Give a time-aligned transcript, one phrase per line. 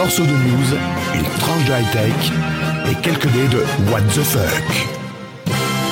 [0.00, 0.78] morceau de news,
[1.14, 2.32] une tranche de high-tech
[2.90, 3.58] et quelques dés de
[3.92, 4.88] what the fuck.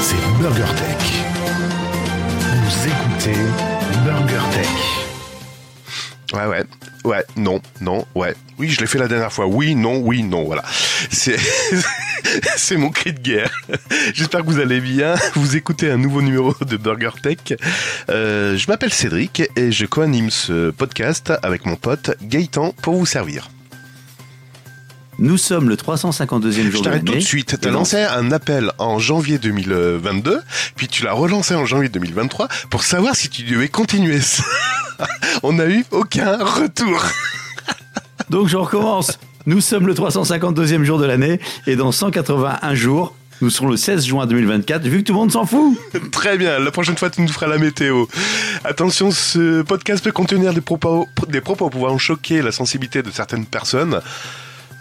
[0.01, 1.23] C'est Burger Tech.
[2.65, 3.39] Vous écoutez
[4.07, 4.69] Burger Tech.
[6.33, 6.65] Ouais, ouais,
[7.05, 8.35] ouais, non, non, ouais.
[8.59, 9.47] Oui, je l'ai fait la dernière fois.
[9.47, 10.65] Oui, non, oui, non, voilà.
[11.11, 11.37] C'est,
[12.57, 13.53] c'est mon cri de guerre.
[14.15, 15.17] J'espère que vous allez bien.
[15.35, 17.59] Vous écoutez un nouveau numéro de Burger Tech.
[18.09, 23.05] Euh, je m'appelle Cédric et je co-anime ce podcast avec mon pote Gaëtan pour vous
[23.05, 23.51] servir.
[25.19, 27.25] Nous sommes le 352e Je jour de t'arrête tout de l'année.
[27.25, 27.57] suite.
[27.61, 30.41] T'as Et lancé un appel en janvier 2022,
[30.77, 34.45] puis tu l'as relancé en janvier 2023 pour savoir si tu devais continuer ça.
[35.43, 37.05] On n'a eu aucun retour.
[38.31, 39.19] Donc je recommence.
[39.47, 44.05] Nous sommes le 352e jour de l'année et dans 181 jours, nous serons le 16
[44.05, 45.77] juin 2024 vu que tout le monde s'en fout.
[46.13, 48.05] Très bien, la prochaine fois tu nous feras la météo.
[48.65, 53.47] Attention, ce podcast peut contenir des propos, des propos pouvant choquer la sensibilité de certaines
[53.47, 54.01] personnes.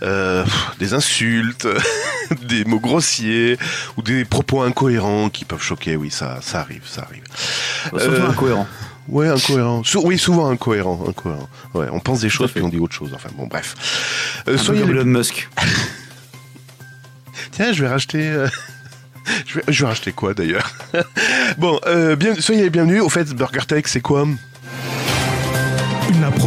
[0.03, 0.45] Euh,
[0.79, 1.67] des insultes,
[2.47, 3.57] des mots grossiers
[3.97, 5.95] ou des propos incohérents qui peuvent choquer.
[5.95, 7.23] Oui, ça, ça arrive, ça arrive.
[7.89, 8.67] Surtout Euh, incohérent.
[9.07, 9.83] Ouais, incohérent.
[9.83, 11.49] Sou- oui, souvent incohérent, incohérent.
[11.73, 13.11] Ouais, on pense des choses puis on dit autre chose.
[13.15, 13.75] Enfin bon, bref.
[14.47, 15.49] Euh, soyez les- Elon Musk.
[17.51, 18.27] Tiens, je vais racheter.
[18.27, 18.47] euh,
[19.45, 20.71] Je vais, je vais racheter quoi d'ailleurs?
[21.57, 21.79] Bon,
[22.17, 23.01] bien, soyez les bienvenus.
[23.01, 24.25] Au fait, Burger Tech, c'est quoi?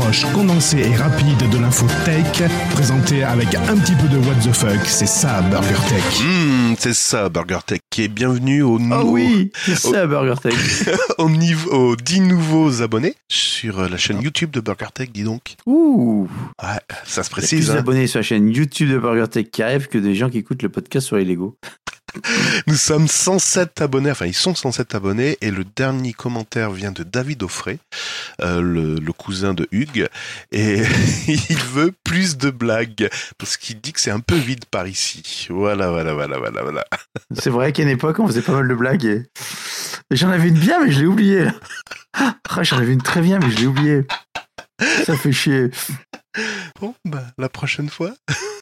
[0.00, 4.52] Approche condensée et rapide de l'info tech, présentée avec un petit peu de what the
[4.52, 4.78] fuck.
[4.86, 6.22] C'est ça, Burger Tech.
[6.24, 10.36] Hmm, c'est ça, Burger Tech, qui est bienvenu au, Oh nou- oui, c'est ça Burger
[10.42, 10.54] Tech.
[11.18, 15.22] au niveau, aux 10 nouveaux abonnés sur euh, la chaîne YouTube de Burger Tech, dis
[15.24, 15.56] donc.
[15.66, 16.28] Ouh.
[16.62, 16.68] Ouais,
[17.04, 17.70] ça se Il y a plus précise.
[17.70, 17.74] hein.
[17.74, 20.62] d'abonnés sur la chaîne YouTube de Burger Tech qui arrivent que des gens qui écoutent
[20.62, 21.56] le podcast sur les Lego.
[22.66, 27.03] Nous sommes 107 abonnés, enfin ils sont 107 abonnés, et le dernier commentaire vient de
[27.03, 27.78] David Offray,
[28.42, 30.08] euh, le, le cousin de Hugues,
[30.53, 30.83] et
[31.28, 35.47] il veut plus de blagues, parce qu'il dit que c'est un peu vide par ici.
[35.50, 36.84] Voilà, voilà, voilà, voilà, voilà.
[37.33, 39.05] C'est vrai qu'à une époque, on faisait pas mal de blagues.
[39.05, 39.22] Et...
[40.11, 41.49] et J'en avais une bien, mais je l'ai oubliée.
[42.12, 44.06] Ah, J'en avais une très bien, mais je l'ai oubliée.
[45.04, 45.70] Ça fait chier.
[46.81, 48.15] Bon, bah, la prochaine fois.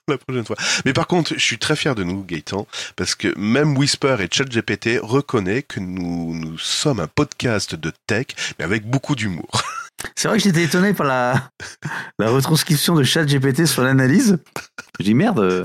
[0.08, 0.56] La prochaine fois.
[0.84, 4.28] Mais par contre, je suis très fier de nous, Gaëtan, parce que même Whisper et
[4.30, 8.26] ChatGPT reconnaissent que nous, nous sommes un podcast de tech,
[8.58, 9.62] mais avec beaucoup d'humour.
[10.14, 11.50] C'est vrai que j'étais étonné par la,
[12.18, 14.38] la retranscription de ChatGPT sur l'analyse.
[14.98, 15.38] Je dis merde.
[15.38, 15.64] euh,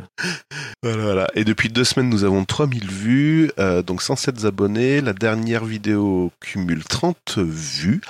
[0.84, 1.28] Voilà, voilà.
[1.36, 5.02] Et depuis deux semaines, nous avons 3000 vues, euh, donc 107 abonnés.
[5.02, 8.02] La dernière vidéo cumule 30 vues.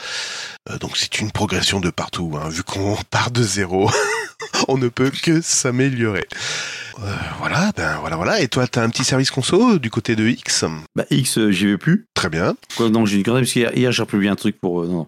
[0.70, 2.50] Euh, donc c'est une progression de partout, hein.
[2.50, 3.90] vu qu'on part de zéro.
[4.68, 6.28] on ne peut que s'améliorer.
[7.00, 8.40] Euh, voilà, ben voilà, voilà.
[8.42, 10.66] Et toi, t'as un petit service conso du côté de X
[10.96, 12.08] Bah, X, euh, j'y vais plus.
[12.14, 12.56] Très bien.
[12.78, 14.82] Quoi, non, j'ai une connerie, parce qu'hier, hier, j'ai republié un truc pour.
[14.84, 15.08] euh, non.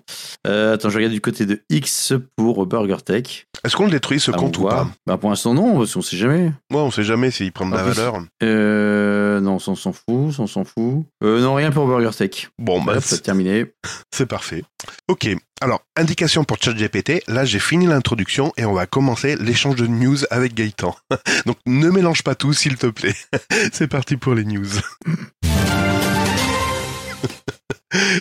[0.74, 3.45] Attends, je regarde du côté de X pour Burger Tech.
[3.63, 4.88] Est-ce qu'on le détruit ce compte ou pas?
[5.06, 6.51] Bah, pour l'instant, non, parce qu'on sait jamais.
[6.72, 8.16] Moi, on sait jamais s'il prend de la En plus, valeur.
[8.44, 11.06] Euh, non, ça, on s'en fout, on s'en fout.
[11.23, 12.50] Euh, non, rien pour Burger Tech.
[12.59, 13.66] Bon, bah, c'est terminé.
[14.12, 14.63] C'est parfait.
[15.07, 15.28] Ok.
[15.62, 17.23] Alors, indication pour ChatGPT.
[17.28, 20.95] Là, j'ai fini l'introduction et on va commencer l'échange de news avec Gaëtan.
[21.45, 23.16] Donc, ne mélange pas tout, s'il te plaît.
[23.72, 24.68] C'est parti pour les news.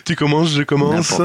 [0.05, 1.21] Tu commences, je commence.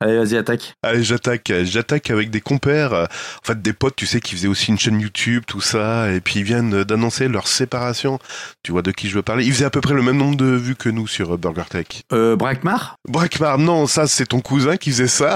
[0.00, 0.74] Allez, vas-y, attaque.
[0.82, 1.52] Allez, j'attaque.
[1.64, 4.78] J'attaque avec des compères, euh, en fait des potes, tu sais, qui faisaient aussi une
[4.78, 8.18] chaîne YouTube, tout ça, et puis ils viennent d'annoncer leur séparation.
[8.62, 10.36] Tu vois de qui je veux parler Ils faisaient à peu près le même nombre
[10.36, 11.86] de vues que nous sur euh, Burger Tech.
[12.12, 15.34] Euh, Braquemar Braquemar, non, ça c'est ton cousin qui faisait ça.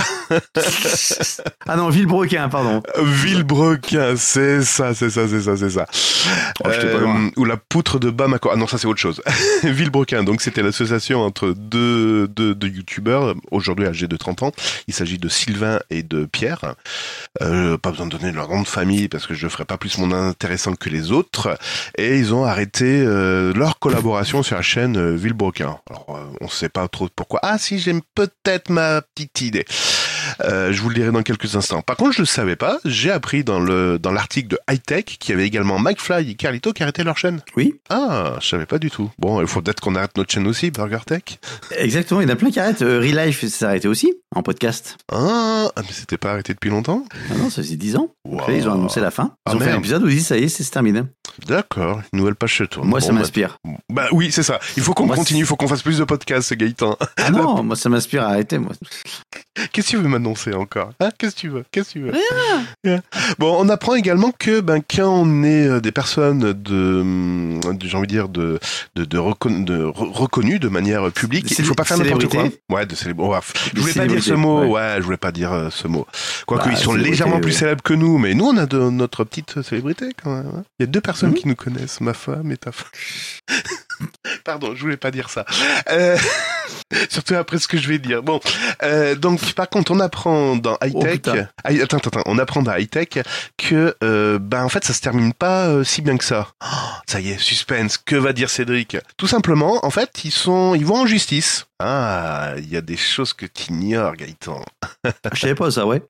[1.67, 2.83] Ah non, Villebrequin, pardon.
[2.99, 5.87] Villebrequin, c'est ça, c'est ça, c'est ça, c'est ça.
[6.65, 7.31] Oh, loin.
[7.37, 8.51] ou la poutre de Bamako.
[8.53, 9.23] Ah non, ça c'est autre chose.
[9.63, 14.53] Villebrequin, donc c'était l'association entre deux, deux youtubeurs, aujourd'hui âgés de 30 ans.
[14.87, 16.75] Il s'agit de Sylvain et de Pierre.
[17.43, 19.99] Euh, pas besoin de donner leur nom de famille parce que je ferai pas plus
[19.99, 21.59] mon intéressant que les autres.
[21.97, 25.79] Et ils ont arrêté euh, leur collaboration sur la chaîne euh, Villebrequin.
[25.91, 27.41] Alors, on sait pas trop pourquoi.
[27.43, 29.65] Ah si, j'aime peut-être ma petite idée.
[30.43, 31.83] Euh, je vous le dirai dans quelques instants.
[31.83, 32.79] Par contre, je ne le savais pas.
[32.85, 36.35] J'ai appris dans le dans l'article de High Tech qu'il y avait également McFly et
[36.35, 37.41] Carlito qui arrêtaient leur chaîne.
[37.57, 39.11] Oui, Ah, je savais pas du tout.
[39.19, 41.23] Bon, il faut peut-être qu'on arrête notre chaîne aussi, Burger Tech.
[41.77, 42.21] exactement.
[42.21, 42.83] Il y en a plein qui arrêtent.
[42.83, 44.97] Euh, Real Life s'est arrêté aussi en podcast.
[45.13, 47.05] Ah, ah, mais c'était pas arrêté depuis longtemps?
[47.31, 48.09] Ah non, ça faisait 10 ans.
[48.25, 48.41] Wow.
[48.41, 49.33] Après, ils ont annoncé la fin.
[49.47, 51.03] Ils Ah, ont fait un épisode où ils disent ça y est, c'est terminé.
[51.47, 52.89] D'accord, une nouvelle page se tourne.
[52.89, 53.59] Moi, ça Bon, bah, m'inspire.
[53.93, 54.59] Bah oui, c'est ça.
[54.77, 56.97] Il faut qu'on Moi, continue, il faut qu'on fasse plus de podcasts, Gaëtan.
[57.17, 58.73] Ah non, moi, ça m'inspire à arrêter, moi.
[59.73, 60.91] Qu'est-ce que tu veux m'annoncer encore?
[61.01, 61.11] Hein?
[61.19, 61.65] Qu'est-ce que tu veux?
[61.71, 62.13] Qu'est-ce que tu veux?
[62.85, 63.01] Rien.
[63.39, 67.87] Bon, on apprend également que ben, quand on est euh, des personnes de, hum, de-
[67.89, 68.59] j'ai envie de dire, de,
[68.95, 72.45] de, de, recon- de re- reconnues de manière publique, il faut pas faire n'importe quoi.
[72.71, 72.95] Ouais, de.
[72.95, 73.41] Ouais,
[73.75, 74.61] je voulais pas dire ce mot.
[74.63, 74.69] ouais.
[74.69, 74.95] Ouais.
[74.99, 76.07] je voulais pas dire euh, ce mot.
[76.47, 77.59] Quoique Bah, ils sont légèrement plus ouais.
[77.59, 80.47] célèbres que nous, mais nous, on a de, notre petite célébrité quand même.
[80.57, 80.63] hein.
[80.79, 81.35] Il y a deux personnes Mhm.
[81.35, 82.91] qui nous connaissent, ma femme et ta femme.
[84.45, 85.45] Pardon, je voulais pas dire ça.
[85.91, 86.17] Euh,
[87.11, 88.23] Surtout après ce que je vais dire.
[88.23, 88.41] Bon,
[88.83, 91.21] euh, donc par contre, on apprend dans High Oh, Tech.
[91.27, 93.09] attends, attends, attends, on apprend dans High Tech
[93.57, 96.49] que, euh, ben en fait, ça se termine pas euh, si bien que ça.
[96.63, 96.67] Oh,
[97.07, 97.99] ça y est, suspense.
[97.99, 98.97] Que va dire Cédric?
[99.17, 101.67] Tout simplement, en fait, ils sont, ils vont en justice.
[101.81, 104.65] Ah, il y a des choses que tu ignores, Gaëtan.
[105.33, 106.03] Je savais pas ça, ouais.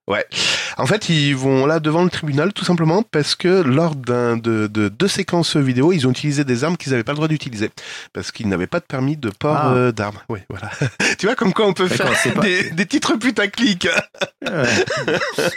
[0.78, 4.66] En fait, ils vont là devant le tribunal tout simplement parce que lors d'un de,
[4.66, 7.70] de deux séquences vidéo, ils ont utilisé des armes qu'ils n'avaient pas le droit d'utiliser
[8.14, 9.92] parce qu'ils n'avaient pas de permis de port Ah.
[9.92, 10.16] d'armes.
[10.30, 10.67] Oui, voilà.
[11.18, 13.88] tu vois comme quoi on peut faire pas- des, des titres putaclic.
[14.46, 14.84] Ouais.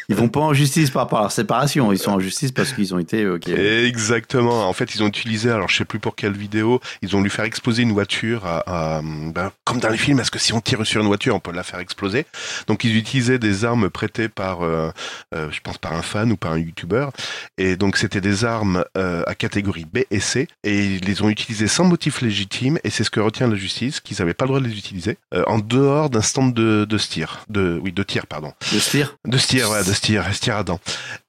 [0.09, 1.91] Ils vont pas en justice par rapport à leur séparation.
[1.91, 3.27] Ils sont en justice parce qu'ils ont été.
[3.27, 3.47] Ok.
[3.49, 4.67] Exactement.
[4.67, 7.29] En fait, ils ont utilisé, alors je sais plus pour quelle vidéo, ils ont voulu
[7.29, 10.61] faire exploser une voiture, à, à- ben, comme dans les films, parce que si on
[10.61, 12.25] tire sur une voiture, on peut la faire exploser.
[12.67, 14.91] Donc ils utilisaient des armes prêtées par, euh,
[15.35, 17.11] euh, je pense, par un fan ou par un youtubeur.
[17.57, 21.29] Et donc c'était des armes euh, à catégorie B et C, et ils les ont
[21.29, 24.49] utilisées sans motif légitime, et c'est ce que retient la justice, qu'ils n'avaient pas le
[24.49, 25.00] droit de les utiliser,
[25.33, 28.53] euh, en dehors d'un stand de, de tir, de, oui, de tir, pardon.
[28.73, 29.17] Le stir.
[29.25, 30.79] De Stier, ouais, de Stier, Stier Adam.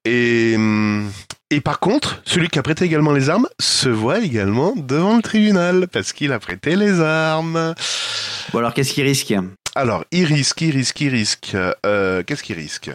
[0.05, 0.57] Et,
[1.51, 5.23] et par contre, celui qui a prêté également les armes se voit également devant le
[5.23, 7.75] tribunal parce qu'il a prêté les armes.
[8.53, 9.35] Bon, alors qu'est-ce qu'ils risquent
[9.75, 11.57] Alors, il risque, il risque, il risque.
[11.87, 12.91] Euh, Qu'est-ce qu'il risque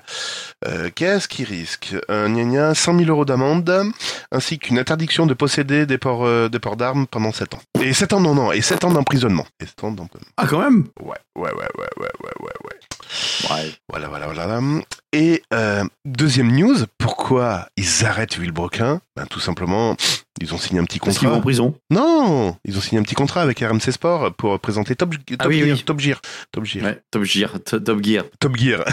[0.67, 3.91] euh, Qu'est-ce qu'il risque Un gna gna, 100 000 euros d'amende,
[4.31, 7.61] ainsi qu'une interdiction de posséder des ports, euh, des ports d'armes pendant 7 ans.
[7.81, 9.47] Et 7 ans, non, non, et 7 ans d'emprisonnement.
[9.59, 10.31] Et 7 ans d'emprisonnement.
[10.37, 10.85] Ah, quand même?
[10.99, 12.79] Ouais, ouais, ouais, ouais, ouais, ouais, ouais, ouais.
[13.49, 13.71] Ouais.
[13.89, 14.59] Voilà, voilà, voilà.
[15.13, 19.95] Et euh, deuxième news, pourquoi ils arrêtent Villebrequin ben, Tout simplement,
[20.41, 21.45] ils ont signé un petit Parce qu'ils vont en contrat.
[21.47, 21.75] prison.
[21.89, 25.47] Non, ils ont signé un petit contrat avec RMC Sport pour présenter Top, Top Ah
[25.47, 25.83] oui, Gear, oui.
[25.83, 26.21] Top Gear,
[26.51, 27.01] Top Gear, Ouais.
[27.11, 27.51] Top Gear.
[27.63, 28.25] Top Gear.
[28.39, 28.83] Top Gear.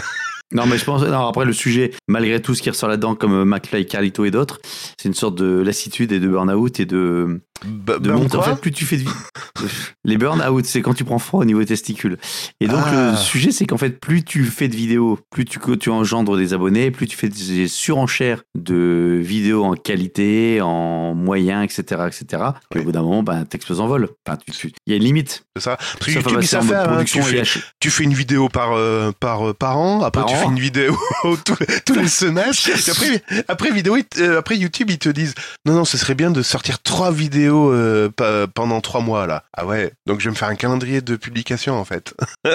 [0.53, 1.01] Non, mais je pense.
[1.01, 4.59] Non, après, le sujet, malgré tout ce qui ressort là-dedans, comme McFly, Carlito et d'autres,
[4.97, 7.41] c'est une sorte de lassitude et de burn-out et de.
[7.63, 8.35] B- de burn monte.
[8.35, 9.05] En fait, plus tu fais de.
[10.03, 12.17] Les burn-out, c'est quand tu prends froid au niveau des testicules.
[12.59, 13.11] Et donc, Ah.
[13.11, 16.53] le sujet, c'est qu'en fait, plus tu fais de vidéos, plus tu, tu engendres des
[16.53, 22.43] abonnés, plus tu fais des surenchères de vidéos en qualité, en moyen, etc., etc.
[22.75, 24.09] Et au bout d'un moment, ben, t'exploses en vol.
[24.27, 25.45] Enfin, tu- tu- il y a une limite.
[25.55, 25.77] C'est ça.
[25.77, 27.03] Parce que YouTube, hein.
[27.05, 30.29] Tu, fais, lâche- tu fais une vidéo par, euh, par, euh, par an, après Par
[30.29, 30.39] tu an.
[30.41, 30.95] fais une vidéo
[31.45, 31.55] tous,
[31.85, 32.69] tous les semestres.
[32.69, 35.33] Et après, après, vidéo, euh, après YouTube, ils te disent
[35.65, 38.09] non, non, ce serait bien de sortir trois vidéos euh,
[38.53, 39.43] pendant trois mois là.
[39.55, 42.13] Ah ouais, donc je vais me faire un calendrier de publication en fait.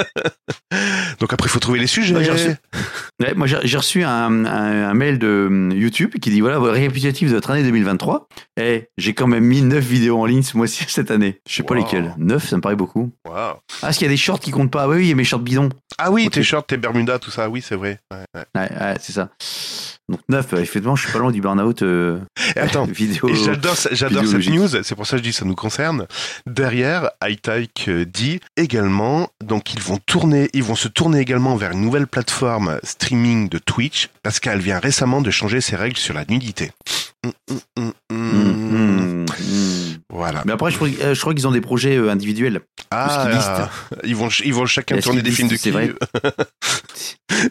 [1.20, 2.14] donc après, il faut trouver les sujets.
[2.14, 2.56] Ouais, j'ai reçu-
[3.20, 7.28] Ouais, moi, j'ai reçu un, un- un mail de hum, YouTube qui dit voilà, récapitulatif
[7.28, 8.28] de votre année 2023.
[8.58, 11.40] Et j'ai quand même mis 9 vidéos en ligne ce mois-ci, cette année.
[11.48, 12.14] Je sais pas lesquelles.
[12.19, 13.10] 9, ça me paraît beaucoup.
[13.26, 13.34] Wow.
[13.37, 14.88] Ah, parce qu'il y a des shorts qui comptent pas.
[14.88, 15.69] Oui, oui, il y a mes shorts bidons.
[15.98, 17.98] Ah oui, tes shorts, tes Bermudas, tout ça, oui, c'est vrai.
[18.10, 18.44] Ouais, ouais.
[18.54, 19.28] Ouais, ouais, c'est ça.
[20.11, 22.19] Donc 9, effectivement, je suis pas loin du burn-out euh,
[22.57, 23.29] attends, vidéo.
[23.29, 26.07] Et j'adore, j'adore cette news, c'est pour ça que je dis ça nous concerne.
[26.47, 31.71] Derrière, iTech euh, dit également, donc ils vont tourner, ils vont se tourner également vers
[31.71, 36.12] une nouvelle plateforme streaming de Twitch parce qu'elle vient récemment de changer ses règles sur
[36.12, 36.73] la nudité.
[37.25, 37.33] Hum,
[37.77, 39.27] hum, hum,
[40.11, 40.43] Voilà.
[40.45, 42.61] Mais après, je crois, euh, je crois qu'ils ont des projets euh, individuels.
[42.91, 43.69] Ah,
[44.05, 45.95] ils vont, ils vont chacun tourner des films de skilistes,
[46.95, 47.51] c'est cul.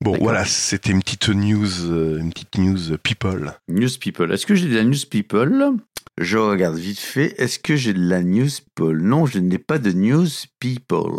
[0.00, 3.52] Bon, voilà, c'était une petite news, euh, une petite news people.
[3.68, 4.32] News People.
[4.32, 5.76] Est-ce que j'ai de la News People?
[6.18, 7.34] Je regarde vite fait.
[7.38, 10.26] Est-ce que j'ai de la News People Non, je n'ai pas de News
[10.60, 11.12] People.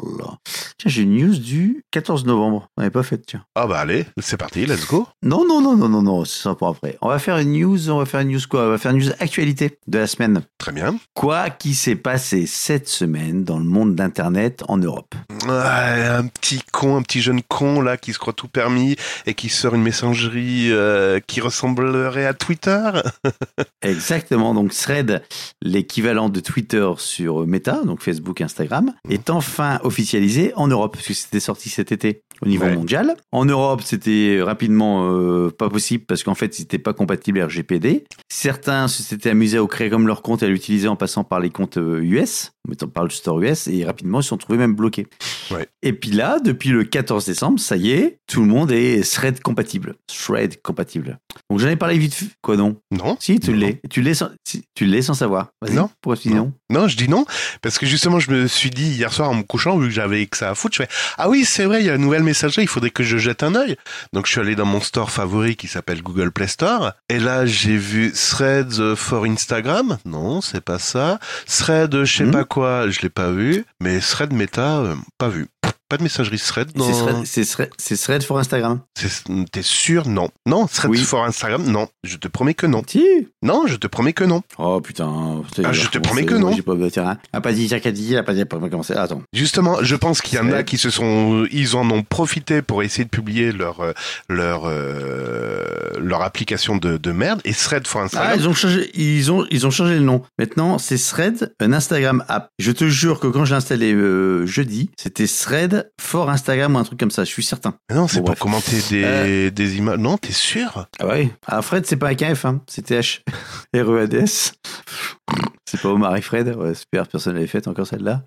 [0.80, 2.70] Tiens, j'ai une news du 14 novembre.
[2.75, 3.44] On n'avait pas faite, tiens.
[3.54, 5.08] Ah bah allez, c'est parti, let's go.
[5.22, 6.98] Non, non, non, non, non, non, c'est ça pour après.
[7.01, 8.66] On va faire une news, on va faire une news quoi?
[8.66, 10.42] On va faire une news actualité de la semaine.
[10.58, 10.98] Très bien.
[11.13, 15.13] Quoi qui s'est passé cette semaine dans le monde d'Internet en Europe?
[15.48, 18.96] Un petit con, un petit jeune con là qui se croit tout permis
[19.27, 22.92] et qui sort une messagerie euh, qui ressemblerait à Twitter.
[23.84, 25.22] Exactement, donc Thread,
[25.62, 31.41] l'équivalent de Twitter sur Meta, donc Facebook, Instagram, est enfin officialisé en Europe, puisque c'était
[31.41, 32.24] sorti cet été.
[32.41, 32.75] Au niveau Ouais.
[32.75, 33.15] mondial.
[33.32, 38.03] En Europe, c'était rapidement euh, pas possible parce qu'en fait, c'était pas compatible RGPD.
[38.29, 41.50] Certains s'étaient amusés à créer comme leur compte et à l'utiliser en passant par les
[41.50, 44.58] comptes euh, US, en mettant par le store US, et rapidement, ils se sont trouvés
[44.60, 45.08] même bloqués.
[45.51, 45.67] Ouais.
[45.82, 49.41] Et puis là, depuis le 14 décembre, ça y est, tout le monde est Thread
[49.41, 49.96] compatible.
[50.08, 51.17] Thread compatible.
[51.50, 52.13] Donc j'en ai parlé vite.
[52.13, 52.25] fait.
[52.41, 53.15] Quoi non Non.
[53.20, 53.58] Si, tu Non.
[53.58, 53.82] l'es.
[53.89, 55.48] Tu l'es sans, si, tu l'es sans savoir.
[55.72, 55.89] Non.
[56.01, 57.25] Pourquoi tu dis non Non, je dis non,
[57.62, 60.25] parce que justement, je me suis dit hier soir en me couchant, vu que j'avais
[60.25, 62.24] que ça à foutre, je fais Ah oui, c'est vrai, il y a une nouvelle
[62.27, 63.75] messagerie, il faudrait que je jette un œil.
[64.13, 67.46] Donc je suis allé dans mon store favori qui s'appelle Google Play Store, et là
[67.46, 69.98] j'ai vu Threads for Instagram.
[70.05, 71.19] Non, c'est pas ça.
[71.48, 72.31] Thread, je sais Hmm.
[72.31, 73.65] pas quoi, je l'ai pas vu.
[73.81, 75.48] Mais Thread Meta, euh, pas vu.
[75.89, 76.86] Pas de messagerie Thread dans.
[76.86, 78.82] C'est Thread- C'est Thread, Thread for Instagram.
[79.51, 80.08] T'es sûr?
[80.08, 80.29] Non.
[80.46, 81.00] Non, Thread Oui.
[81.00, 81.88] for Instagram Non.
[82.03, 82.84] Je te promets que non.
[82.86, 83.03] Si.
[83.41, 84.41] Non, je te promets que non.
[84.58, 85.41] Oh putain.
[85.63, 86.53] Ah, je te promets que non.
[86.53, 86.75] J'ai pas.
[87.34, 88.44] Ah, pas dit, qu'a dit, ah, pas dit.
[88.96, 89.22] Ah, attends.
[89.34, 92.84] Justement, je pense qu'il y en a qui se sont, ils en ont profité pour
[92.84, 93.94] essayer de publier leur euh,
[94.29, 95.63] leur euh,
[96.00, 98.39] leur application de, de merde et Thread for Ah, Instagram.
[98.39, 100.22] ils ont changé, ils ont, ils ont changé le nom.
[100.38, 102.50] Maintenant, c'est Thread, un Instagram app.
[102.60, 106.79] Je te jure que quand je l'ai installé euh, jeudi, c'était Thread for Instagram ou
[106.79, 107.24] un truc comme ça.
[107.24, 107.75] Je suis certain.
[107.89, 108.39] Mais non, c'est Bon, pour bref.
[108.39, 109.50] commenter des, Euh.
[109.51, 109.98] des images.
[109.98, 110.88] Non, t'es sûr?
[111.00, 111.29] Ah ouais.
[111.48, 112.62] Ah, Fred, c'est pas un KF, hein.
[112.67, 113.22] C'était H.
[113.75, 114.53] R-E-A-D-S.
[115.65, 116.55] C'est pas Omar et Fred.
[116.55, 118.24] Ouais, super, personne l'avait fait encore celle-là.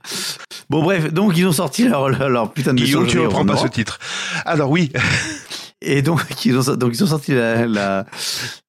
[0.69, 1.13] Bon, bref.
[1.13, 3.67] Donc, ils ont sorti leur, leur, leur putain de Guillaume, tu reprends en pas ce
[3.67, 3.99] titre.
[4.45, 4.93] Alors oui,
[5.83, 8.07] Et donc ils, ont, donc, ils ont sorti la, la,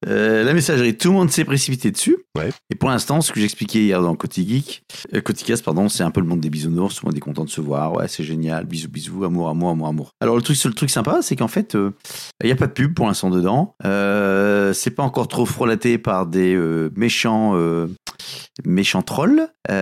[0.08, 0.98] euh, la messagerie.
[0.98, 2.18] Tout le monde s'est précipité dessus.
[2.38, 2.50] Ouais.
[2.70, 5.22] Et pour l'instant, ce que j'expliquais hier dans Côté Geek, euh,
[5.64, 6.96] pardon, c'est un peu le monde des bisounours.
[6.96, 7.94] Tout le monde est content de se voir.
[7.94, 8.66] Ouais, c'est génial.
[8.66, 10.12] Bisous, bisous, amour, amour, amour, amour.
[10.22, 11.92] Alors, le truc, le truc sympa, c'est qu'en fait, euh,
[12.42, 13.76] il n'y a pas de pub pour l'instant dedans.
[14.74, 16.58] C'est pas encore trop frelaté par des
[16.96, 17.56] méchants,
[18.66, 19.48] méchants trolls.
[19.70, 19.74] Il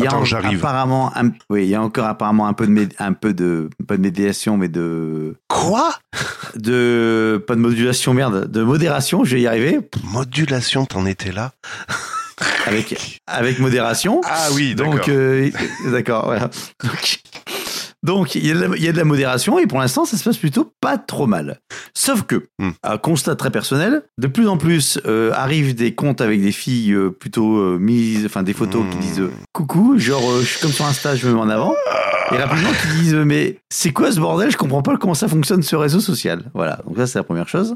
[0.00, 0.24] y a Attends,
[0.54, 3.68] apparemment, un, oui, il y a encore apparemment un peu de, mé- un peu de,
[3.86, 5.92] pas de médiation, mais de, quoi
[6.54, 11.52] de pas de modulation merde de modération je vais y arriver Modulation, t'en étais là
[12.66, 14.94] avec avec modération Ah oui, d'accord.
[14.94, 15.50] donc euh,
[15.90, 16.50] d'accord voilà
[16.84, 17.20] donc
[18.02, 20.06] donc il y, a de la, il y a de la modération et pour l'instant
[20.06, 21.58] ça se passe plutôt pas trop mal
[21.94, 22.70] sauf que Hmm.
[22.82, 26.92] un constat très personnel de plus en plus euh, arrivent des comptes avec des filles
[26.92, 29.00] euh, plutôt euh, mises enfin des photos qui Hmm.
[29.00, 31.74] disent euh, coucou genre euh, je suis comme sur Insta je me mets en avant
[32.32, 34.50] et rapidement qui disent mais c'est quoi ce bordel?
[34.50, 37.48] Je comprends pas comment ça fonctionne ce réseau social voilà donc ça c'est la première
[37.48, 37.74] chose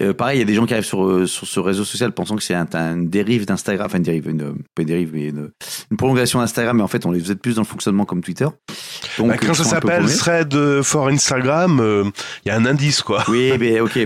[0.00, 2.12] Euh, pareil, il y a des gens qui arrivent sur, euh, sur ce réseau social
[2.12, 5.26] pensant que c'est un, un dérive d'Instagram, enfin une dérive, une, pas une dérive, mais
[5.26, 5.50] une,
[5.90, 8.46] une prolongation d'Instagram, mais en fait on les êtes plus dans le fonctionnement comme Twitter.
[9.18, 10.06] Donc, Bah, quand ça s'appelle.
[10.06, 12.04] Thread euh, for Instagram, euh,
[12.44, 13.22] il y a un indice quoi.
[13.28, 13.98] Oui, mais ok.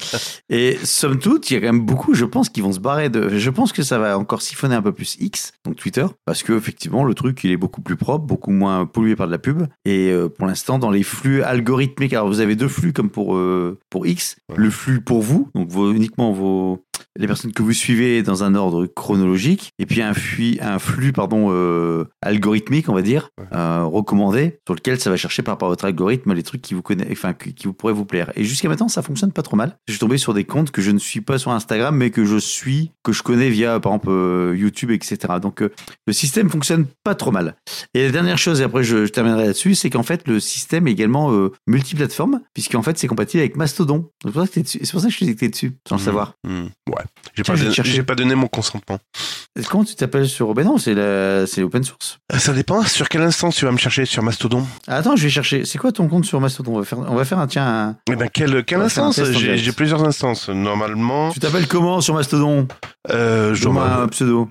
[0.50, 3.08] Et somme toute, il y a quand même beaucoup, je pense, qui vont se barrer
[3.08, 3.28] de.
[3.38, 6.52] Je pense que ça va encore siphonner un peu plus X, donc Twitter, parce que
[6.54, 9.62] effectivement, le truc, il est beaucoup plus propre, beaucoup moins pollué par de la pub.
[9.84, 13.36] Et euh, pour l'instant, dans les flux algorithmiques, alors vous avez deux flux comme pour
[13.36, 14.56] euh, pour X, Ouais.
[14.58, 16.84] le flux pour vous, donc vos, uniquement vos
[17.20, 21.12] les personnes que vous suivez dans un ordre chronologique, et puis un flux, un flux
[21.12, 25.68] pardon euh, algorithmique, on va dire, euh, recommandé, sur lequel ça va chercher par rapport
[25.68, 28.32] à votre algorithme les trucs qui vous connaissent, enfin qui, vous pourraient vous plaire.
[28.36, 29.76] Et jusqu'à maintenant, ça fonctionne pas trop mal.
[29.86, 32.24] Je suis tombé sur des comptes que je ne suis pas sur Instagram, mais que
[32.24, 35.18] je suis, que je connais via par exemple euh, YouTube, etc.
[35.42, 35.70] Donc euh,
[36.06, 37.56] le système fonctionne pas trop mal.
[37.94, 40.88] Et la dernière chose, et après je, je terminerai là-dessus, c'est qu'en fait le système
[40.88, 41.30] est également
[41.66, 44.08] multiplateforme, puisqu'en fait c'est compatible avec Mastodon.
[44.24, 46.04] C'est pour ça que pour ça je t'es dessus, sans le Hmm.
[46.04, 46.34] savoir.
[46.46, 47.04] Hmm, Ouais.
[47.34, 47.42] J'ai
[48.02, 48.98] pas, don- donné mon consentement.
[49.68, 51.46] Comment tu t'appelles sur Ben non, c'est la...
[51.46, 52.18] c'est open source.
[52.32, 54.66] Euh, Ça dépend sur quel instant tu vas me chercher sur Mastodon?
[54.88, 55.64] Ah, attends, je vais chercher.
[55.64, 56.74] C'est quoi ton compte sur Mastodon?
[56.76, 57.66] On va faire, on va faire un tiens.
[57.66, 59.20] un- Eh ben quelle, quelle instance?
[59.22, 60.48] J'ai plusieurs instances.
[60.48, 62.66] Normalement, Tu t'appelles comment sur Mastodon?
[63.10, 64.50] Euh, je dois un pseudo.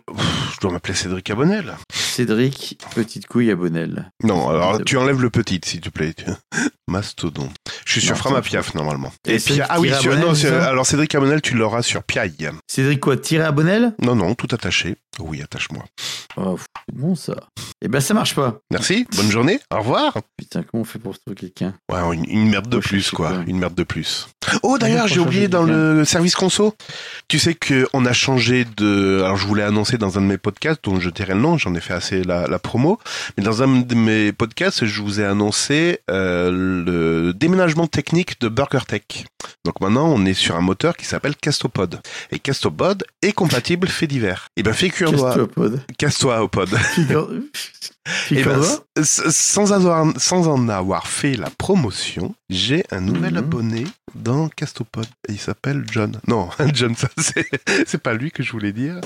[0.56, 1.76] je dois m'appeler Cédric Abonnel.
[1.94, 4.12] Cédric Petite Couille Abonnel.
[4.24, 6.14] Non, alors tu enlèves le petit, s'il te plaît.
[6.88, 7.48] Mastodon.
[7.86, 9.12] Je suis sur Framapiaf normalement.
[9.28, 12.39] Et Et Pia- ah oui, sur, non, alors Cédric Abonnel, tu l'auras sur Piaille.
[12.68, 14.96] Cédric quoi Tiré Abonnel Non, non, tout attaché.
[15.20, 15.84] Oui, attache-moi.
[16.38, 17.36] Oh, c'est bon ça.
[17.82, 18.60] Eh ben ça marche pas.
[18.72, 20.18] Merci, bonne journée, au revoir.
[20.38, 21.74] Putain, comment on fait pour trouver quelqu'un?
[21.92, 23.34] Ouais, une, une merde de plus, quoi.
[23.48, 24.28] Une merde de plus.
[24.64, 26.76] Oh, d'ailleurs, j'ai oublié dans le service conso.
[27.28, 29.22] Tu sais qu'on a changé de.
[29.24, 31.74] Alors, je voulais annoncer dans un de mes podcasts, dont je tairai le nom, j'en
[31.76, 33.00] ai fait assez la, la promo.
[33.38, 38.48] Mais dans un de mes podcasts, je vous ai annoncé euh, le déménagement technique de
[38.50, 39.26] BurgerTech.
[39.66, 42.02] Donc maintenant, on est sur un moteur qui s'appelle Castopod.
[42.32, 44.48] Et Castopod est compatible fait divers.
[44.58, 45.82] Et ben, figure- Casse-toi, pod.
[45.98, 46.70] casse-toi au pod.
[46.94, 47.30] Figure-
[48.32, 48.60] Eh ben,
[49.04, 53.38] sans, avoir, sans en avoir fait la promotion, j'ai un nouvel Mhm.
[53.38, 53.84] abonné
[54.16, 55.06] dans Castopod.
[55.28, 56.20] Et il s'appelle John.
[56.28, 57.48] Non, John, ça c'est,
[57.86, 59.00] c'est pas lui que je voulais dire.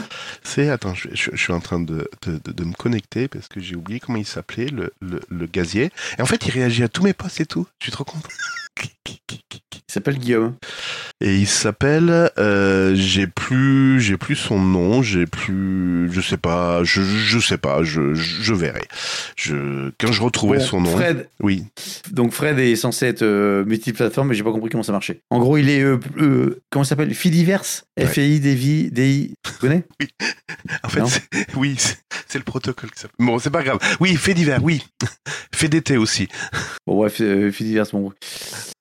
[0.43, 3.47] C'est, attends, je, je- je suis en train de, de, de- de me connecter parce
[3.49, 5.91] que j'ai oublié comment il s'appelait, le, le, le gazier.
[6.17, 7.67] Et en fait, il réagit à tous mes posts et tout.
[7.79, 8.29] Je suis trop content.
[9.93, 10.55] Il s'appelle Guillaume.
[11.21, 16.83] Et il s'appelle, euh, j'ai plus, j'ai plus son nom, j'ai plus, je sais pas,
[16.83, 18.81] je, je sais pas, je, je verrai.
[19.37, 20.89] Je, quand je retrouverai Bon, son nom.
[20.97, 21.63] Fred, Oui.
[22.11, 25.19] donc Fred est censé être euh, multiplateforme, mais j'ai pas compris comment ça marchait.
[25.29, 27.13] En gros, il est euh, euh, comment ça s'appelle?
[27.13, 28.07] Fidiverse, Ouais.
[28.07, 29.33] F-I D I D I.
[29.43, 29.83] Tu connais?
[30.83, 31.75] En fait, c'est- oui,
[32.27, 33.15] c'est le protocole qui s'appelle.
[33.19, 33.77] Bon, c'est pas grave.
[33.99, 34.81] Oui, fait divers, oui.
[35.53, 36.27] fait d'été aussi.
[36.87, 37.21] Bon bref,
[37.51, 38.11] Fidiverse, bon.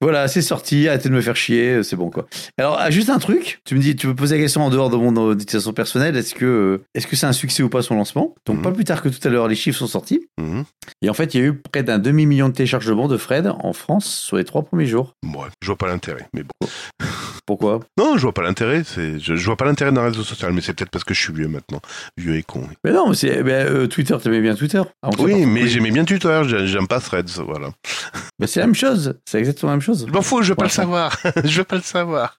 [0.01, 0.89] Voilà, c'est sorti.
[1.03, 2.27] Arrêtez de me faire chier, euh, c'est bon quoi.
[2.59, 3.61] Alors ah, juste un truc.
[3.65, 6.17] Tu me dis, tu me poses la question en dehors de mon euh, utilisation personnelle.
[6.17, 8.35] Est-ce que euh, est-ce que c'est un succès ou pas son lancement?
[8.47, 8.63] Donc Mhm.
[8.63, 10.21] pas plus tard que tout à l'heure, les chiffres sont sortis.
[10.39, 10.65] Mhm.
[11.03, 13.49] Et en fait, il y a eu près d'un demi million de téléchargements de Fred
[13.49, 15.15] en France sur les trois premiers jours.
[15.25, 16.69] Bon, je vois pas l'intérêt, mais bon.
[17.47, 18.83] Pourquoi Non, je vois pas l'intérêt.
[18.85, 21.21] C'est, je, je vois pas l'intérêt d'un réseau social, mais c'est peut-être parce que je
[21.21, 21.81] suis vieux maintenant,
[22.17, 22.69] vieux et con.
[22.85, 24.17] Mais non, mais c'est ben, euh, Twitter.
[24.23, 26.43] T'aimais bien Twitter ça Oui, mais j'aimais bien Twitter.
[26.47, 27.71] j'ai- J'aime pas Threads, voilà.
[28.39, 29.19] Ben, c'est la même chose.
[29.25, 30.05] C'est exactement la même chose.
[30.07, 30.69] Je m'en fous, je veux pas Ouais.
[30.69, 31.17] le savoir.
[31.45, 32.39] je veux pas le savoir.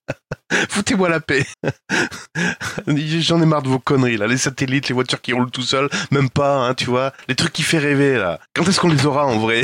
[0.70, 1.44] Foutez-moi la paix.
[2.86, 5.88] J'en ai marre de vos conneries là, les satellites, les voitures qui roulent tout seuls,
[6.10, 8.38] même pas, hein, tu vois, les trucs qui fait rêver là.
[8.54, 9.62] Quand est-ce qu'on les aura en vrai?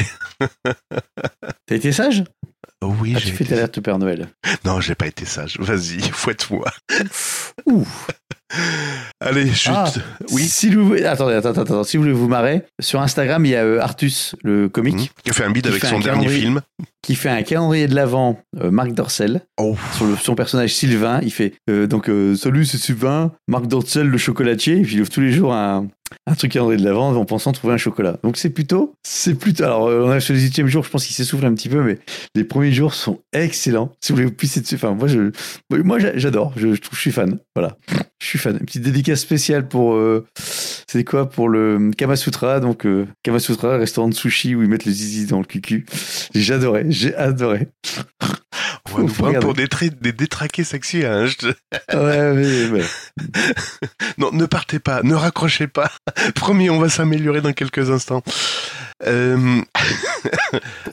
[1.67, 2.25] T'as été sage?
[2.83, 4.29] Oui, Ah, j'ai Tu fais été- ta lettre de Père Noël.
[4.65, 5.57] Non, j'ai pas été sage.
[5.59, 6.71] Vas-y, fouette-moi.
[7.67, 7.87] Ouh.
[9.21, 9.93] Allez, je Ah.
[10.33, 10.43] Oui.
[10.45, 11.85] Si vous attendez, attends, attends.
[11.85, 15.07] Si vous voulez vous marrer, sur Instagram, il y a euh, Artus, le comique, Mhm.
[15.25, 16.61] Qui a fait un bid avec son dernier film.
[17.03, 19.77] qui fait un calendrier de l'avant, euh, Marc Dorcel, Oh.
[19.97, 21.21] sur le, son personnage Sylvain.
[21.23, 24.79] Il fait euh, donc salut, c'est Sylvain, Marc Dorcel, le chocolatier.
[24.79, 25.87] Et puis il ouvre tous les jours un,
[26.26, 28.19] un truc calendrier de l'avant en pensant trouver un chocolat.
[28.23, 29.64] Donc c'est plutôt, c'est plutôt.
[29.64, 31.83] Alors euh, on a sur les huitièmes jours, je pense qu'il s'essouffle un petit peu,
[31.83, 31.99] mais
[32.35, 33.93] les premiers jours sont excellents.
[34.00, 35.31] Si vous voulez vous pisser dessus, enfin moi je,
[35.71, 36.52] moi j'a- j'adore.
[36.57, 37.38] Je, trouve, je suis fan.
[37.55, 37.76] Voilà,
[38.21, 38.57] je suis fan.
[38.61, 39.95] Une petite dédicace spéciale pour.
[39.95, 40.26] euh,
[40.88, 41.29] c'est quoi?
[41.31, 45.38] Pour le Kamasutra Donc euh, Kamasutra, restaurant de sushi où ils mettent le zizi dans
[45.38, 45.87] le cucu.
[46.50, 47.69] Adoré, j'ai adoré.
[48.93, 49.69] On va nous Faut prendre pour des,
[50.01, 51.05] des détraqués sexy.
[51.05, 51.47] Hein, je te-
[51.97, 52.85] Ouais, mais, ouais.
[54.19, 55.91] Non, ne partez pas, ne raccrochez pas.
[56.35, 58.23] Promis, on va s'améliorer dans quelques instants.
[59.07, 59.61] Euh...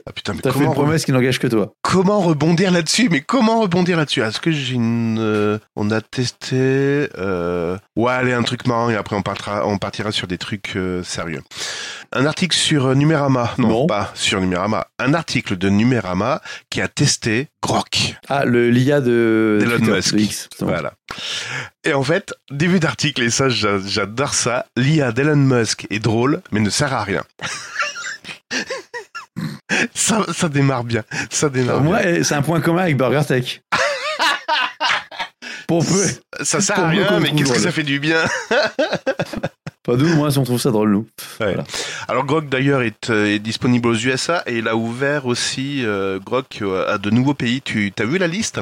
[0.06, 1.74] ah putain, mais T'as fait comment, une promesse qui n'engage que toi.
[1.82, 3.10] comment rebondir là-dessus?
[3.10, 4.22] Mais comment rebondir là-dessus?
[4.22, 5.18] Est-ce que j'ai une...
[5.20, 7.10] euh, On a testé...
[7.18, 7.78] Euh...
[7.96, 11.42] Ouais, allez, un truc marrant et après on, partira, on partira sur des trucs sérieux.
[12.14, 13.54] Un article sur Numérama.
[13.58, 13.88] Non, Non.
[13.88, 14.88] pas sur Numérama.
[15.00, 18.16] Un article de Numérama qui a testé Grok.
[18.30, 20.14] Ah, le l'IA de Twitter, Musk.
[20.14, 20.48] de X.
[20.52, 20.72] justement.
[20.72, 20.94] Voilà.
[21.84, 26.42] Et en fait, début d'article, et ça j'a- j'adore ça, l'IA d'Elon Musk est drôle,
[26.52, 27.24] mais ne sert à rien.
[29.94, 31.04] ça, ça démarre bien.
[31.30, 33.62] Ça démarre Moi, c'est un point commun avec Burger Tech.
[35.68, 36.06] Pour peu.
[36.44, 38.24] Ça sert à rien, mais qu'est-ce que ça fait du bien?
[39.84, 41.08] Pas nous, moi, si on trouve ça drôle, nous.
[42.10, 46.20] Alors Grok d'ailleurs est, euh, est disponible aux USA et il a ouvert aussi euh,
[46.20, 47.62] Grok euh, à de nouveaux pays.
[47.62, 48.60] Tu as vu la liste?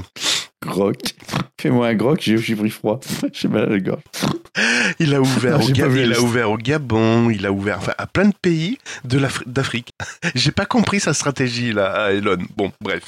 [0.65, 0.97] Grok.
[1.62, 2.99] Fais-moi un grok, j'ai pris froid.
[3.34, 4.01] J'ai mal à la gorge.
[4.99, 8.06] Il a ouvert, Non, au, il a ouvert au Gabon, il a ouvert enfin, à
[8.08, 8.78] plein de pays
[9.45, 9.89] d'Afrique.
[10.36, 12.38] J'ai pas compris sa stratégie là, à Elon.
[12.56, 13.01] Bon, bref.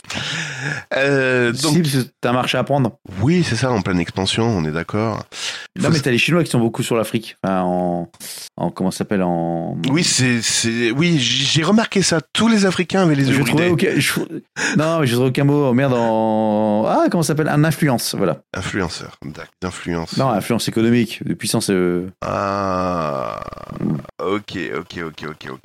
[0.95, 2.97] Euh, donc Si, t'as un marché à prendre.
[3.21, 5.23] oui, c'est ça, en pleine expansion, on est d'accord.
[5.79, 7.37] Non, mais t'as les Chinois qui sont beaucoup sur l'Afrique.
[7.43, 8.09] Enfin, en,
[8.57, 8.71] en.
[8.71, 9.77] Comment ça s'appelle En.
[9.89, 10.41] Oui, c'est,
[10.91, 12.19] oui, j'ai remarqué ça.
[12.33, 13.89] Tous les Africains avaient les Je yeux trouvais bridés.
[13.91, 13.99] aucun.
[13.99, 15.73] je- Non, mais je trouvais aucun mot.
[15.73, 16.85] Merde, en.
[16.87, 18.41] Ah, comment ça s'appelle Un influence, voilà.
[18.55, 20.17] Influenceurs, d'accord, d'influence.
[20.17, 21.69] Non, influence économique, de puissance.
[21.69, 23.39] euh, Ah,
[24.19, 25.59] ok, ok, ok, ok, ok.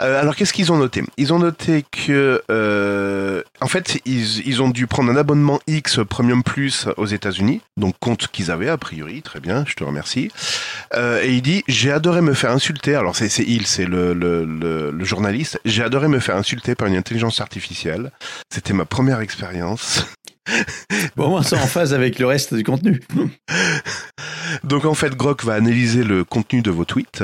[0.00, 1.02] Euh, alors, qu'est-ce qu'ils ont noté?
[1.16, 6.00] Ils ont noté que, euh, en fait, ils, ils ont dû prendre un abonnement X
[6.08, 9.22] Premium Plus aux États-Unis, donc compte qu'ils avaient a priori.
[9.22, 10.30] Très bien, je te remercie.
[10.96, 12.94] Et il dit j'ai adoré me faire insulter.
[12.94, 15.60] Alors c'est c'est il, c'est le, le, le, le journaliste.
[15.64, 18.10] J'ai adoré me faire insulter par une intelligence artificielle.
[18.52, 20.06] C'était ma première expérience.
[21.16, 23.00] Bon, moi, c'est en phase avec le reste du contenu.
[24.64, 27.22] Donc en fait, Grok va analyser le contenu de vos tweets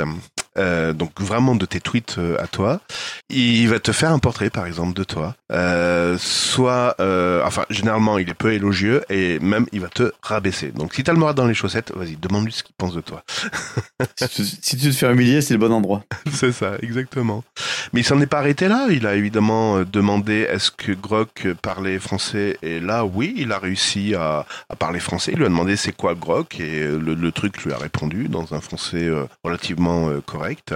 [0.59, 2.81] euh, donc vraiment de tes tweets euh, à toi.
[3.29, 5.35] Il va te faire un portrait, par exemple, de toi.
[5.51, 10.71] Euh, soit, euh, enfin, généralement, il est peu élogieux et même il va te rabaisser.
[10.73, 13.25] Donc, si t'as le moral dans les chaussettes, vas-y, demande-lui ce qu'il pense de toi.
[14.17, 16.05] si, tu, si tu veux te faire humilier, c'est le bon endroit.
[16.33, 17.45] C'est ça, exactement.
[17.93, 18.87] Mais il s'en est pas arrêté là.
[18.91, 24.15] Il a évidemment demandé est-ce que Grok parlait français et là, oui, il a réussi
[24.15, 25.33] à, à parler français.
[25.33, 28.55] Il lui a demandé c'est quoi Grok et le, le truc lui a répondu dans
[28.55, 29.11] un français
[29.45, 30.75] relativement euh, correct.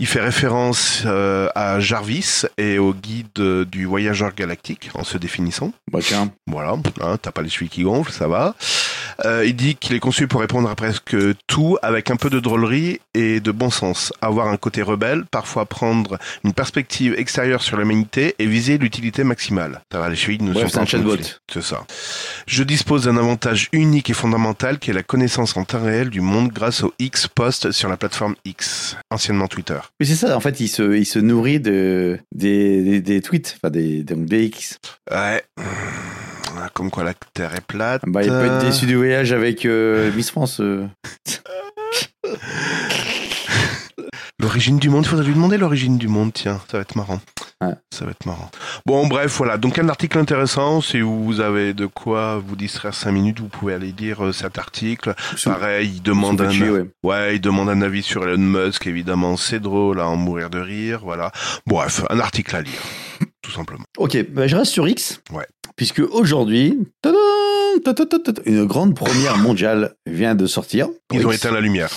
[0.00, 5.72] Il fait référence euh, à Jarvis et au guide du voyageur galactique en se définissant.
[5.90, 6.32] Bah tiens.
[6.46, 8.54] Voilà, hein, t'as pas les celui qui gonfle, ça va.
[9.24, 11.16] Euh, il dit qu'il est conçu pour répondre à presque
[11.46, 14.12] tout avec un peu de drôlerie et de bon sens.
[14.20, 19.80] Avoir un côté rebelle, parfois prendre une perspective extérieure sur l'humanité et viser l'utilité maximale.
[19.92, 21.16] Ça va, les chevilles Bref, sont c'est pas un chatbot.
[21.16, 21.32] gonflées.
[21.52, 21.84] C'est ça.
[22.46, 26.20] Je dispose d'un avantage unique et fondamental qui est la connaissance en temps réel du
[26.20, 29.78] monde grâce au X post sur la plateforme X, anciennement Twitter.
[30.00, 33.56] Mais c'est ça, en fait, il se, il se nourrit de, des, des, des tweets,
[33.58, 34.78] enfin des, donc des X.
[35.10, 35.42] Ouais.
[36.74, 38.02] Comme quoi la Terre est plate.
[38.06, 40.60] Bah, il peut être déçu du voyage avec euh, Miss France.
[40.60, 40.86] euh.
[44.38, 47.20] L'origine du monde, il faudrait lui demander l'origine du monde, tiens, ça va être marrant.
[47.62, 47.72] Ouais.
[47.92, 48.50] Ça va être marrant.
[48.84, 49.56] Bon, bref, voilà.
[49.56, 50.82] Donc, un article intéressant.
[50.82, 54.58] Si vous avez de quoi vous distraire cinq minutes, vous pouvez aller lire euh, cet
[54.58, 55.14] article.
[55.36, 56.50] Sous- Pareil, il demande un,
[57.02, 58.86] ouais, il demande un avis sur Elon Musk.
[58.86, 61.00] Évidemment, c'est drôle à en mourir de rire.
[61.02, 61.32] Voilà.
[61.66, 62.82] Bref, un article à lire.
[63.46, 63.84] Tout simplement.
[63.96, 65.20] Ok, bah, je reste sur X.
[65.30, 65.46] Ouais.
[65.76, 66.76] Puisque aujourd'hui,
[68.44, 70.88] une grande première mondiale vient de sortir.
[71.12, 71.88] Ils ont éteint la lumière.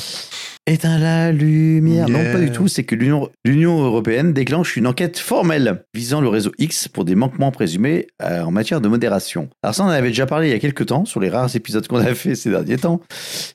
[0.66, 2.08] Éteint la lumière.
[2.10, 2.68] Non, pas du tout.
[2.68, 7.16] C'est que l'Union l'Union européenne déclenche une enquête formelle visant le réseau X pour des
[7.16, 9.50] manquements présumés euh, en matière de modération.
[9.64, 11.56] Alors ça, on en avait déjà parlé il y a quelques temps sur les rares
[11.56, 13.02] épisodes qu'on a fait ces derniers temps,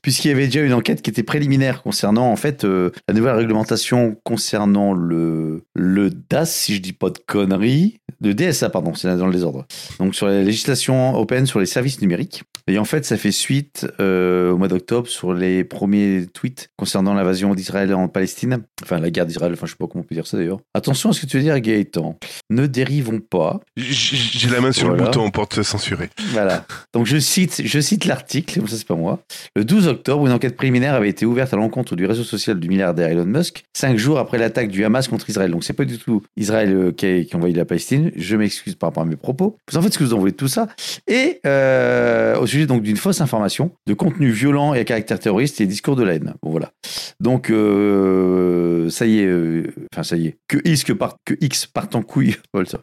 [0.03, 3.37] puisqu'il y avait déjà une enquête qui était préliminaire concernant en fait euh, la nouvelle
[3.37, 9.15] réglementation concernant le le DAS, si je dis pas de conneries, le DSA pardon, c'est
[9.17, 9.67] dans le désordre.
[9.99, 12.43] Donc sur la législation européenne sur les services numériques.
[12.67, 17.04] Et en fait, ça fait suite euh, au mois d'octobre sur les premiers tweets concernant
[17.13, 18.63] l'invasion d'Israël en Palestine.
[18.83, 20.61] Enfin, la guerre d'Israël, enfin, je sais pas comment on peut dire ça d'ailleurs.
[20.73, 22.19] Attention à ce que tu veux dire, Gaëtan.
[22.49, 23.61] Ne dérivons pas.
[23.77, 26.09] J'ai la main sur le bouton pour te censurer.
[26.33, 26.65] Voilà.
[26.95, 29.21] Donc, je cite, je cite l'article, ça c'est pas moi.
[29.57, 32.69] Le 12 octobre, une enquête préliminaire avait été ouverte à l'encontre du réseau social du
[32.69, 35.51] milliardaire Elon Musk, cinq jours après l'attaque du Hamas contre Israël.
[35.51, 38.13] Donc, c'est pas du tout Israël euh, qui a, qui a envahi la Palestine.
[38.17, 39.57] Je m'excuse par rapport à mes propos.
[39.71, 40.69] Vous en faites ce que vous en voulez de tout ça.
[41.07, 45.61] Et euh, au sujet donc d'une fausse information, de contenu violent et à caractère terroriste
[45.61, 46.35] et discours de la haine.
[46.43, 46.73] Bon, voilà.
[47.21, 50.39] Donc, euh, ça y est, euh, enfin, ça y est.
[50.49, 52.37] Que X, que, part, que X parte en couille.
[52.53, 52.81] Voilà ça.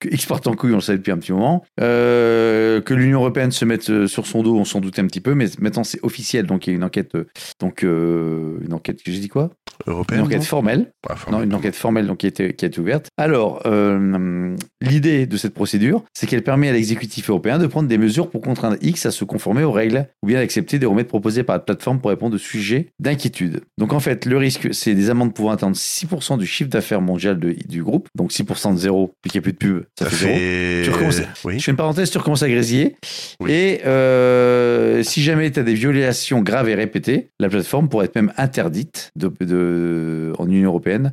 [0.00, 1.62] Que X parte en couille, on le savait depuis un petit moment.
[1.80, 5.20] Euh, que l'Union européenne se mette euh, sur son dos, on s'en doutait un petit
[5.20, 6.46] peu, mais maintenant c'est officiel.
[6.46, 7.14] Donc, il y a une enquête.
[7.14, 7.24] euh,
[7.60, 9.50] donc, euh, une enquête, j'ai dit quoi
[9.86, 10.20] Une Européenne.
[10.22, 10.92] enquête non formelle.
[11.08, 13.08] Enfin, Non, une enquête formelle donc, qui, a été, qui a été ouverte.
[13.18, 17.98] Alors, euh, l'idée de cette procédure, c'est qu'elle permet à l'exécutif européen de prendre des
[17.98, 21.42] mesures pour contraindre X à se conformer aux règles ou bien d'accepter des remèdes proposés
[21.42, 23.60] par la plateforme pour répondre aux sujets d'inquiétude.
[23.78, 27.38] Donc, en fait, le risque, c'est des amendes pouvant atteindre 6% du chiffre d'affaires mondial
[27.38, 28.08] de- du groupe.
[28.14, 31.20] Donc, 6% de zéro, puis qu'il n'y a plus de pub, ça, Ça fait recommences-
[31.44, 31.58] Oui.
[31.58, 32.96] Je fais une parenthèse, tu recommences à grésiller.
[33.40, 33.50] Oui.
[33.52, 38.14] Et euh, si jamais tu as des violations graves et répétées, la plateforme pourrait être
[38.16, 41.12] même interdite de, de- en Union européenne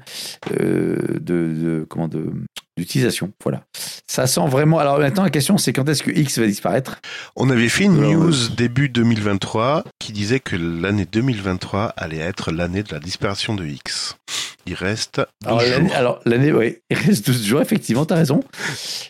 [0.60, 1.20] euh, de,
[1.54, 2.26] de- comment de
[2.78, 3.32] d'utilisation.
[3.44, 3.64] Voilà.
[4.08, 4.80] Ça sent vraiment.
[4.80, 7.00] Alors maintenant, la question, c'est quand est-ce que X va disparaître?
[7.36, 12.52] On avait fait une news euh, début 2023 qui disait que l'année 2023 allait être
[12.52, 14.16] l'année de la disparition de X.
[14.66, 15.98] Il reste 12 Alors l'année, jours.
[15.98, 18.42] alors, l'année, ouais, il reste 12 jours, effectivement, tu as raison.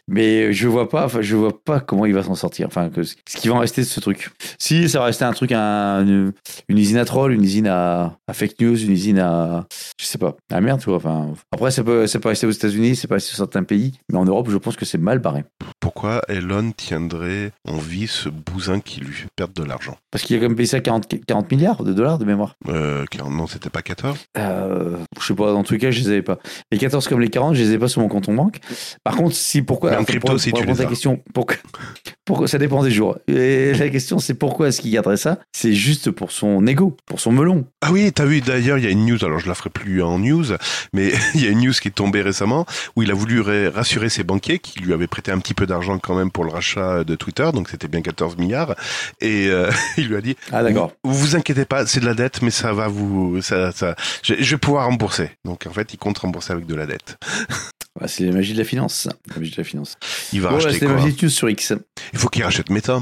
[0.08, 2.68] Mais je vois pas, enfin, je vois pas comment il va s'en sortir.
[2.68, 4.30] Enfin, que, ce qui va en rester de ce truc.
[4.60, 6.32] Si, ça va rester un truc, un- une,
[6.70, 9.66] une usine à troll, une usine à, à fake news, une usine à.
[10.00, 10.36] Je sais pas.
[10.52, 10.98] À merde, tu vois.
[10.98, 14.00] Enfin, après, ça peut, ça peut rester aux États-Unis, c'est pas rester sur certains pays.
[14.12, 15.44] Mais en Europe, je pense que c'est mal barré.
[15.80, 19.98] Pourquoi Elon tiendrait en vie ce bousin qui lui fait perdre de l'argent?
[20.12, 22.56] Parce qu'il a quand même payé ça 40, 40 milliards de dollars de mémoire.
[22.68, 26.00] euh, car Non, c'était pas 14 Euh, je sais pas, dans tous les cas, je
[26.02, 26.40] les avais pas.
[26.72, 28.58] Les 14 comme les 40, je les ai pas sur mon compte en banque.
[29.04, 29.92] Par contre, si pourquoi.
[29.92, 31.56] Mais en crypto pour- aussi, pour tu les la question, pourquoi,
[32.26, 33.18] pourquoi- ça dépend des jours.
[33.28, 35.40] Et la question, c'est pourquoi est-ce qu'il garderait ça?
[35.54, 37.66] C'est juste pour son ego, pour son melon.
[37.82, 40.02] Ah oui, t'as vu d'ailleurs, il y a une news, alors je la ferai plus
[40.02, 40.46] en news,
[40.94, 42.66] mais il y a une news qui est tombée récemment
[42.96, 45.66] où il a voulu ra- rassurer ses banquiers qui lui avaient prêté un petit peu
[45.66, 48.76] d'argent quand même pour le rachat de Twitter, donc c'était bien 14 milliards,
[49.22, 50.92] et euh, il lui a dit Ah, d'accord.
[51.04, 54.36] Vous, vous inquiétez pas, c'est de la dette, mais ça va vous, ça, ça, je,
[54.40, 55.32] je vais pouvoir rembourser.
[55.46, 57.18] Donc en fait, il compte rembourser avec de la dette.
[58.00, 59.08] Bah, c'est la magie de la finance.
[59.30, 59.98] La magie de la finance.
[60.34, 61.74] Il va Bon, racheter quoi news sur X.
[62.14, 62.96] Il faut qu'il rachète Meta.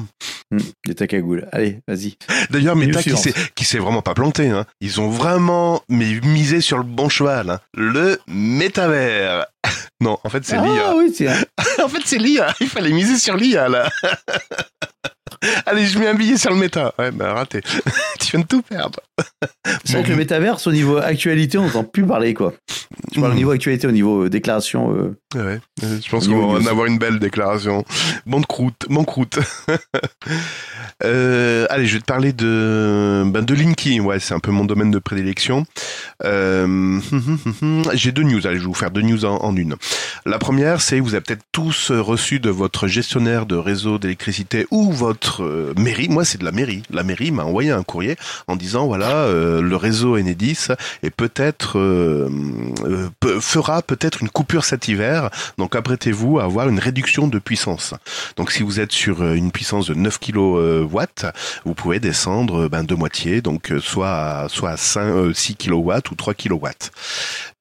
[0.51, 1.47] Hum, des ta cagoule.
[1.51, 2.15] Allez, vas-y.
[2.49, 3.51] D'ailleurs, Meta qui s'est, suivante.
[3.55, 4.49] qui s'est vraiment pas planté.
[4.49, 4.65] Hein.
[4.79, 7.49] Ils ont vraiment mais misé sur le bon cheval.
[7.49, 7.59] hein.
[7.73, 9.45] Le métavers.
[10.01, 10.83] Non, en fait, c'est l'IA.
[10.89, 11.33] Ah oui, tiens.
[11.83, 12.53] En fait, c'est l'IA.
[12.59, 13.89] Il fallait miser sur l'IA, là.
[15.65, 16.93] Allez, je mets un billet sur le méta.
[16.99, 17.61] Ouais, bah raté.
[18.19, 18.99] tu viens de tout perdre.
[19.85, 22.53] C'est vrai que le métaverse, au niveau actualité, on n'entend plus parler, quoi.
[23.17, 24.93] Au niveau actualité, au niveau euh, déclaration.
[24.95, 27.83] euh, Ouais, je pense qu'on va en avoir une belle déclaration.
[28.25, 29.39] Banqueroute, banqueroute.
[31.03, 33.99] euh, allez, je vais te parler de ben de Linky.
[33.99, 35.65] Ouais, c'est un peu mon domaine de prédilection.
[36.23, 36.99] Euh,
[37.93, 38.47] J'ai deux news.
[38.47, 39.75] Allez, je vais vous faire deux news en, en une.
[40.25, 44.91] La première, c'est vous avez peut-être tous reçu de votre gestionnaire de réseau d'électricité ou
[44.91, 46.09] votre euh, mairie.
[46.09, 46.83] Moi, c'est de la mairie.
[46.89, 48.15] La mairie m'a envoyé un courrier
[48.47, 50.67] en disant voilà, euh, le réseau Enedis
[51.03, 52.29] est peut-être euh,
[53.39, 55.29] fera peut-être une coupure cet hiver.
[55.57, 57.93] Donc apprêtez-vous à avoir une réduction de puissance.
[58.35, 60.97] Donc si vous êtes sur une puissance de 9 kW,
[61.65, 65.91] vous pouvez descendre ben, de moitié, donc soit à, soit à 5, euh, 6 kW
[66.11, 66.67] ou 3 kW.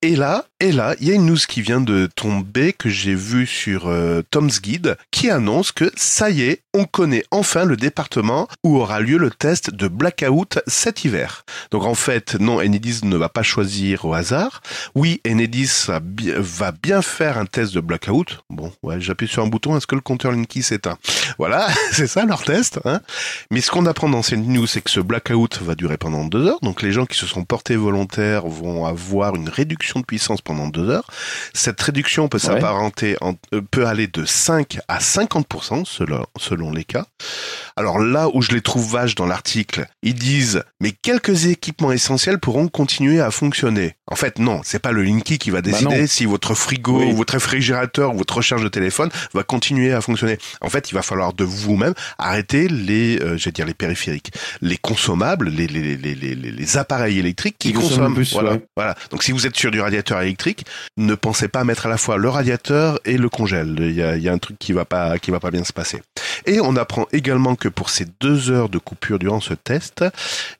[0.04, 3.14] Et là, et là, il y a une news qui vient de tomber que j'ai
[3.14, 7.76] vue sur euh, Tom's Guide qui annonce que ça y est, on connaît enfin le
[7.76, 11.46] département où aura lieu le test de blackout cet hiver.
[11.70, 14.60] Donc en fait, non, Enedis ne va pas choisir au hasard.
[14.94, 18.40] Oui, Enedis va, bi- va bien faire un test de blackout.
[18.50, 20.98] Bon, ouais, j'appuie sur un bouton, est-ce que le compteur Linky s'éteint?
[21.38, 22.78] Voilà, c'est ça leur test.
[22.84, 23.00] Hein
[23.50, 26.46] Mais ce qu'on apprend dans cette news, c'est que ce blackout va durer pendant deux
[26.46, 26.60] heures.
[26.60, 30.68] Donc les gens qui se sont portés volontaires vont avoir une réduction de puissance pendant
[30.68, 31.06] deux heures.
[31.52, 36.84] Cette réduction peut s'apparenter, en- euh, peut aller de 5 à 50% selon, selon les
[36.84, 37.06] cas.
[37.76, 42.38] Alors là où je les trouve vaches dans l'article, ils disent mais quelques équipements essentiels
[42.38, 43.96] pourront continuer à fonctionner.
[44.10, 47.06] En fait non, c'est pas le Linky qui va Bah décider si votre frigo, Oui.
[47.12, 50.38] ou votre réfrigérateur, ou votre recharge de téléphone va continuer à fonctionner.
[50.60, 54.30] En fait, il va falloir de vous-même arrêter les, euh, je vais dire les périphériques,
[54.60, 58.52] les consommables, les les les les, les, les appareils électriques qui Qui consomment plus, voilà,
[58.52, 58.64] ouais.
[58.76, 58.94] voilà.
[59.10, 60.66] Donc si vous êtes sur du radiateur électrique,
[60.96, 63.76] ne pensez pas mettre à la fois le radiateur et le congèle.
[63.78, 65.64] Il y a, il y a un truc qui va pas qui va pas bien
[65.64, 66.02] se passer.
[66.46, 70.04] Et on apprend également que pour ces deux heures de coupure durant ce test,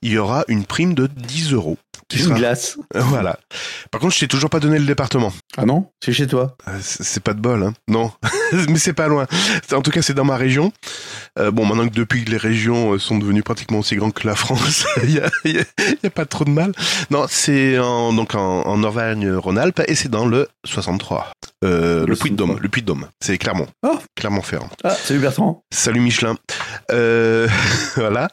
[0.03, 1.79] il y aura une prime de 10 euros.
[2.09, 2.35] Qui Une sera...
[2.37, 2.79] glace.
[2.95, 3.39] Voilà.
[3.91, 5.33] Par contre, je t'ai toujours pas donné le département.
[5.57, 5.87] Ah non?
[6.05, 6.57] C'est chez toi?
[6.69, 7.75] Euh, C'est pas de bol, hein.
[7.89, 8.13] Non,
[8.69, 9.27] mais c'est pas loin.
[9.73, 10.73] En tout cas, c'est dans ma région.
[11.39, 14.27] Euh, bon, maintenant que depuis que les régions euh, sont devenues pratiquement aussi grandes que
[14.27, 15.21] la France, il y
[15.59, 16.73] a, pas trop de mal.
[17.11, 21.33] Non, c'est en, donc en, en Auvergne-Rhône-Alpes et c'est dans le 63.
[21.65, 22.51] Euh, Le Puy-de-Dôme.
[22.51, 22.63] 63.
[22.63, 23.07] Le Puy-de-Dôme.
[23.21, 23.67] C'est Clermont.
[23.83, 23.99] Oh.
[24.17, 24.69] Clermont-Ferrand.
[24.85, 25.63] Ah, salut Bertrand.
[25.73, 26.37] Salut Michelin.
[26.93, 27.49] Euh,
[27.97, 28.29] voilà.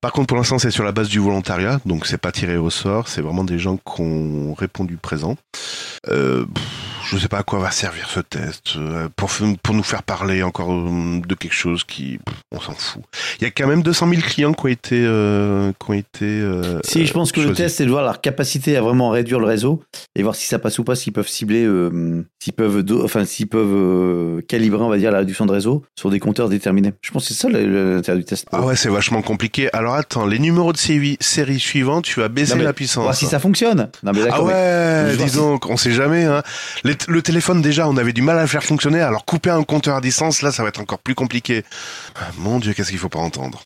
[0.00, 2.70] Par contre, pour l'instant, c'est sur la base du volontariat, donc c'est pas tiré au
[2.70, 3.08] sort.
[3.08, 5.36] C'est vraiment des gens qui ont répondu présent.
[6.08, 6.46] Euh,
[7.10, 9.30] je sais pas à quoi va servir ce test euh, pour
[9.62, 12.18] pour nous faire parler encore euh, de quelque chose qui,
[12.52, 13.02] on s'en fout.
[13.40, 16.24] Il y a quand même 200 000 clients qui ont été euh, qui ont été.
[16.24, 19.38] euh, Si, je pense que le test, c'est de voir leur capacité à vraiment réduire
[19.40, 19.82] le réseau
[20.16, 23.24] et voir si ça passe ou pas, s'ils peuvent cibler, euh, s'ils peuvent, do- enfin,
[23.24, 26.92] s'ils peuvent calibrer, on va dire, la réduction de réseau sur des compteurs déterminés.
[27.02, 28.46] Je pense que c'est ça l'intérêt du test.
[28.52, 29.68] Ah ouais, c'est vachement compliqué.
[29.72, 33.02] Alors attends, les numéros de série, série suivants, tu vas baisser Non, mais la puissance.
[33.02, 33.90] Voir si ça fonctionne.
[34.02, 36.24] Non, mais Ah mais- ouais, vois dis donc, on sait jamais.
[36.24, 36.42] Hein.
[36.84, 39.00] Les- le téléphone déjà, on avait du mal à le faire fonctionner.
[39.00, 41.64] Alors couper un compteur à distance, là, ça va être encore plus compliqué.
[42.16, 43.62] Ah, mon Dieu, qu'est-ce qu'il faut pas entendre.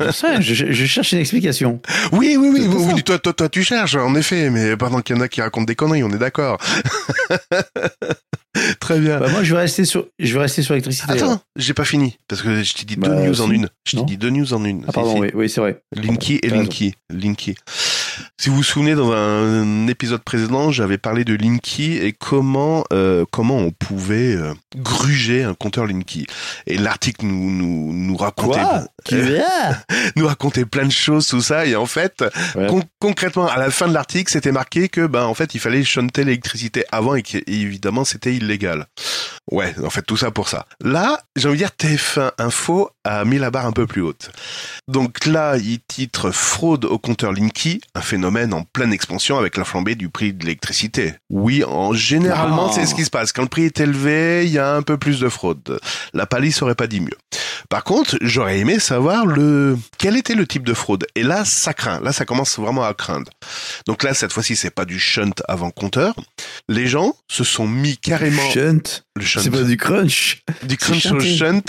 [0.00, 1.80] Rien, je, cherche une explication.
[2.12, 2.94] Oui, oui, oui, ça.
[2.94, 5.40] oui, toi, toi, toi, tu cherches, en effet, mais pendant qu'il y en a qui
[5.40, 6.58] racontent des conneries, on est d'accord.
[8.80, 9.18] Très bien.
[9.18, 11.10] Bah, moi, je vais rester sur, je vais rester sur l'électricité.
[11.12, 13.68] Attends, j'ai pas fini parce que je t'ai dit Bah, deux news en une.
[13.84, 14.84] Je t'ai dit deux news en une.
[14.88, 15.22] Ah, pardon, Si, si.
[15.22, 15.82] oui, oui c'est vrai.
[15.92, 16.50] Linky et.
[16.50, 16.94] Linky.
[17.10, 17.54] Linky.
[18.38, 23.24] Si vous vous souvenez, dans un épisode précédent, j'avais parlé de Linky et comment euh,
[23.30, 26.26] comment on pouvait euh, gruger un compteur Linky.
[26.66, 28.84] Et l'article nous nous nous racontait Quoi?
[30.16, 32.66] Nous racontait plein de choses tout ça et en fait Ouais.
[32.68, 35.82] con- concrètement à la fin de l'article c'était marqué que ben en fait il fallait
[35.84, 38.86] shunter l'électricité avant et qu'évidemment c'était illégal.
[39.50, 40.66] Ouais, en fait tout ça pour ça.
[40.80, 44.30] Là, j'ai envie de dire TF1 Info a mis la barre un peu plus haute.
[44.88, 49.64] Donc là, il titre fraude au compteur Linky, un phénomène en pleine expansion avec la
[49.64, 51.14] flambée du prix de l'électricité.
[51.30, 53.32] Oui, en généralement, c'est ce qui se passe.
[53.32, 55.80] Quand le prix est élevé, il y a un peu plus de fraude.
[56.14, 57.18] La palisse aurait pas dit mieux.
[57.68, 61.06] Par contre, j'aurais aimé savoir le quel était le type de fraude.
[61.14, 62.00] Et là, ça craint.
[62.00, 63.30] Là, ça commence vraiment à craindre.
[63.86, 66.14] Donc là, cette fois-ci, c'est pas du shunt avant compteur.
[66.68, 68.82] Les gens se sont mis carrément Shunt.
[69.14, 69.40] Le shunt.
[69.42, 71.36] C'est pas du crunch, Du crunch chanté.
[71.36, 71.60] shunt.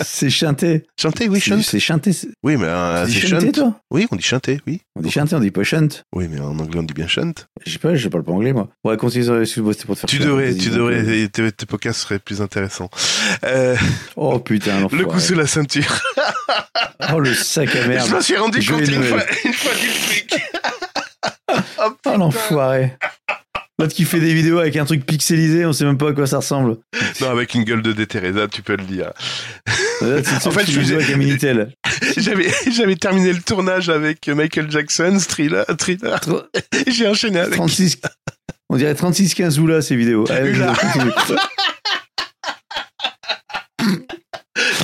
[0.00, 0.86] c'est chanté.
[0.96, 1.60] Chanté, oui, shunt.
[1.62, 2.12] c'est chanté.
[2.44, 3.52] Oui, mais euh, c'est chanté, shunt.
[3.52, 4.80] toi Oui, on dit chanté, oui.
[4.94, 5.88] On dit chanté, on dit pas shunt.
[6.14, 7.32] Oui, mais en anglais, on dit bien shunt.
[7.66, 8.68] Je sais pas, je parle pas anglais, moi.
[8.84, 12.00] Ouais, continue, excuse-moi, c'était pour te faire Tu devrais, tu euh, devrais, tes, tes podcasts
[12.02, 12.88] seraient plus intéressants.
[13.44, 13.74] Euh,
[14.14, 15.04] Oh putain, le l'enfoiré.
[15.06, 16.00] coup sous la ceinture.
[17.12, 18.08] Oh, le sac à merde.
[18.08, 19.88] Je m'en suis rendu compte une fois, une fois du
[20.28, 20.42] truc.
[22.06, 22.96] Oh, l'enfoiré.
[23.78, 26.28] L'autre qui fait des vidéos avec un truc pixelisé, on sait même pas à quoi
[26.28, 26.76] ça ressemble.
[27.20, 29.10] Non, avec une gueule de déteresa, tu peux le dire.
[30.00, 31.68] Là, sais, En fait, tu je faisais-.
[32.16, 36.20] J'avais, j'avais terminé le tournage avec Michael Jackson, Thriller, Thriller.
[36.86, 37.54] J'ai enchaîné avec.
[37.54, 37.98] 36.
[38.68, 40.24] On dirait 36-15 Oula ces vidéos.
[40.30, 40.52] Allez.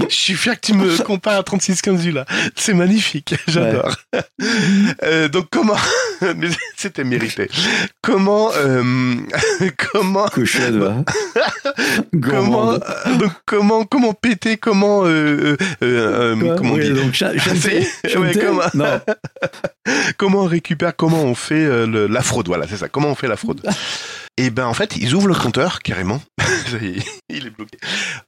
[0.08, 2.24] Je suis fier que tu me compares à 3615 là.
[2.56, 3.94] C'est magnifique, j'adore.
[5.04, 5.76] Euh, donc comment
[6.36, 7.48] Mais C'était mérité.
[8.02, 9.14] Comment euh,
[9.92, 10.26] comment
[12.22, 12.78] comment euh,
[13.18, 17.86] donc comment comment péter comment euh, Quoi comment on dit donc, chanter,
[18.18, 19.00] ouais, comment- Non,
[20.16, 22.88] comment on récupère comment on fait le- la fraude voilà c'est ça.
[22.88, 23.62] Comment on fait la fraude?
[24.40, 26.22] Et ben en fait ils ouvrent le compteur carrément
[27.28, 27.78] il est bloqué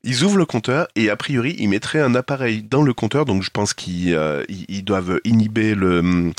[0.04, 3.42] ils ouvrent le compteur et a priori ils mettraient un appareil dans le compteur donc
[3.42, 6.32] je pense qu'ils euh, ils, doivent inhiber le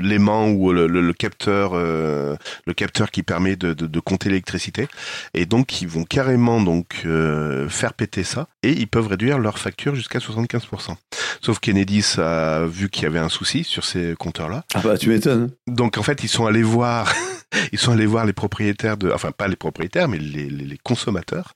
[0.00, 4.28] l'aimant ou le, le- le capteur euh, le capteur qui permet de, de, de compter
[4.28, 4.88] l'électricité
[5.34, 9.58] et donc ils vont carrément donc euh, faire péter ça et ils peuvent réduire leur
[9.58, 10.94] facture jusqu'à 75%.
[11.40, 14.64] Sauf qu'Enedis a vu qu'il y avait un souci sur ces compteurs-là.
[14.74, 15.50] ah bah tu m'étonnes.
[15.66, 17.12] Donc en fait, ils sont allés voir,
[17.72, 20.78] ils sont allés voir les propriétaires de, enfin pas les propriétaires, mais les, les, les
[20.78, 21.52] consommateurs.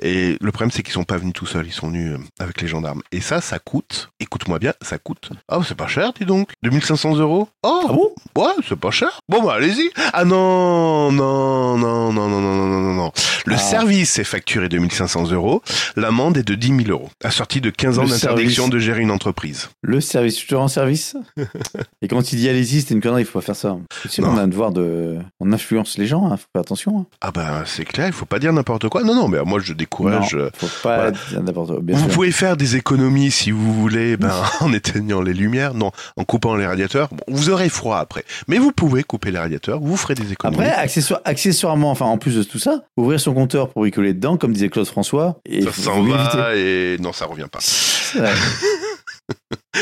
[0.00, 2.60] Et le problème, c'est qu'ils sont pas venus tout seuls, ils sont venus euh, avec
[2.60, 3.02] les gendarmes.
[3.10, 4.10] Et ça, ça coûte.
[4.20, 5.30] Écoute-moi bien, ça coûte.
[5.50, 6.50] Oh, c'est pas cher, dis donc.
[6.62, 7.48] 2500 euros.
[7.64, 8.14] Oh, Ah bon?
[8.42, 9.20] ouais, c'est pas cher.
[9.28, 9.90] Bon bah allez-y.
[10.12, 13.12] Ah non, non, non, non, non, non, non, non, non.
[13.46, 13.58] Le Ah.
[13.58, 15.62] service est facturé 2500 euros.
[15.96, 19.68] L'amende est de 10 000 euros, assortie de 15 ans d'interdiction de gérer une entreprise.
[19.82, 21.16] Le service, tu te rends service?
[22.02, 23.76] Et quand il dit allez-y, c'est une connerie, il faut pas faire ça.
[24.22, 25.18] A un devoir de.
[25.40, 26.98] On influence les gens, hein, faut faire attention.
[27.00, 27.06] hein.
[27.20, 29.02] Ah bah c'est clair, il faut pas dire n'importe quoi.
[29.02, 30.34] Non, non, mais moi je décourage.
[30.34, 31.10] Non, euh, faut pas voilà.
[31.12, 31.80] dire n'importe quoi.
[31.80, 32.12] Bien Vous sûr.
[32.14, 36.56] pouvez faire des économies si vous voulez, ben, en éteignant les lumières, non, en coupant
[36.56, 37.08] les radiateurs.
[37.10, 40.62] Bon, vous aurez froid après, mais vous pouvez couper les radiateurs, vous ferez des économies.
[40.64, 44.36] Après, accessoire- accessoirement, enfin en plus de tout ça, ouvrir son compteur pour bricoler dedans,
[44.36, 46.12] comme disait Claude François, et ça s'en éviter.
[46.36, 47.58] va et non, ça revient pas.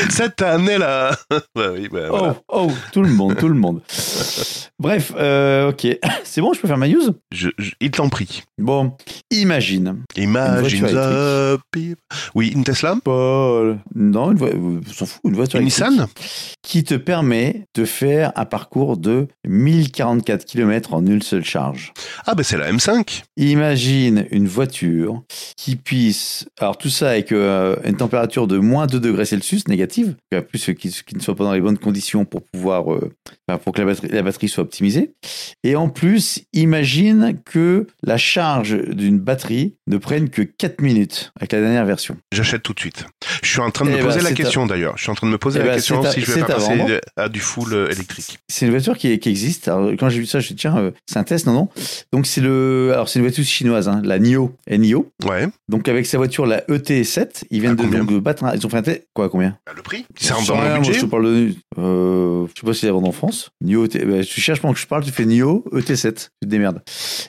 [0.09, 1.15] Cette année-là,
[1.55, 2.35] bah oui, bah, Oh, voilà.
[2.49, 3.81] oh, tout le monde, tout le monde.
[4.79, 5.87] Bref, euh, ok.
[6.23, 7.15] C'est bon, je peux faire ma news?
[7.31, 8.43] Je, je- il t'en prie.
[8.59, 8.93] Bon,
[9.31, 10.03] imagine.
[10.15, 11.95] Imagine voiture the people.
[12.35, 13.79] Oui, une Tesla, Paul.
[13.95, 16.07] Non, une voiture, on s'en fout, une voiture une Nissan?
[16.61, 21.93] qui te permet de faire un parcours de 1044 km en une seule charge.
[22.25, 23.23] Ah ben c'est la M5.
[23.37, 25.23] Imagine une voiture
[25.55, 30.15] qui puisse, alors tout ça avec euh, une température de moins 2 degrés Celsius négative,
[30.33, 33.11] en plus qui, qui ne soit pas dans les bonnes conditions pour pouvoir, euh,
[33.63, 35.11] pour que la batterie, la batterie soit optimisée.
[35.63, 41.51] Et en plus, imagine que la charge d'une batterie ne prenne que 4 minutes avec
[41.51, 42.17] la dernière version.
[42.31, 43.05] J'achète tout de suite.
[43.43, 44.97] Je suis en train de Eh me ben, poser la question d'ailleurs.
[44.97, 46.45] Je suis en train de me poser Eh la ben, question si je vais à
[46.45, 46.99] passer vendre.
[47.15, 48.39] à du full euh, électrique.
[48.47, 49.67] C'est une voiture qui, qui existe.
[49.67, 51.53] Alors, quand j'ai vu ça, je me suis dit, tiens, euh, c'est un test, non,
[51.53, 51.69] non.
[52.11, 55.11] Donc, c'est le, alors, c'est une voiture chinoise, hein, la NIO, NIO.
[55.25, 55.47] Ouais.
[55.69, 58.69] Donc, avec sa voiture, la ET7, ils viennent de, donc, de battre, un- ils ont
[58.69, 59.57] fait un test, quoi, combien?
[59.67, 60.05] Bah, le prix.
[60.17, 62.89] Ça rentre dans mon moi, je te parle de, euh, je sais pas si c'est
[62.89, 63.49] vendre en France.
[63.61, 66.13] NIO, ET, bah, tu cherches pendant que je parle, tu fais NIO, ET7.
[66.13, 66.81] Tu te démerdes.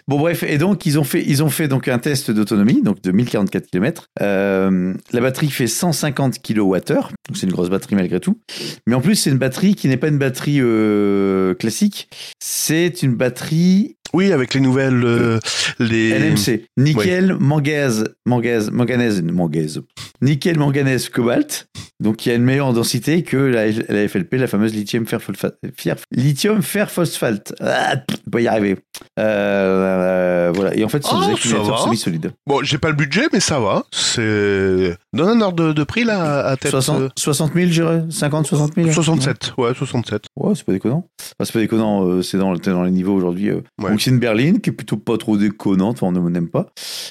[0.07, 0.45] Bon, bref.
[0.45, 3.67] Et donc, ils ont fait, ils ont fait donc un test d'autonomie, donc de 1044
[3.67, 4.07] km.
[4.23, 6.61] Euh, la batterie fait 150 kWh.
[6.61, 8.39] Donc, c'est une grosse batterie malgré tout.
[8.87, 12.09] Mais en plus, c'est une batterie qui n'est pas une batterie euh, classique.
[12.39, 15.41] C'est une batterie Oui, avec les nouvelles, euh,
[15.81, 16.17] les.
[16.17, 16.67] NMC.
[16.77, 19.83] Nickel, manganèse, manganèse, manganèse, manganèse.
[20.23, 21.69] Nickel, manganèse, cobalt.
[22.01, 25.21] Donc, il y a une meilleure densité que la, la FLP, la fameuse lithium fer
[25.21, 25.57] phosphate.
[26.13, 27.55] Lithium fer phosphate.
[27.61, 27.97] Ah,
[28.31, 28.77] peut y arriver.
[29.19, 30.77] Euh, euh, voilà.
[30.77, 31.85] Et en fait, c'est Oh, des ça accumulateurs va.
[31.85, 32.33] semi-solides.
[32.47, 33.85] Bon, j'ai pas le budget, mais ça va.
[33.93, 34.97] C'est.
[35.13, 36.71] Donne un ordre de, de prix là à tête.
[36.71, 39.55] 60, 60 000, je dirais 50, 60 000 euh, 67.
[39.59, 40.23] Ouais, 67.
[40.37, 41.07] Ouais, c'est pas déconnant.
[41.21, 43.51] Enfin, c'est pas déconnant, euh, c'est dans, dans les niveaux aujourd'hui.
[43.51, 43.91] Ouais.
[43.91, 46.67] Donc c'est une berline qui est plutôt pas trop déconnante, enfin, on n'aime pas.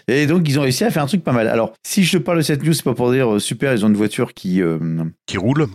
[0.07, 1.47] Et donc ils ont réussi à faire un truc pas mal.
[1.47, 3.89] Alors, si je te parle de cette news, c'est pas pour dire super, ils ont
[3.89, 4.76] une voiture qui, euh,
[5.25, 5.67] Qui roule.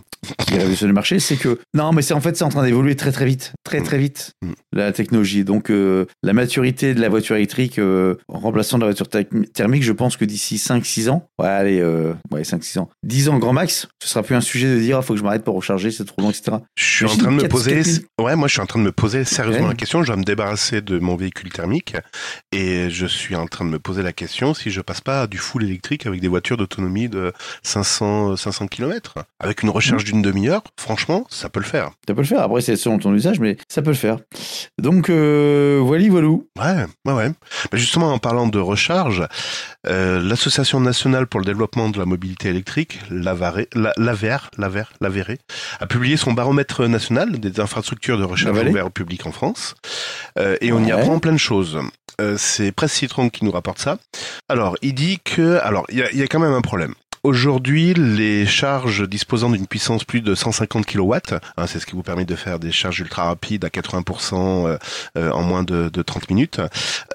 [0.47, 2.95] qui révolutionne le marché, c'est que non, mais c'est en fait c'est en train d'évoluer
[2.95, 4.51] très très vite, très très vite Mm.
[4.73, 5.43] la technologie.
[5.43, 9.83] Donc euh, la maturité de la voiture électrique euh, en remplaçant la voiture therm- thermique,
[9.83, 13.51] je pense que d'ici 5-6 ans, ouais, allez, euh, ouais, 5-6 ans, 10 ans grand
[13.53, 15.91] max, ce sera plus un sujet de dire, il faut que je m'arrête pour recharger,
[15.91, 16.57] c'est trop long, etc.
[16.77, 18.01] Je suis en train de me 4 poser, 4000.
[18.21, 19.69] ouais, moi je suis en train de me poser sérieusement Ouais.
[19.69, 20.01] la question.
[20.03, 21.95] Je dois me débarrasser de mon véhicule thermique
[22.53, 25.27] et je suis en train de me poser la question si je passe pas à
[25.27, 28.92] du full électrique avec des voitures d'autonomie de 500 500 km
[29.39, 30.61] avec une recharge d'une demi-heure.
[30.79, 31.91] Franchement, ça peut le faire.
[32.07, 34.17] Ça peut le faire, après c'est selon ton usage, mais ça peut le faire.
[34.79, 36.27] Donc, euh, voilà, voilà.
[36.27, 37.31] Ouais, ouais, ouais.
[37.71, 39.23] Mais justement, en parlant de recharge,
[39.87, 45.25] euh, l'Association nationale pour le développement de la mobilité électrique, l'AVARE, la- l'AVR, l'AVR, l'AVR,
[45.79, 49.75] a publié son baromètre national des infrastructures de recharge ouvertes au public en France.
[50.39, 51.79] Euh, et on y apprend plein de choses.
[52.21, 53.97] Euh, C'est Presse Citron qui nous rapporte ça.
[54.47, 56.93] Alors, il dit que, alors, il y a, il y a quand même un problème.
[57.25, 61.15] Aujourd'hui, les charges disposant d'une puissance plus de 150 kW,
[61.55, 64.77] hein, c'est ce qui vous permet de faire des charges ultra rapides à 80% euh,
[65.17, 66.59] euh, en moins de, de 30 minutes,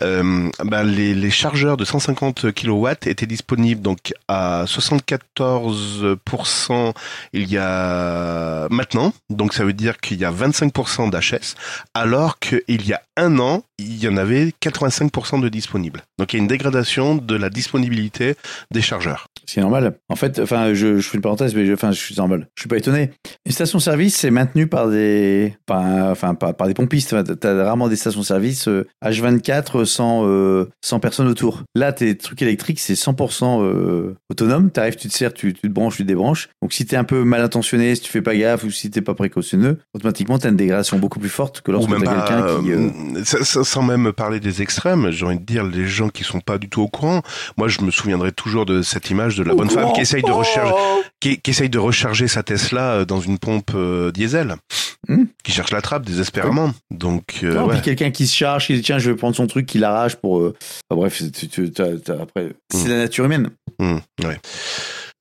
[0.01, 6.95] euh, ben, les, les chargeurs de 150 kW étaient disponibles donc à 74%
[7.35, 11.55] il y a maintenant, donc ça veut dire qu'il y a 25% d'HS,
[11.93, 16.01] alors qu'il y a un an, il y en avait 85% de disponibles.
[16.19, 18.37] Donc il y a une dégradation de la disponibilité
[18.71, 19.29] des chargeurs.
[19.49, 19.97] C'est normal.
[20.11, 22.49] En fait, enfin, je, je fais une parenthèse, mais je, enfin, je suis normal.
[22.55, 23.13] Je suis pas étonné.
[23.47, 27.15] Une station-service, c'est maintenu par des, par, enfin, par, par des pompistes.
[27.15, 31.63] Enfin, T'as rarement des stations-service euh, H24 sans, euh, sans personne autour.
[31.75, 34.71] Là, tes trucs électriques, c'est 100% euh, autonome.
[34.71, 36.51] T'arrives, tu te sers, tu, tu te branches, tu te débranches.
[36.61, 39.01] Donc, si t'es un peu mal intentionné, si tu fais pas gaffe ou si t'es
[39.01, 42.71] pas précautionneux, automatiquement, t'as une dégradation beaucoup plus forte que lorsque t'as quelqu'un qui.
[42.71, 46.41] euh, euh, sans même parler des extrêmes, j'ai envie de dire les gens qui sont
[46.41, 47.23] pas du tout au courant.
[47.57, 50.31] Moi, je me souviendrai toujours de cette image de la bonne femme qui essaye de
[50.31, 50.73] recharger,
[51.21, 54.57] qui, qui essaye de recharger sa Tesla euh, dans une pompe euh, diesel,
[55.09, 55.25] Hmm.
[55.43, 56.73] qui cherche la trappe désespérément.
[56.91, 57.75] Donc, euh, Non, ouais.
[57.75, 60.17] puis quelqu'un qui se charge, qui dit tiens, je vais prendre son truc, qui l'arrache
[60.17, 60.41] pour.
[60.41, 60.55] euh,
[60.91, 61.23] enfin, bref,
[61.75, 62.91] t'as- après, c'est Mm.
[62.91, 63.51] la nature humaine.
[63.79, 64.39] Hmm, ouais.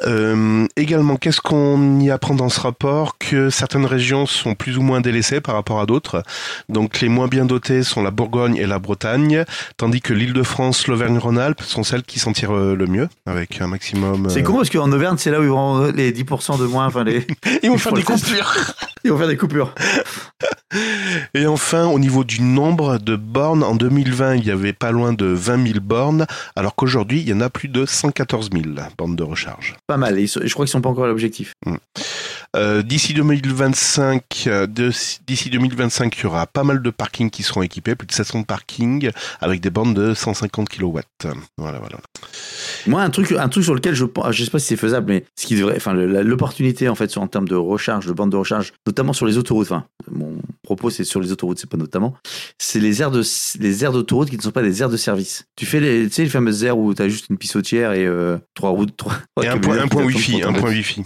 [0.06, 4.82] Euh, également, qu'est-ce qu'on y apprend dans ce rapport Que certaines régions sont plus ou
[4.82, 6.24] moins délaissées par rapport à d'autres.
[6.70, 9.46] Donc les moins bien dotées sont la Bourgogne et la Bretagne,
[9.78, 14.30] tandis que l'Île-de-France, l'Auvergne-Rhône-Alpes sont celles qui s'en tirent euh, le mieux, avec un maximum...
[14.30, 16.86] C'est euh, con parce qu'en Auvergne, c'est là où ils vont les 10% de moins.
[16.86, 17.26] Enfin, les...
[17.64, 18.56] Ils vont faire des coupures
[19.08, 19.74] ils vont faire des coupures.
[21.34, 25.14] Et enfin, au niveau du nombre de bornes, en 2020, il y avait pas loin
[25.14, 26.26] de 20 000 bornes,
[26.56, 28.66] alors qu'aujourd'hui, il y en a plus de 114 000
[28.98, 29.76] bornes de recharge.
[29.88, 30.18] Pas mal.
[30.20, 31.54] Je crois qu'ils sont pas encore à l'objectif.
[32.56, 37.62] Euh, d'ici 2025, euh, d'ici 2025, il y aura pas mal de parkings qui seront
[37.62, 41.00] équipés, plus de 700 parkings avec des bornes de 150 kW.
[41.58, 41.98] Voilà, voilà.
[42.88, 45.12] Moi, un truc, un truc sur lequel je pense, je sais pas si c'est faisable,
[45.12, 48.32] mais ce qui devrait, enfin, l'opportunité en fait, sur, en termes de recharge, de bande
[48.32, 49.68] de recharge, notamment sur les autoroutes.
[49.68, 52.16] Enfin, mon propos c'est sur les autoroutes, c'est pas notamment.
[52.58, 53.24] C'est les aires de,
[53.60, 55.46] les aires d'autoroute qui ne sont pas des aires de service.
[55.56, 58.38] Tu fais les, tu sais, les fameuses aires où t'as juste une pissotière et euh,
[58.54, 59.14] trois routes, trois.
[59.44, 61.04] Et un point, un point wifi, un point wifi.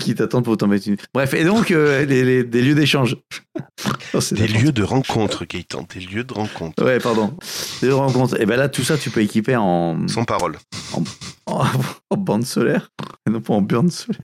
[0.00, 0.96] qui t'attendent pour t'en mettre une.
[1.12, 3.16] Bref, et donc euh, les, les- des lieux d'échange.
[4.14, 6.84] Oh, Des lieux de rencontre, Gaëtan, des lieux de rencontre.
[6.84, 7.34] Ouais, pardon.
[7.80, 8.38] Des rencontres.
[8.40, 10.58] Et ben là, tout ça, tu peux équiper en, Sans parole.
[10.92, 11.02] en,
[12.10, 12.90] en bande solaire.
[13.26, 14.20] Et non pas en bande solaire.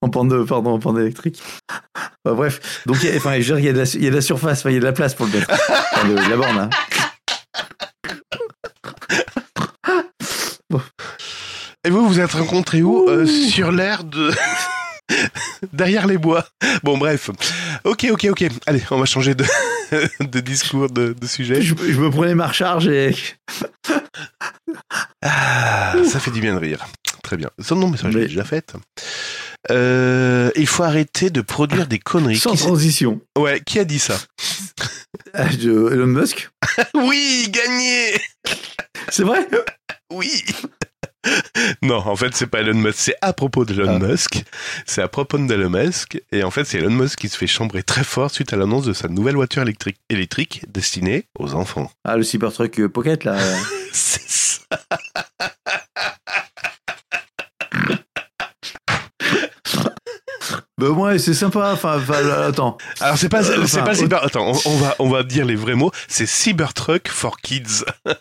[0.00, 1.42] En bande, pardon, en bande électrique.
[2.24, 2.82] Enfin, bref.
[2.86, 4.14] Donc, il enfin, je veux dire, il y, a de la, il y a de
[4.16, 5.50] la surface, enfin, il y a de la place pour le mettre.
[5.50, 6.70] Enfin, de, la borne, hein.
[11.84, 14.30] Et vous, vous êtes rencontrés où Euh, Sur l'air de...
[15.72, 16.46] Derrière les bois.
[16.82, 17.30] Bon, bref.
[17.84, 18.44] Ok, ok, ok.
[18.66, 19.44] Allez, on va changer de,
[20.20, 21.62] de discours, de, de sujet.
[21.62, 23.14] Je, je me prenais ma recharge et.
[25.22, 26.86] Ah, ça fait du bien de rire.
[27.22, 27.50] Très bien.
[27.70, 28.72] Non, mais ça, je l'ai déjà fait.
[29.70, 32.38] Euh, il faut arrêter de produire des conneries.
[32.38, 33.20] Sans Qui, transition.
[33.36, 34.18] ouais, qui a dit ça
[35.34, 36.48] Ah, Elon Musk.
[36.94, 38.12] Oui, gagné
[39.10, 39.46] C'est vrai?
[40.12, 40.30] Oui
[41.82, 42.96] Non, en fait, c'est pas Elon Musk.
[42.98, 44.06] C'est à propos d'Elon Ah.
[44.06, 44.44] Musk.
[44.86, 46.20] C'est à propos d'Elon Musk.
[46.32, 48.84] Et en fait, c'est Elon Musk qui se fait chambrer très fort suite à l'annonce
[48.84, 51.90] de sa nouvelle voiture électrique, électrique destinée aux enfants.
[52.04, 53.36] Ah, le Cybertruck euh, Pocket, là.
[53.92, 54.78] C'est ça.
[60.78, 61.70] Bah, moins, c'est sympa.
[61.72, 62.78] Enfin, enfin, là, attends.
[63.00, 64.24] Alors c'est pas, Euh, c'est enfin, pas Cyber.
[64.24, 65.90] Attends, on, on va, on va dire les vrais mots.
[66.06, 67.84] C'est Cybertruck for Kids.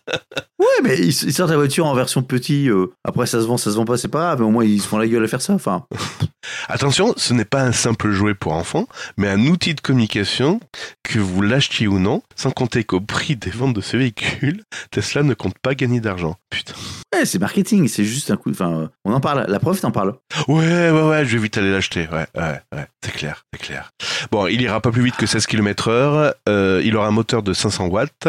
[0.59, 2.67] Ouais, mais ils, ils sortent la voiture en version petit.
[2.69, 4.39] euh, après, ça se vend, ça se vend pas, c'est pas grave.
[4.39, 5.53] Mais au moins, ils se font la gueule à faire ça.
[5.53, 5.85] Enfin,
[6.67, 8.87] Attention, ce n'est pas un simple jouet pour enfants,
[9.17, 10.59] mais un outil de communication
[11.03, 15.23] que vous l'achetiez ou non, sans compter qu'au prix des ventes de ce véhicule, Tesla
[15.23, 16.35] ne compte pas gagner d'argent.
[16.49, 16.73] Putain.
[17.13, 18.51] Ouais, c'est marketing, c'est juste un coup.
[18.51, 19.45] Enfin, on en parle.
[19.47, 20.13] La preuve, t'en parles.
[20.47, 22.07] Ouais, ouais, ouais, je vais vite aller l'acheter.
[22.11, 23.91] Ouais, ouais, ouais, c'est clair, c'est clair.
[24.31, 26.33] Bon, il ira pas plus vite que 16 km heure.
[26.47, 28.27] euh, il aura un moteur de 500 watts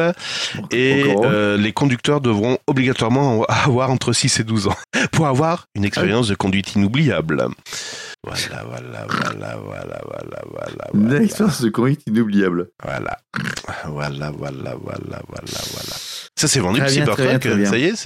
[0.71, 4.77] et euh, les conducteurs devront obligatoirement avoir entre 6 et 12 ans
[5.13, 7.47] pour avoir une expérience de conduite inoubliable.
[8.25, 11.23] Voilà, voilà, voilà, voilà, voilà, voilà, Une voilà.
[11.25, 12.71] expérience de conduite inoubliable.
[12.83, 13.17] Voilà.
[13.87, 15.97] Voilà, voilà, voilà, voilà, voilà.
[16.39, 17.69] Ça, c'est vendu, Très bien, bien, bien.
[17.69, 17.97] Ça y est,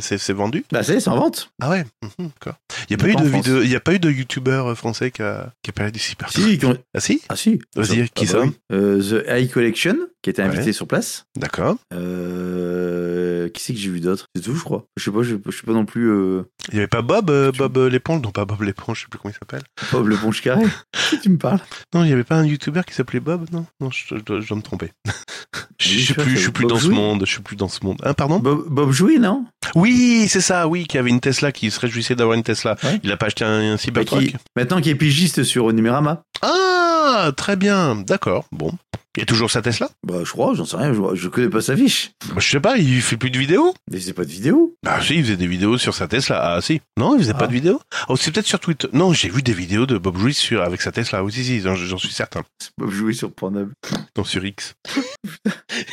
[0.00, 1.50] c'est, vendu Bah, ça y est, c'est en vente.
[1.60, 2.54] Ah ouais mhm, d'accord.
[2.88, 5.22] Il n'y a, pas pas de il y a pas eu de youtubeur français qui
[5.22, 6.60] a, qui a parlé du Cybertruck Si,
[6.94, 7.58] Ah si ah si.
[7.74, 8.52] Vas-y, qui bah ça oui.
[8.72, 10.72] Euh, The High Collection, qui était invité Ouais.
[10.72, 11.24] sur place.
[11.36, 11.76] D'accord.
[11.92, 14.26] Euh, qui c'est que j'ai vu d'autre?
[14.36, 14.84] C'est tout, je crois.
[14.96, 17.30] Je sais pas, je, je suis pas non plus euh, Il n'y avait pas Bob,
[17.30, 18.22] euh, Bob euh, l'éponge?
[18.22, 19.62] Non, pas Bob l'éponge, je sais plus comment il s'appelle.
[19.92, 20.64] Bob le Ponche Carré.
[21.22, 21.60] tu me parles?
[21.94, 23.46] Non, il n'y avait pas un youtubeur qui s'appelait Bob?
[23.52, 24.90] Non, non, je, je dois, je dois me tromper.
[25.78, 27.24] je suis plus, je suis plus dans ce monde.
[27.26, 27.98] Je suis plus dans ce monde.
[28.02, 30.68] Hein, pardon Bob, Bob Jouy, non Oui, c'est ça.
[30.68, 32.76] Oui, qui avait une Tesla, qui se réjouissait d'avoir une Tesla.
[32.82, 33.00] Ouais.
[33.02, 36.22] Il a pas acheté un, un Bah, Cybertruck qui, Maintenant qui est pigiste sur Numérama.
[36.42, 37.96] Ah, très bien.
[37.96, 38.46] D'accord.
[38.52, 38.72] Bon.
[39.16, 39.90] Il y a toujours sa Tesla?
[40.06, 42.12] Bah, je crois, j'en sais rien, je, je connais pas sa fiche.
[42.28, 42.76] bah, Je sais pas.
[42.78, 43.74] Il fait plus de vidéos?
[43.90, 44.76] Mais c'est pas de vidéo.
[44.84, 46.54] Bah si, il faisait des vidéos sur sa Tesla.
[46.54, 46.80] Ah si.
[46.96, 47.48] Non, il faisait pas Ah.
[47.48, 47.80] de vidéos?
[48.08, 48.86] Oh, c'est peut-être sur Twitter.
[48.92, 51.24] Non, j'ai vu des vidéos de Bob Jouy sur avec sa Tesla.
[51.24, 52.42] Oui, si, si, j'en suis certain.
[52.60, 53.72] C'est Bob Jouy sur Pornhub.
[54.16, 54.74] Non, sur X.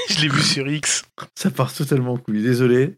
[0.10, 1.02] je l'ai vu sur X.
[1.34, 2.98] Ça part totalement en couille, désolé.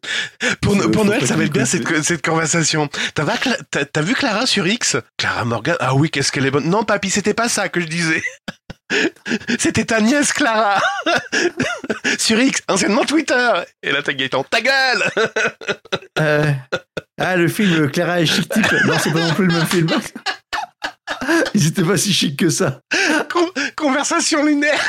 [0.61, 2.89] Pour, pour Noël, ça va être bien cette, cette conversation.
[3.15, 4.97] T'as vu Clara sur X?
[5.17, 6.69] Clara Morgan Ah oui, qu'est-ce qu'elle est bonne.
[6.69, 8.21] Non, papy, c'était pas ça que je disais.
[9.59, 10.81] C'était ta nièce Clara
[12.19, 13.51] sur X, anciennement Twitter.
[13.81, 15.03] Et là, t'as Gaëtan, ta gueule
[16.19, 16.51] Euh,
[17.17, 18.69] ah, le film Clara et Chic Type.
[18.85, 19.87] Non, c'est pas non plus le même film.
[21.53, 22.81] Ils étaient pas si chics que ça.
[23.31, 24.83] Con- Conversation lunaire.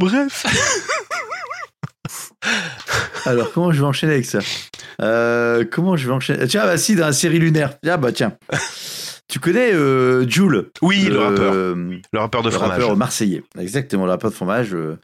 [0.00, 0.44] Bref.
[3.26, 4.40] Alors, comment je vais enchaîner avec ça
[5.00, 7.74] Euh, Comment je vais enchaîner Tiens, bah si, dans la série lunaire.
[7.86, 8.34] Ah bah tiens.
[9.28, 11.52] Tu connais euh, Jules Oui, le rappeur.
[11.54, 12.80] euh, Le rappeur de le fromage.
[12.80, 13.42] rappeur marseillais.
[13.58, 14.74] Exactement, le rappeur de fromage.
[14.74, 14.98] euh.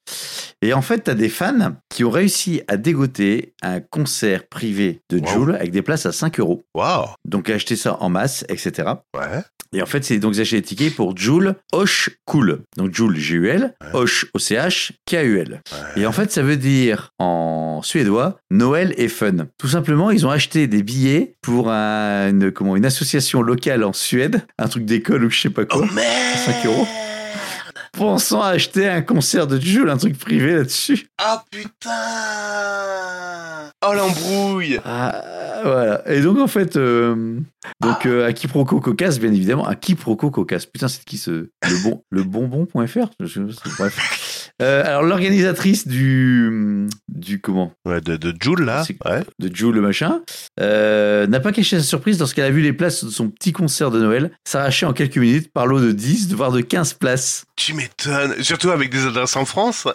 [0.60, 5.00] Et en fait, tu as des fans qui ont réussi à dégoter un concert privé
[5.08, 5.26] de Wow.
[5.28, 6.64] Jules avec des places à 5 euros.
[6.74, 7.06] Waouh.
[7.24, 8.88] Donc, acheter ça en masse, etc.
[9.16, 9.40] Ouais.
[9.74, 12.60] Et en fait, c'est donc acheter des tickets pour Joule Hoche Cool.
[12.76, 13.74] Donc Joule G-U-L.
[13.92, 15.60] Hoche O-C-H, K-U-L.
[15.96, 19.46] Et en fait, ça veut dire en suédois Noël et fun.
[19.58, 23.92] Tout simplement, ils ont acheté des billets pour un- une, comment, une association locale en
[23.92, 26.86] Suède, un truc d'école ou je sais pas quoi, Oh merde 5 euros.
[27.92, 31.06] pensant acheter un concert de Joule, un truc privé là-dessus.
[31.18, 31.90] Ah putain
[33.86, 36.02] Oh l'embrouille Ah, voilà.
[36.10, 37.36] Et donc, en fait, euh,
[37.80, 40.66] donc, euh, à quiproquo cocasse, bien évidemment, à quiproquo cocasse.
[40.66, 41.30] Putain, c'est qui ce.
[41.30, 43.10] Le, bon, le bonbon.fr
[43.78, 44.27] Bref.
[44.60, 46.86] Euh, alors, l'organisatrice du.
[47.08, 47.72] Du comment?
[47.84, 48.84] Ouais, de, de Joule là.
[49.04, 49.22] Ouais.
[49.38, 50.20] De Joule le machin,
[50.60, 53.90] euh, n'a pas caché sa surprise lorsqu'elle a vu les places de son petit concert
[53.90, 57.44] de Noël s'arracher en quelques minutes par lot de 10, voire de 15 places.
[57.56, 58.34] Tu m'étonnes.
[58.42, 59.86] Surtout avec des adresses en France.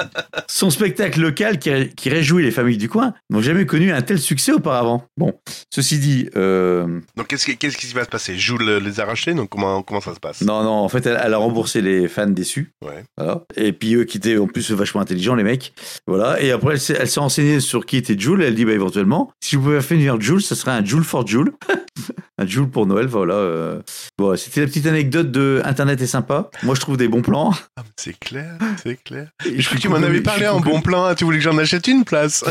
[0.48, 4.02] Son spectacle local qui, ré- qui réjouit les familles du coin n'ont jamais connu un
[4.02, 5.04] tel succès auparavant.
[5.16, 5.32] Bon,
[5.72, 8.36] ceci dit, euh, Donc qu'est-ce qui, qu'est-ce qui va se passer?
[8.38, 10.40] Joule les a rachetés, donc comment, comment ça se passe?
[10.42, 12.72] Non, non, en fait, elle, elle a remboursé les fans déçus.
[12.84, 13.04] Ouais.
[13.16, 13.42] Voilà.
[13.56, 15.72] Et puis eux qui étaient en plus vachement intelligents, les mecs.
[16.06, 16.38] Voilà.
[16.42, 18.42] Et après, elle s'est, renseignée sur qui était Jules.
[18.42, 21.26] Elle dit, bah, éventuellement, si vous pouvez faire venir Jules, ça serait un Jules for
[21.26, 21.52] Jules.
[22.38, 23.34] un Jules pour Noël, voilà.
[23.34, 23.80] euh.
[24.18, 26.50] Bon, c'était la petite anecdote de Internet est sympa.
[26.62, 27.54] Moi, je trouve des bons plans.
[27.78, 29.30] Ah, C'est clair, c'est clair.
[29.46, 31.14] Et Je crois que tu m'en avais parlé en bon plan.
[31.14, 32.44] Tu voulais que j'en achète une place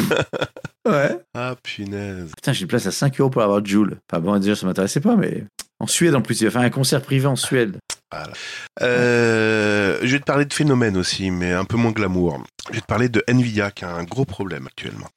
[0.89, 1.15] Ouais.
[1.35, 2.31] Ah punaise.
[2.35, 3.97] Putain, j'ai une place à 5 euros pour avoir Jules.
[4.11, 5.43] Enfin bon, déjà, ça m'intéressait pas, mais.
[5.81, 7.77] En Suède, en plus, il va faire un concert privé en Suède.
[8.83, 12.43] Euh, je vais te parler de phénomène aussi, mais un peu moins glamour.
[12.69, 15.07] Je vais te parler de Nvidia qui a un gros problème actuellement.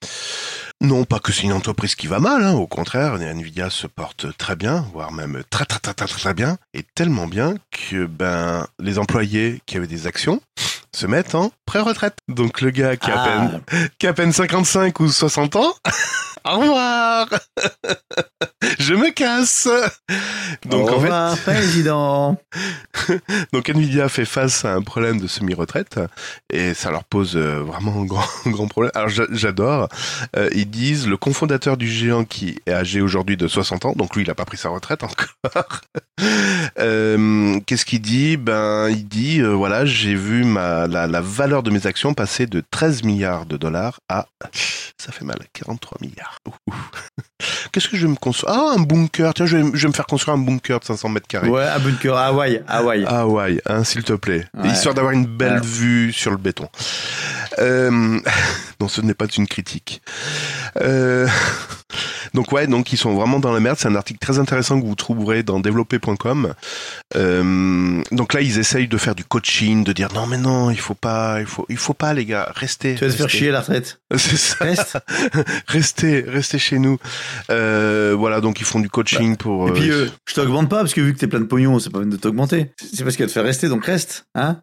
[0.81, 4.37] Non, pas que c'est une entreprise qui va mal, hein, au contraire, Nvidia se porte
[4.39, 8.67] très bien, voire même très très très très très bien, et tellement bien que ben
[8.79, 10.41] les employés qui avaient des actions
[10.95, 12.17] se mettent en pré-retraite.
[12.29, 15.57] Donc le gars qui a, à peine, Ah, qui a à peine 55 ou 60
[15.57, 15.75] ans,
[16.47, 17.29] au revoir
[18.79, 19.69] Je me casse
[20.67, 22.39] Donc au en fait, revoir, président.
[23.53, 26.01] donc Nvidia fait face à un problème de semi-retraite
[26.51, 28.91] et ça leur pose euh, vraiment un grand, grand problème.
[28.95, 29.89] Alors j'a- j'adore.
[30.37, 34.17] Euh, ils disent le cofondateur du géant qui est âgé aujourd'hui de 60 ans, donc
[34.17, 35.81] lui il a pas pris sa retraite encore.
[36.79, 38.37] Euh, Qu'est-ce qu'il dit?
[38.37, 42.47] Ben il dit euh, voilà j'ai vu ma la, la valeur de mes actions passer
[42.47, 44.27] de 13 milliards de dollars à
[44.99, 46.34] ça fait mal 43 milliards.
[47.73, 48.55] Qu'est-ce que je vais me construire?
[48.55, 49.35] Ah, un bunker.
[49.35, 51.49] Tiens, je vais, je vais me faire construire un bunker de 500 mètres carrés.
[51.49, 53.05] Ouais, à bunker, à Hawaï, Hawaï.
[53.09, 54.47] Ah ouais, hein, s'il te plaît.
[54.57, 54.69] Ouais.
[54.71, 55.67] Histoire d'avoir une belle Ouais.
[55.67, 56.69] vue sur le béton.
[57.59, 57.91] Euh,
[58.81, 60.03] non, ce n'est pas une critique.
[60.81, 61.27] Euh,
[62.35, 63.79] donc ouais, donc ils sont vraiment dans la merde.
[63.79, 66.55] C'est un article très intéressant que vous trouverez dans développer.com.
[67.17, 70.79] Euh, donc là, ils essayent de faire du coaching, de dire non mais non, il
[70.79, 72.97] faut pas, il faut, il faut pas les gars, restez.
[72.97, 74.01] Tu vas te faire chier la retraite.
[74.17, 74.57] C'est ça.
[74.65, 74.99] Reste.
[75.69, 76.99] restez, restez chez nous.
[77.51, 79.69] Euh, voilà, donc ils font du coaching pour.
[79.69, 81.79] Et puis, euh, euh, je t'augmente pas, parce que vu que t'es plein de pognon,
[81.79, 82.73] c'est pas peine de t'augmenter.
[82.95, 84.27] C'est parce qu'elle te fait rester, donc reste.
[84.35, 84.61] Hein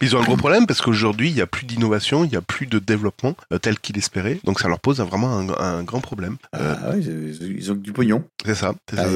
[0.00, 2.36] Mais Ils ont un gros problème parce qu'aujourd'hui, il n'y a plus d'innovation, il n'y
[2.36, 4.38] a plus de développement euh, tel qu'il espérait.
[4.44, 5.48] Donc ça leur pose vraiment un,
[5.78, 6.36] un grand problème.
[6.54, 8.24] Euh, Ah ouais, ils ils ont du pognon.
[8.44, 9.08] c'est ça, c'est Ah,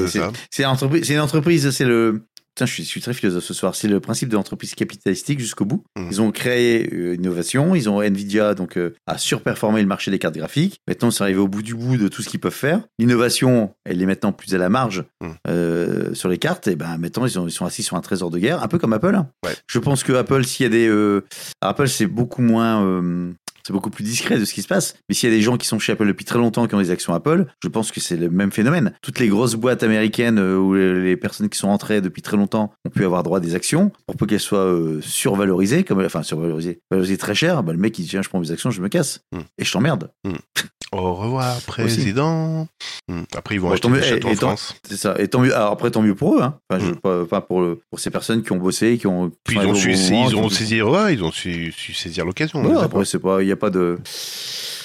[1.13, 2.23] une entreprise, c'est le.
[2.53, 3.75] Putain, je suis, je suis très philosophe ce soir.
[3.75, 5.85] C'est le principe de l'entreprise capitalistique jusqu'au bout.
[5.97, 6.07] Mhm.
[6.11, 7.75] Ils ont créé euh, une innovation.
[7.75, 10.81] Ils ont Nvidia donc euh, a surperformé le marché des cartes graphiques.
[10.85, 12.81] Maintenant, c'est arrivé au bout du bout de tout ce qu'ils peuvent faire.
[12.99, 15.33] L'innovation, elle est maintenant plus à la marge Mhm.
[15.47, 16.67] euh, sur les cartes.
[16.67, 18.79] Et ben maintenant, ils, ont- ils sont assis sur un trésor de guerre, un peu
[18.79, 19.17] comme Apple.
[19.45, 19.53] Ouais.
[19.67, 21.23] Je pense que Apple, s'il y a des euh,
[21.61, 23.31] Apple, c'est beaucoup moins euh,
[23.65, 24.95] c'est beaucoup plus discret de ce qui se passe.
[25.09, 26.79] Mais s'il y a des gens qui sont chez Apple depuis très longtemps, qui ont
[26.79, 28.93] des actions Apple, je pense que c'est le même phénomène.
[29.01, 32.73] Toutes les grosses boîtes américaines euh, où les personnes qui sont entrées depuis très longtemps
[32.85, 36.23] ont pu avoir droit à des actions pour peu qu'elles soient euh, survalorisées, comme, enfin
[36.23, 38.81] survalorisées, valorisées très cher, bah, le mec il dit tiens, je prends mes actions, je
[38.81, 39.21] me casse.
[39.31, 39.39] Mm.
[39.57, 40.11] Et je t'emmerde.
[40.93, 42.67] Au revoir, président.
[43.07, 43.21] Hmm.
[43.35, 44.75] Après, ils vont Bon, acheter des châteaux en France.
[44.87, 45.15] C'est ça.
[45.19, 45.55] Et tant mieux.
[45.55, 46.41] Alors après, tant mieux pour eux.
[46.41, 46.57] Hein.
[46.69, 46.95] Enfin, je, Mm.
[46.97, 49.31] pas, pas pour, le- pour ces personnes qui ont bossé, qui ont.
[49.45, 52.25] Puis ils ont su, moment, ils ont qui- saisi, ouais, ils ont su, su saisir
[52.25, 52.61] l'occasion.
[52.65, 53.99] Ouais, après, c'est pas, il y a pas de,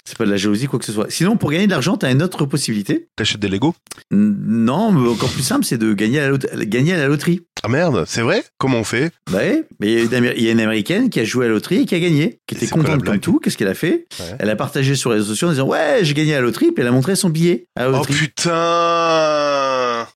[0.05, 1.07] c'est pas de la jalousie quoi que ce soit.
[1.11, 3.09] Sinon, pour gagner de l'argent, t'as une autre possibilité.
[3.17, 3.75] T'achètes des Lego?
[4.13, 7.43] Non, mais encore plus simple, c'est de gagner à la, gagner à la loterie.
[7.65, 8.45] Ah merde, c'est vrai?
[8.59, 9.11] Comment on fait?
[9.33, 11.25] Bah ouais, mais il y a une Amé- il y a une américaine qui a
[11.25, 13.41] joué à la loterie et qui a gagné, qui Et était contente comme tout.
[13.41, 14.07] Qu'est-ce qu'elle a fait?
[14.21, 14.37] Ouais.
[14.39, 16.73] Elle a partagé sur les réseaux sociaux en disant ouais, j'ai gagné à la loterie,
[16.73, 18.53] puis elle a montré son billet à la Oh putain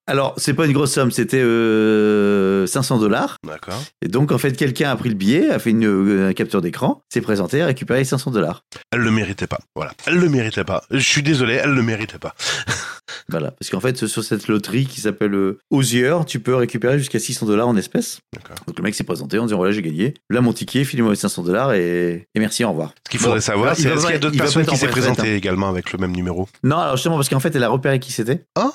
[0.07, 3.37] Alors, c'est pas une grosse somme, c'était euh, 500 dollars.
[3.47, 3.83] D'accord.
[4.03, 7.03] Et donc, en fait, quelqu'un a pris le billet, a fait une, euh, capture d'écran,
[7.13, 8.63] s'est présenté, a récupéré les 500 dollars.
[8.93, 9.61] Elle le méritait pas.
[9.75, 9.93] Voilà.
[10.07, 10.83] Elle le méritait pas.
[10.91, 12.35] Je suis désolé, elle le méritait pas.
[13.31, 13.53] Voilà.
[13.53, 17.47] Parce qu'en fait, sur cette loterie qui s'appelle euh, Osier, tu peux récupérer jusqu'à 600
[17.47, 18.21] dollars en espèces.
[18.67, 20.15] Donc, le mec s'est présenté en disant voilà, j'ai gagné.
[20.29, 22.93] Là, mon ticket, filez-moi les 500 dollars et, et merci, au revoir.
[23.07, 24.87] Ce qu'il faudrait Bon, savoir, il c'est est-ce qu'il y a d'autres personnes qui s'est
[24.87, 26.49] en retraite, présentées également avec le même numéro?
[26.65, 28.45] Non, alors justement, parce qu'en fait, elle a repéré qui c'était.
[28.57, 28.73] Ah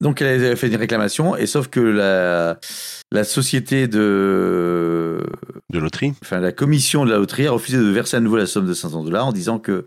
[0.00, 2.58] Donc, elle a fait une réclamation, et sauf que la,
[3.12, 5.22] la société de.
[5.70, 8.46] De loterie Enfin, la commission de la loterie a refusé de verser à nouveau la
[8.46, 9.86] somme de 500 dollars en disant que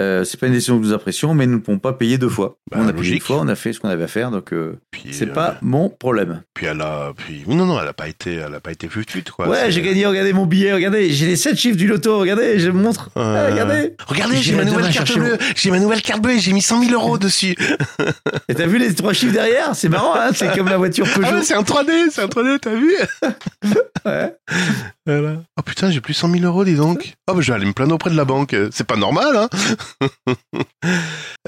[0.00, 2.28] euh, c'est pas une décision que nous apprécions, mais nous ne pouvons pas payer deux
[2.28, 2.56] fois.
[2.70, 4.52] Bah, on a payé une fois, on a fait ce qu'on avait à faire, donc
[4.52, 4.78] euh,
[5.12, 6.42] c'est euh, pas mon problème.
[6.54, 7.12] Puis elle a.
[7.16, 7.44] Puis...
[7.46, 8.88] oui, Non, non, elle a pas été, elle a pas été
[9.34, 9.48] quoi.
[9.48, 12.66] ouais, j'ai gagné, regardez mon billet, regardez, j'ai les 7 chiffres du loto, regardez, je
[12.66, 13.10] le montre.
[13.16, 13.94] Euh, Ah, regardez.
[14.06, 15.38] Regardez, j'ai ma nouvelle carte bleue.
[15.54, 16.38] J'ai ma nouvelle carte bleue.
[16.38, 17.54] J'ai mis 100 000 euros dessus.
[18.48, 21.18] Et t'as vu les trois chiffres derrière C'est marrant, hein c'est comme la voiture Ah
[21.18, 21.34] Peugeot.
[21.36, 22.92] ouais, c'est un 3D, c'est un 3D, t'as vu
[24.04, 24.34] Ouais.
[25.06, 25.42] Voilà.
[25.58, 27.14] Oh putain, j'ai plus 100 000 euros, dis donc.
[27.28, 28.54] Oh bah je vais aller me plaindre auprès de la banque.
[28.70, 29.48] C'est pas normal, hein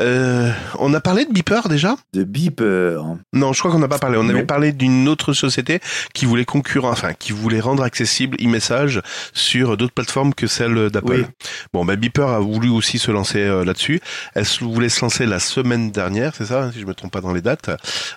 [0.00, 1.96] euh, On a parlé de Beeper déjà?
[2.12, 3.05] De beeper.
[3.32, 4.18] Non, je crois qu'on n'a pas parlé.
[4.18, 4.30] On Non.
[4.30, 5.80] avait parlé d'une autre société
[6.14, 9.00] qui voulait concurrent, enfin qui voulait rendre accessible e-message
[9.32, 11.12] sur d'autres plateformes que celle d'Apple.
[11.12, 11.24] Oui.
[11.72, 14.00] Bon, bah Beeper a voulu aussi se lancer euh, là-dessus.
[14.34, 17.20] Elle voulait se lancer la semaine dernière, c'est ça, hein, si je me trompe pas
[17.20, 17.70] dans les dates.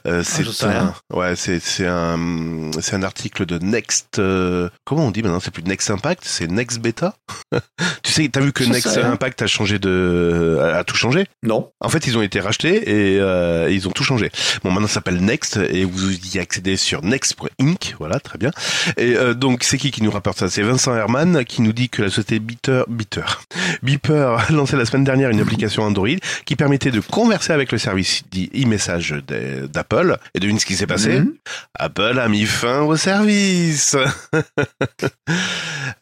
[0.07, 4.19] Euh, c'est Ah, un, ouais, c'est c'est un, c'est un article de Next.
[4.19, 7.15] euh, comment on dit maintenant C'est plus Next Impact, c'est Next Beta.
[8.03, 8.97] tu sais, t'as vu que Next.
[8.97, 11.25] Impact a changé de, a tout changé?
[11.43, 11.71] Non.
[11.79, 14.31] En fait, ils ont été rachetés et euh, ils ont tout changé.
[14.63, 17.95] Bon, maintenant ça s'appelle Next et vous y accédez sur next.inc.
[17.99, 18.51] Voilà, très bien.
[18.97, 20.49] Et euh, donc, c'est qui qui nous rapporte ça?
[20.49, 23.43] C'est Vincent Herman qui nous dit que la société Beeper, Beeper,
[23.83, 26.07] Beeper a lancé la semaine dernière une application Android
[26.45, 30.17] qui permettait de converser avec le service dit e-message d'Apple.
[30.33, 31.19] Et devine ce qui s'est passé?
[31.19, 31.33] Mhm.
[31.75, 33.95] Apple a mis fin au service.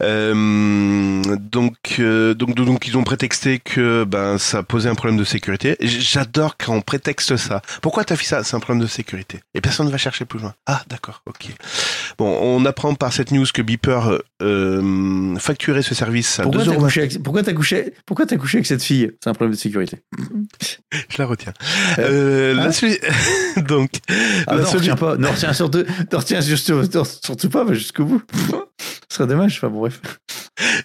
[0.02, 5.24] Euh, donc, euh, donc, donc, ils ont prétexté que ben ça posait un problème de
[5.24, 5.78] sécurité.
[5.80, 7.62] J'adore quand on prétexte ça.
[7.82, 8.44] Pourquoi t'as fait ça?
[8.44, 9.40] C'est un problème de sécurité.
[9.54, 10.54] Et personne ne va chercher plus loin.
[10.66, 11.48] Ah, d'accord, ok.
[12.18, 16.70] Bon, on apprend par cette news que Beeper euh, facturait ce service à Pourquoi 2
[16.72, 16.84] t'as euros.
[16.86, 17.24] couché, avec...
[17.24, 17.94] Pourquoi t'as couché...
[18.06, 19.12] Pourquoi t'as couché avec cette fille?
[19.24, 20.00] C'est un problème de sécurité.
[20.92, 21.54] Je la retiens.
[22.00, 23.62] Euh, la Hein?
[23.68, 23.92] donc,
[24.48, 25.16] Ah la non, solu- retiens pas.
[25.18, 26.84] Non, retiens surtout, ne retiens surtout,
[27.24, 28.22] surtout pas, mais jusqu'au bout.
[29.10, 29.58] Ce serait dommage.
[29.58, 30.02] Enfin, bref.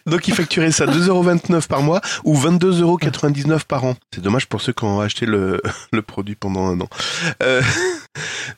[0.07, 3.97] Donc il facturait ça 2,29€ par mois ou 22,99€ par an.
[4.12, 5.61] C'est dommage pour ceux qui ont acheté le,
[5.93, 6.89] le produit pendant un an.
[7.43, 7.62] Euh,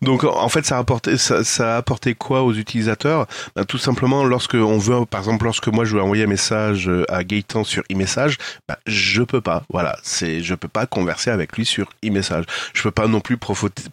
[0.02, 3.26] Donc en fait, ça a apporté, ça, ça a apporté quoi aux utilisateurs?
[3.56, 6.90] Ben, Tout simplement, lorsque on veut, par exemple, lorsque moi je veux envoyer un message
[7.08, 9.64] à Gaëtan sur e-message, ben, je peux pas.
[9.70, 12.44] Voilà, c'est, je peux pas converser avec lui sur e-message.
[12.74, 13.36] Je peux pas non plus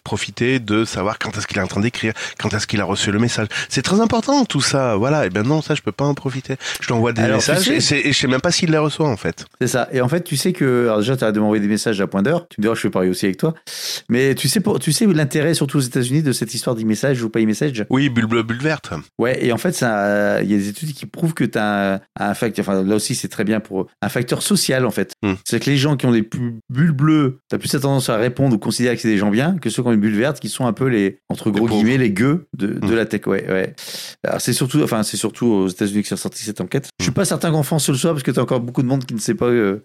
[0.04, 3.10] profiter, de savoir quand est-ce qu'il est en train d'écrire, quand est-ce qu'il a reçu
[3.12, 3.48] le message.
[3.68, 4.96] C'est très important tout ça.
[4.96, 6.56] Voilà, et ben non, ça je peux pas en profiter.
[6.80, 8.78] Je lui envoie des Alors, tu messages sais- et, je sais même pas s'il les
[8.78, 9.46] reçoit en fait.
[9.60, 9.88] C'est ça.
[9.92, 12.06] Et en fait, tu sais que, alors déjà, tu as de m'envoyer des messages à
[12.06, 12.46] point d'heure.
[12.48, 13.54] Tu me diras, je fais pareil aussi avec toi.
[14.08, 17.30] Mais tu sais, pour, tu sais l'intérêt, surtout aux États-Unis, de cette histoire d'e-message ou
[17.30, 18.92] pas e-message Oui, bulle bleue, bulle verte.
[19.18, 21.94] Ouais, et en fait, ça, il y a des études qui prouvent que tu as
[21.96, 25.12] un, un facteur, enfin là aussi c'est très bien pour un facteur social en fait.
[25.22, 25.34] Hmm.
[25.44, 28.54] C'est que les gens qui ont des bulles bleues, tu as plus tendance à répondre
[28.54, 30.48] ou considérer que c'est des gens bien que ceux qui ont une bulle verte qui
[30.48, 32.94] sont un peu les, entre gros guillemets, les gueux de, de Hmm.
[32.94, 33.26] la tech.
[33.26, 33.74] Ouais, ouais.
[34.26, 36.88] Alors c'est surtout, enfin c'est surtout aux États-Unis que c'est sorti cette enquête.
[36.98, 38.82] Je suis pas certain qu'en France ce le soit parce que tu as encore beaucoup
[38.82, 39.82] de monde qui ne sait pas euh,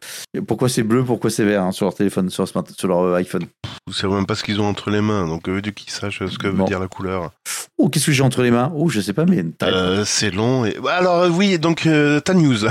[0.48, 3.16] pourquoi c'est bleu, pourquoi c'est vert hein, sur leur téléphone, sur leur, sur leur euh,
[3.16, 3.43] iPhone.
[3.88, 6.38] Vous savez même pas ce qu'ils ont entre les mains, donc du qu'ils sachent ce
[6.38, 7.32] que veut dire la couleur.
[7.78, 10.66] Oh, qu'est-ce que j'ai entre les mains Oh, je sais pas, mais Euh, c'est long.
[10.66, 10.76] Et...
[10.90, 12.58] Alors euh, oui, donc euh, ta news.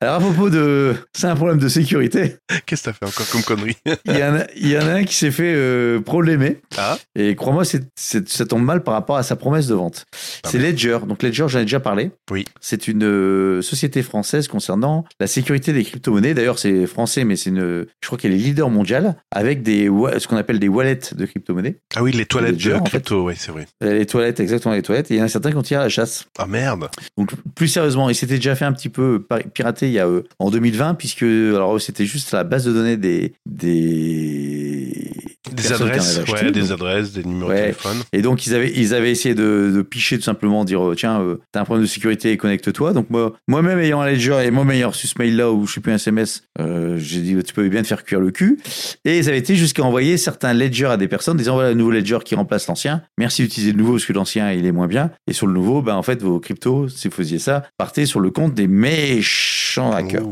[0.00, 2.36] Alors à propos de, c'est un problème de sécurité.
[2.66, 3.76] Qu'est-ce que t'as fait encore comme connerie?
[4.06, 6.60] Il y, en a, il y en a un qui s'est fait euh, problémer.
[6.76, 6.98] Ah.
[7.14, 7.62] Et crois-moi,
[7.94, 10.04] ça tombe mal par rapport à sa promesse de vente.
[10.44, 10.58] Ah c'est.
[10.58, 10.98] Ledger.
[11.06, 12.10] Donc Ledger, j'en ai déjà parlé.
[12.30, 12.44] Oui.
[12.60, 16.34] C'est une euh, société française concernant la sécurité des crypto-monnaies.
[16.34, 19.86] D'ailleurs, c'est français, mais c'est une, je crois qu'elle est leader mondiale avec des,
[20.18, 21.76] ce qu'on appelle des wallets de crypto-monnaies.
[21.94, 22.90] Ah oui, les toilettes de en fait.
[22.90, 23.66] crypto, oui, c'est vrai.
[23.84, 25.10] Euh, Les toilettes, exactement les toilettes.
[25.10, 26.26] Et il y en a certains qui ont tiré à la chasse.
[26.38, 26.88] Ah merde.
[27.16, 30.22] Donc plus sérieusement, il s'était déjà fait un petit peu pirater il y a euh,
[30.38, 35.10] en 2020 puisque alors c'était juste la base de données des des
[35.52, 37.56] Des adresses, ouais, des adresses, des numéros Ouais.
[37.56, 37.98] de téléphone.
[38.12, 41.20] Et donc ils avaient ils avaient essayé de, de picher tout simplement dire euh, tiens
[41.20, 42.92] euh, t'as un problème de sécurité connecte-toi.
[42.92, 45.72] Donc moi moi-même ayant un ledger et moi-même ayant reçu ce mail là où je
[45.72, 48.58] suis plus un SMS, euh, j'ai dit tu peux bien te faire cuire le cul.
[49.04, 51.90] Et ils avaient été jusqu'à envoyer certains ledgers à des personnes disant voilà le nouveau
[51.90, 53.02] ledger qui remplace l'ancien.
[53.18, 55.10] Merci d'utiliser le nouveau parce que l'ancien il est moins bien.
[55.26, 58.20] Et sur le nouveau ben en fait vos cryptos si vous faisiez ça partez sur
[58.20, 60.26] le compte des méchants hackers.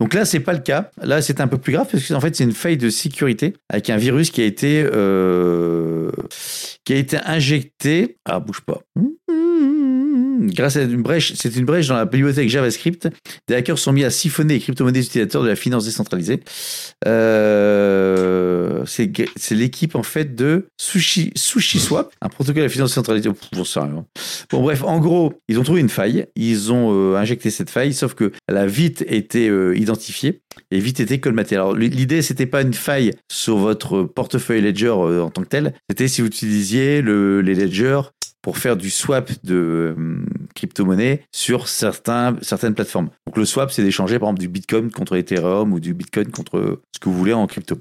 [0.00, 0.90] Donc là, c'est pas le cas.
[1.02, 3.54] Là, c'est un peu plus grave parce que en fait, c'est une faille de sécurité
[3.68, 6.10] avec un virus qui a été euh,
[6.84, 8.16] qui a été injecté.
[8.24, 8.80] Ah, bouge pas.
[10.50, 13.08] Grâce à une brèche, c'est une brèche dans la bibliothèque JavaScript.
[13.48, 16.40] Des hackers sont mis à siphonner les crypto-monnaies utilisateurs de la finance décentralisée.
[17.06, 23.30] Euh, c'est l'équipe en fait de Sushi, SushiSwap, un protocole de finance décentralisée.
[23.52, 24.04] Rien.
[24.50, 27.94] Bon bref, en gros, ils ont trouvé une faille, ils ont euh, injecté cette faille,
[27.94, 31.54] sauf que elle a vite été euh, identifiée et vite été colmatée.
[31.54, 36.08] Alors l'idée, c'était pas une faille sur votre portefeuille Ledger en tant que tel, c'était
[36.08, 38.00] si vous utilisiez le, les Ledger
[38.42, 39.54] pour faire du swap de
[39.96, 40.24] euh,
[40.54, 43.08] crypto-monnaie sur certains, certaines plateformes.
[43.26, 46.80] Donc le swap, c'est d'échanger par exemple du Bitcoin contre Ethereum ou du Bitcoin contre
[46.92, 47.78] ce que vous voulez en crypto.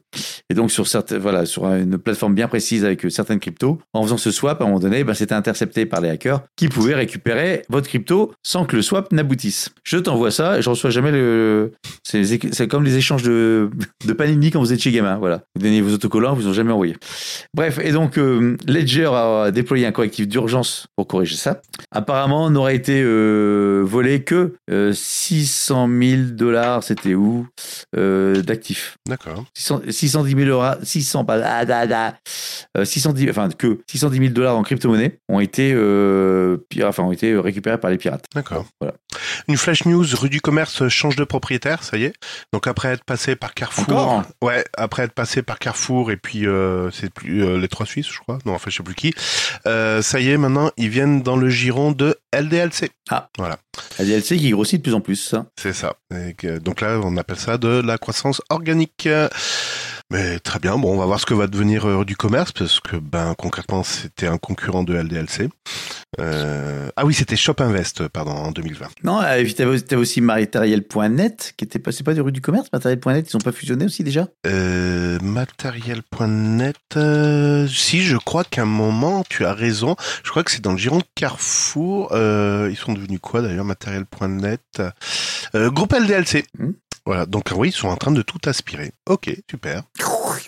[0.49, 4.17] Et donc sur certaines, voilà, sur une plateforme bien précise avec certaines cryptos, en faisant
[4.17, 7.63] ce swap, à un moment donné, ben, c'était intercepté par les hackers qui pouvaient récupérer
[7.69, 9.69] votre crypto sans que le swap n'aboutisse.
[9.83, 11.71] Je t'envoie ça, et je reçois jamais le.
[12.03, 13.69] C'est comme les échanges de,
[14.05, 15.17] de Panini quand vous êtes chez Gamin.
[15.17, 16.95] Voilà, vous donnez vos autocollants, vous ont jamais envoyé.
[17.55, 20.50] Bref, et donc euh, Ledger a déployé un correctif d'urgence
[20.95, 21.61] pour corriger ça.
[21.91, 27.47] Apparemment, n'aurait été euh, volé que euh, 600 000 dollars, c'était où
[27.97, 28.97] euh, d'actifs.
[29.07, 29.43] D'accord.
[29.55, 32.15] 600 610 000 euros, 600, pas, ah, da, da,
[32.77, 37.11] euh, 610, enfin que 610 000 dollars en crypto-monnaie ont été, euh, pira- enfin, ont
[37.11, 38.25] été récupérés par les pirates.
[38.35, 38.65] D'accord.
[38.79, 38.95] Voilà.
[39.47, 42.13] Une flash news, rue du commerce change de propriétaire, ça y est.
[42.53, 43.83] Donc après être passé par Carrefour.
[43.83, 47.85] Encore Ouais, après être passé par Carrefour et puis euh, c'est plus euh, les trois
[47.85, 48.39] Suisses, je crois.
[48.45, 49.13] Non, enfin je sais plus qui.
[49.67, 52.91] Euh, ça y est, maintenant ils viennent dans le giron de LDLC.
[53.99, 55.35] La DLC qui grossit de plus en plus.
[55.57, 55.95] C'est ça.
[56.15, 59.07] Et que- donc là, on appelle ça de la croissance organique.
[60.11, 60.77] Mais très bien.
[60.77, 63.81] Bon, on va voir ce que va devenir euh, du commerce parce que ben concrètement,
[63.81, 65.47] c'était un concurrent de LDLC.
[66.19, 68.87] Euh, Ah oui, c'était Shop Invest, pardon, en 2020.
[69.05, 72.41] Non, euh, puis t'avais t'avais aussi matériel.net qui était pas, c'est pas du rue du
[72.41, 74.27] commerce, matériel.net, ils ont pas fusionné aussi déjà?
[74.45, 76.75] Euh, matériel.net.
[77.69, 79.95] si, je crois qu'à un moment, tu as raison.
[80.25, 82.09] Je crois que c'est dans le giron de Carrefour.
[82.11, 84.81] Ils sont devenus quoi d'ailleurs, matériel.net
[85.55, 86.43] Groupe LDLC.
[86.59, 86.71] Hmm.
[87.05, 88.91] Voilà, donc oui, ils sont en train de tout aspirer.
[89.09, 89.83] Ok, super.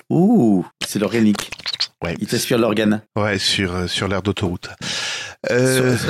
[0.10, 1.50] Ouh, c'est l'organique.
[2.04, 3.02] Ouais, Ils t'aspirent l'organe.
[3.16, 4.70] ouais sur, euh, sur l'aire d'autoroute.
[5.50, 5.98] Euh,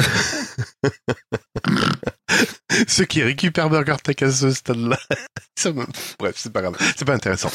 [2.87, 4.97] Ceux qui récupèrent Burger Tech à ce stade-là.
[5.65, 5.85] Me-
[6.19, 6.75] Bref, c'est pas grave.
[6.97, 7.51] C'est pas intéressant.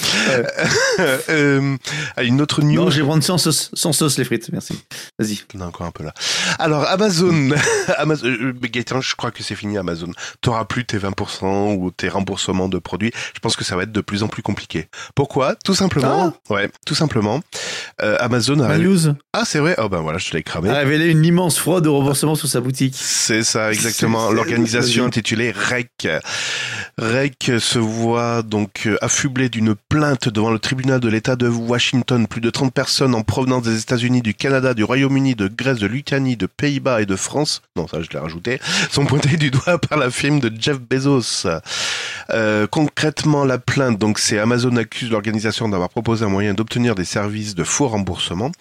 [1.29, 1.77] Euh,
[2.17, 2.75] ah, une autre news.
[2.85, 4.79] Non, je vais prendre sans sauce, sans sauce les frites, merci.
[5.19, 5.41] Vas-y.
[5.55, 6.15] On est encore un peu là.
[6.59, 7.51] Alors, Amazon.
[7.99, 10.11] Amazon euh, Gaëtan, je crois que c'est fini, Amazon.
[10.41, 13.13] T'auras plus tes 20% ou tes remboursements de produits.
[13.35, 14.87] Je pense que ça va être de plus en plus compliqué.
[15.15, 15.57] Pourquoi?
[15.65, 16.33] Tout simplement.
[16.51, 17.41] Ouais, tout simplement.
[18.01, 18.79] Euh, Amazon a.
[18.79, 19.75] News Ah, c'est vrai?
[19.79, 20.71] Oh ben voilà, je te l'ai cramé.
[20.71, 22.95] a révélé une immense fraude au remboursement sur sa boutique.
[22.97, 24.31] C'est ça, exactement.
[24.31, 25.19] L'organisation vas-y.
[25.19, 26.09] intitulée REC.
[26.99, 32.27] REC se voit donc euh, affublée d'une plainte devant le tribunal de l'État de Washington.
[32.27, 35.87] Plus de 30 personnes en provenance des États-Unis, du Canada, du Royaume-Uni, de Grèce, de
[35.87, 39.79] Lituanie, de Pays-Bas et de France, non ça je l'ai rajouté, sont pointées du doigt
[39.79, 41.47] par la firme de Jeff Bezos.
[42.33, 47.05] Euh, concrètement, la plainte, donc c'est Amazon accuse l'organisation d'avoir proposé un moyen d'obtenir des
[47.05, 48.53] services de faux remboursement.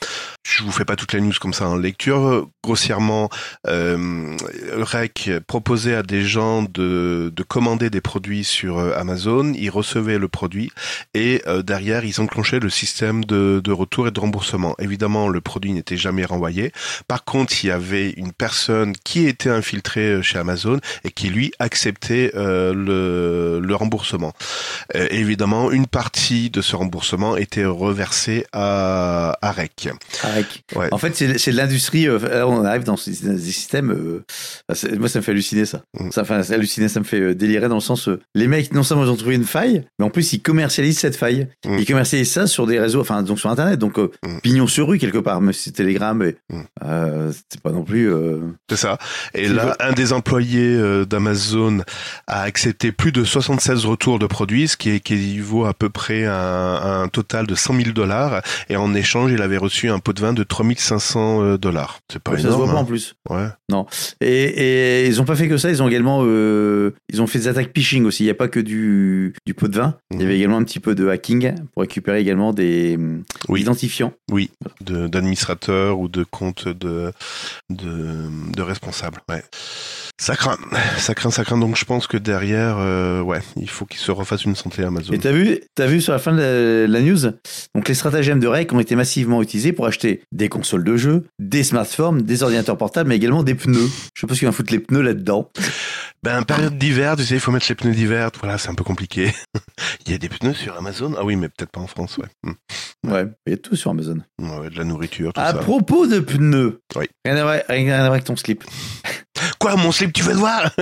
[0.43, 2.47] Je vous fais pas toute la news comme ça en lecture.
[2.63, 3.29] Grossièrement,
[3.67, 4.35] euh,
[4.77, 10.17] REC proposait à des gens de, de commander des produits sur euh, Amazon, ils recevaient
[10.17, 10.71] le produit
[11.13, 14.75] et euh, derrière ils enclenchaient le système de, de retour et de remboursement.
[14.79, 16.71] Évidemment, le produit n'était jamais renvoyé.
[17.07, 21.29] Par contre, il y avait une personne qui était infiltrée euh, chez Amazon et qui
[21.29, 24.33] lui acceptait euh, le, le remboursement.
[24.95, 29.89] Euh, évidemment, une partie de ce remboursement était reversée à, à REC.
[30.23, 30.63] Arec.
[30.75, 30.87] Ouais.
[30.91, 32.07] En fait, c'est l'industrie.
[32.07, 33.91] euh, on arrive dans des systèmes.
[33.91, 34.23] euh,
[34.73, 35.81] c'est- moi, ça me fait halluciner ça.
[35.99, 36.11] Mm.
[36.11, 38.09] ça enfin, halluciner, ça me fait euh, délirer dans le sens.
[38.35, 41.15] les mecs, non seulement ils ont trouvé une faille, mais en plus ils commercialisent cette
[41.15, 41.47] faille.
[41.65, 41.77] Mm.
[41.79, 44.39] Ils commercialisent ça sur des réseaux, enfin donc sur Internet, donc Mm.
[44.43, 45.41] pignon sur rue quelque part.
[45.51, 46.35] Si c'est Telegram, et,
[47.49, 48.11] c'est pas non plus.
[48.69, 48.97] C'est ça.
[49.33, 51.79] Et là, un des employés d'Amazon
[52.27, 56.35] a accepté plus de 76 retours de produits, ce qui équivaut à peu près à
[56.37, 58.41] un, un total de 100 000 dollars.
[58.69, 61.99] Et en échange, il avait reçu un pot de vin de 3500 euh, dollars.
[62.11, 62.71] C'est pas ça se voit énorme.
[62.71, 62.85] pas en hein.
[62.85, 63.15] plus.
[63.29, 63.47] Ouais.
[64.21, 67.39] Et, et ils ont pas fait que ça, ils ont également euh, ils ont fait
[67.39, 68.23] des attaques phishing aussi.
[68.23, 69.95] Il n'y a pas que du, du pot de vin.
[70.11, 70.25] Il y Mhm.
[70.25, 72.99] avait également un petit peu de hacking pour récupérer également des
[73.47, 73.61] Oui.
[73.61, 74.11] identifiants.
[74.81, 77.13] De- D'administrateurs ou de comptes de,
[77.69, 79.21] de, de responsables.
[79.29, 79.43] Ouais.
[80.19, 80.57] Ça craint.
[80.97, 81.57] Ça craint, ça craint.
[81.57, 85.13] Donc je pense que derrière, euh, ouais, il faut qu'il se refasse une santé Amazon.
[85.13, 87.19] Et t'as vu, t'as vu sur la fin de la, news,
[87.75, 91.25] donc les stratagèmes de REC ont été massivement utilisés pour acheter des consoles de jeux,
[91.37, 93.89] des smartphones, des ordinateurs portables, mais également des pneus.
[94.15, 95.51] Je sais pas ce qu'ils vont foutre les pneus là-dedans.
[96.23, 98.31] Ben, période d'hiver, tu sais, il faut mettre les pneus d'hiver.
[98.41, 99.33] Voilà, c'est un peu compliqué.
[100.05, 101.13] il y a des pneus sur Amazon?
[101.17, 102.27] Ah oui, mais peut-être pas en France, ouais.
[102.43, 103.11] Hmm.
[103.11, 104.17] Ouais, il y a tout sur Amazon.
[104.41, 105.57] Ouais, de la nourriture, tout À ça.
[105.59, 107.05] propos de pneus, Oui.
[107.23, 108.63] rien, à voir, rien à voir avec ton slip.
[109.59, 110.71] Quoi, mon slip, tu veux le voir?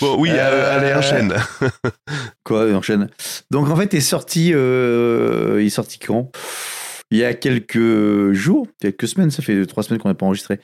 [0.00, 1.34] Bon, oui, euh, Euh, allez, enchaîne.
[2.44, 3.10] Quoi, enchaîne.
[3.50, 6.30] Donc en fait, il est sorti, euh, il est sorti quand?
[7.10, 10.58] Il y a quelques jours, quelques semaines, ça fait trois semaines qu'on n'a pas enregistré,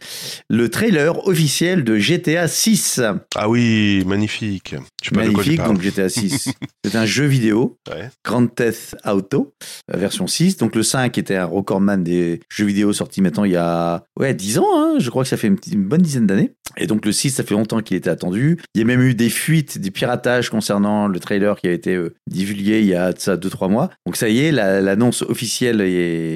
[0.51, 3.01] le trailer officiel de GTA 6.
[3.36, 4.74] Ah oui, magnifique.
[5.03, 6.51] Je sais pas de quoi tu Magnifique, donc GTA 6.
[6.84, 8.11] C'est un jeu vidéo, Ouais.
[8.24, 9.55] Grand Theft Auto,
[9.88, 10.57] version 6.
[10.57, 14.34] Donc le 5 était un recordman des jeux vidéo sortis maintenant il y a ouais,
[14.34, 14.95] 10 ans, hein.
[14.99, 16.53] je crois que ça fait une, bonne dizaine d'années.
[16.76, 18.59] Et donc le 6, ça fait longtemps qu'il était attendu.
[18.74, 21.95] Il y a même eu des fuites, des piratages concernant le trailer qui a été
[21.95, 23.90] euh, divulgué il y a de ça 2-3 mois.
[24.07, 26.32] Donc ça y est, la- l'annonce officielle est...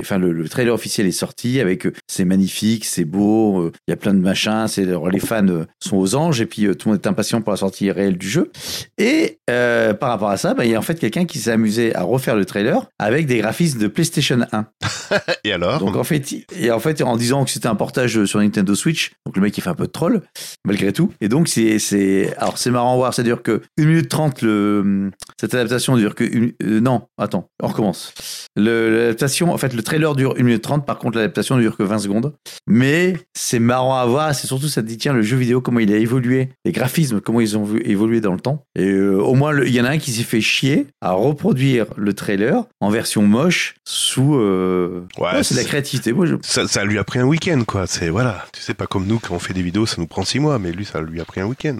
[0.00, 3.90] Enfin, le, le trailer officiel est sorti avec euh, c'est magnifique, c'est beau, euh, il
[3.90, 6.88] y a plein de machins, c'est les fans euh, sont aux anges et puis tout
[6.88, 8.50] le monde est impatient pour la sortie réelle du jeu.
[8.98, 11.50] Et euh, par rapport à ça, bah, il y a en fait quelqu'un qui s'est
[11.50, 14.66] amusé à refaire le trailer avec des graphismes de PlayStation 1.
[15.44, 15.78] Et alors?
[15.80, 19.12] Donc en fait, et en fait en disant que c'était un portage sur Nintendo Switch,
[19.26, 20.22] donc le mec il fait un peu de troll
[20.64, 21.12] malgré tout.
[21.20, 24.42] Et donc c'est c'est alors c'est marrant à voir, ça dure que 1 minute 30
[24.42, 25.10] le
[25.40, 28.12] cette adaptation dure que une, euh, non, attends, on recommence.
[28.56, 31.76] Le- L'adaptation en fait le trailer dure 1 minute 30, par contre l'adaptation ne dure
[31.76, 32.32] que 20 secondes.
[32.68, 35.80] Mais c'est marrant à voir, c'est surtout ça te dit tiens le jeu vidéo comment
[35.80, 38.64] il a évolué, les graphismes comment ils ont vu- évolué dans le temps.
[38.76, 41.86] Et euh, au moins il y en a un qui s'est fait chier à reproduire
[41.96, 46.12] le trailer en version moche sous euh, Ouais, ouais, c'est de la créativité.
[46.12, 47.86] Moi, je- ça, ça lui a pris un week-end, quoi.
[47.86, 48.44] C'est voilà.
[48.52, 50.58] Tu sais pas comme nous quand on fait des vidéos, ça nous prend six mois,
[50.58, 51.76] mais lui, ça lui a pris un week-end.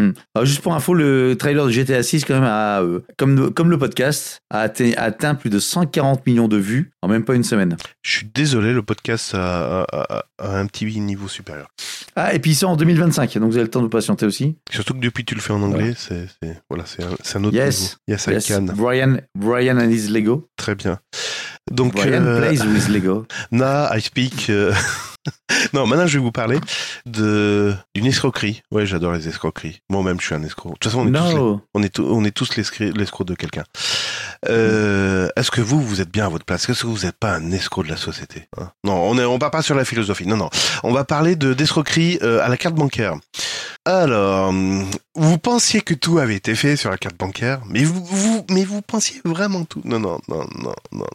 [0.00, 0.12] Hmm.
[0.34, 3.70] Alors, juste pour info, le trailer de GTA 6, quand même, a, euh, comme, comme
[3.70, 7.34] le podcast, a atteint, a atteint plus de 140 millions de vues en même pas
[7.34, 7.76] une semaine.
[8.02, 9.84] Je suis désolé, le podcast a, a-
[10.18, 11.68] a- a un petit niveau supérieur.
[12.16, 14.56] Ah, et puis il sort en 2025, donc vous avez le temps de patienter aussi.
[14.70, 17.02] Surtout que depuis que tu le fais en anglais, c'est c'est- voilà, c'est
[17.36, 17.80] un, autre Yes.
[17.80, 17.94] niveau.
[18.08, 18.62] Yes, I Yes, can.
[18.74, 20.48] Brian, Brian and his Lego.
[20.56, 20.98] Très bien.
[21.70, 23.26] Donc, Brian euh, plays with Lego.
[23.52, 24.50] now I speak.
[24.50, 24.72] euh,
[25.72, 26.58] non, maintenant je vais vous parler
[27.06, 28.62] de d'une escroquerie.
[28.70, 29.80] Ouais, j'adore les escroqueries.
[29.90, 30.70] Moi-même, je suis un escroc.
[30.70, 33.64] De toute façon, on est tous, les- on est, on est tous l'escroc de quelqu'un.
[34.48, 36.68] Euh, Est-ce que vous, vous êtes bien à votre place?
[36.68, 38.48] Est-ce que vous n'êtes pas un escroc de la société?
[38.58, 38.70] Hein?
[38.84, 40.26] Non, on est, on part pas sur la philosophie.
[40.26, 40.48] Non, non.
[40.82, 43.14] On va parler de d'escroquerie euh, à la carte bancaire.
[43.84, 44.52] Alors,
[45.16, 48.64] vous pensiez que tout avait été fait sur la carte bancaire, mais vous, vous, mais
[48.64, 51.06] vous pensiez vraiment tout Non, non, non, non, non, non.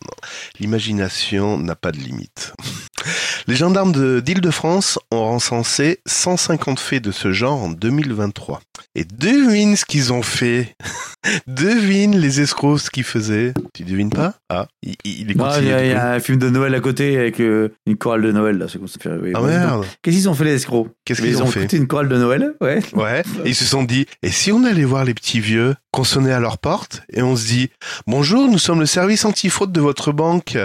[0.59, 2.53] L'imagination n'a pas de limite.
[3.47, 8.61] Les gendarmes de- d'Île-de-France ont recensé 150 faits de ce genre en 2023.
[8.95, 10.75] Et devine ce qu'ils ont fait.
[11.47, 13.53] devine les escrocs ce qu'ils faisaient.
[13.73, 14.33] Tu devines pas?
[14.49, 17.17] Ah, il, il est Ah, Il y, a- y un film de Noël à côté
[17.17, 18.57] avec euh, une chorale de Noël.
[18.57, 19.09] Là, c'est comme ça fait.
[19.21, 20.87] oui, Ah merde Qu'est-ce qu'ils ont fait les escrocs?
[21.05, 21.59] Qu'est-ce qu'ils Ils ont ont fait?
[21.61, 22.79] écouté une chorale de Noël, ouais.
[22.93, 26.03] Ouais, et ils se sont dit, et si on allait voir les petits vieux, qu'on
[26.03, 27.69] sonnait à leur porte, et on se dit,
[28.05, 30.57] bonjour, nous sommes le service antifraude de votre banque,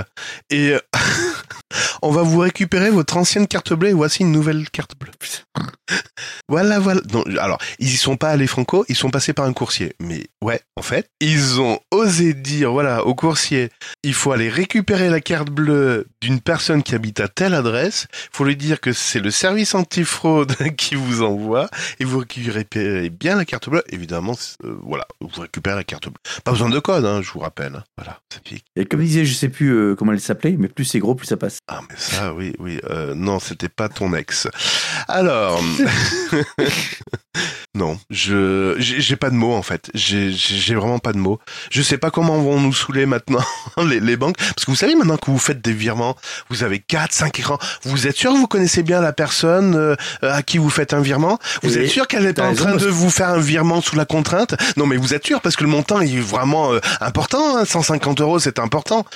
[0.50, 0.74] et
[2.02, 5.12] on va vous récupérer votre ancienne carte bleue, et voici une nouvelle carte bleue.
[6.48, 7.00] Voilà, voilà.
[7.38, 9.94] Alors, ils y sont pas allés franco, ils sont passés par un coursier.
[10.00, 13.70] Mais ouais, en fait, ils ont osé dire, voilà, au coursier,
[14.02, 18.44] il faut aller récupérer la carte bleue d'une personne qui habite à telle adresse, faut
[18.44, 21.68] lui dire que c'est le service antifraude qui vous envoie,
[22.00, 23.84] et vous récupérez bien la carte bleue.
[23.88, 26.14] Évidemment, euh, voilà, vous récupérez la carte bleue.
[26.44, 27.74] Pas besoin de code, hein, je vous rappelle.
[27.76, 27.84] hein.
[27.96, 28.64] Voilà, ça pique.
[28.76, 31.26] Et comme disait, je sais plus euh, comment elle s'appelait, mais plus c'est gros, plus
[31.26, 31.58] ça passe.
[31.68, 32.80] Ah, mais ça, oui, oui.
[32.90, 34.48] euh, non, c'était pas ton ex.
[35.08, 35.60] Alors.
[37.76, 39.90] non, je j'ai pas de mots en fait.
[39.94, 41.38] J'ai vraiment pas de mots.
[41.70, 43.44] Je sais pas comment vont nous saouler maintenant
[43.88, 44.36] les, les banques.
[44.38, 46.16] Parce que vous savez maintenant que vous faites des virements,
[46.48, 47.58] vous avez 4, 5 écrans.
[47.84, 51.00] Vous êtes sûr que vous connaissez bien la personne euh, à qui vous faites un
[51.00, 51.38] virement?
[51.62, 53.94] Vous Et êtes sûr qu'elle n'est pas en train de vous faire un virement sous
[53.94, 54.56] la contrainte?
[54.76, 57.56] Non, mais vous êtes sûr parce que le montant est vraiment euh, important.
[57.56, 59.06] hein, 150 euros, c'est important.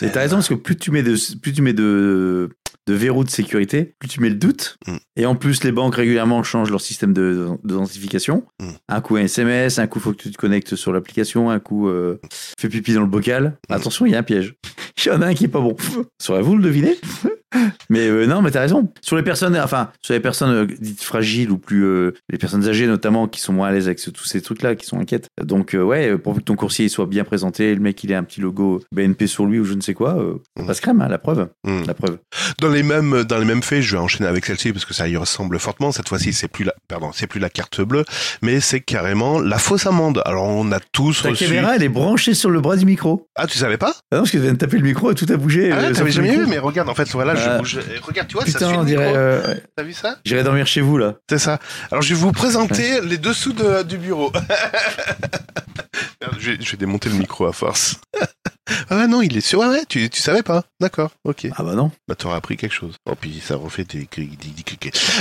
[0.00, 2.50] T'as raison, parce que plus tu mets de, plus tu mets de,
[2.86, 4.78] de verrous de sécurité, plus tu mets le doute.
[4.86, 4.96] Mm.
[5.16, 8.44] Et en plus, les banques régulièrement changent leur système de- d'identification.
[8.60, 8.70] Mm.
[8.88, 11.88] Un coup un SMS, un coup faut que tu te connectes sur l'application, un coup
[11.88, 12.20] euh,
[12.58, 13.58] fais pipi dans le bocal.
[13.68, 13.72] Mm.
[13.72, 14.54] Attention, il y a un piège.
[15.02, 15.76] Il y en a un qui est pas bon.
[16.20, 16.94] Saurez-vous le deviner
[17.88, 18.92] Mais euh, non, mais t'as raison.
[19.00, 22.66] Sur les personnes, enfin, sur les personnes euh, dites fragiles ou plus, euh, les personnes
[22.68, 25.26] âgées notamment, qui sont moins à l'aise avec ce- tous ces trucs-là, qui sont inquiètes.
[25.42, 28.22] Donc ouais, pourvu que ton coursier il soit bien présenté, le mec il ait un
[28.24, 30.14] petit logo BNP sur lui ou je ne sais quoi,
[30.58, 30.66] Mm.
[30.66, 31.82] passe crème, hein, la preuve, Hmm.
[31.86, 32.18] la preuve.
[32.60, 35.08] Dans les mêmes dans les mêmes faits, je vais enchaîner avec celle-ci parce que ça
[35.08, 35.90] y ressemble fortement.
[35.92, 38.04] Cette fois-ci, c'est plus la pardon, c'est plus la carte bleue,
[38.42, 40.22] mais c'est carrément la fausse amende.
[40.24, 41.44] Alors on a tous Ta reçu.
[41.46, 43.26] caméra, elle est branchée sur le bras du micro.
[43.34, 43.94] Ah, tu savais pas?
[44.12, 45.72] Ah non, parce que tu viens de taper le micro et tout a bougé.
[45.72, 47.78] Ah, ouais, t'avais jamais vu, mais regarde, en fait, voilà, Bouge.
[47.78, 49.06] et Regarde, tu vois, ça suit Putain, le on dirait.
[49.06, 49.18] micro.
[49.18, 49.54] euh.
[49.76, 50.16] T'as vu ça?
[50.24, 51.14] J'irai dormir chez vous là.
[51.28, 51.58] C'est ça.
[51.90, 54.32] Alors je vais vous présenter les dessous de- du bureau.
[56.20, 57.96] Merde, je, vais, je vais démonter le micro à force.
[58.88, 59.62] ah ouais, non, il est sur.
[59.62, 60.64] Ah ouais, tu, tu savais pas.
[60.80, 61.48] D'accord, ok.
[61.56, 61.90] Ah bah non.
[62.08, 62.94] Bah, t'auras appris quelque chose.
[63.08, 64.08] Oh, puis ça refait des.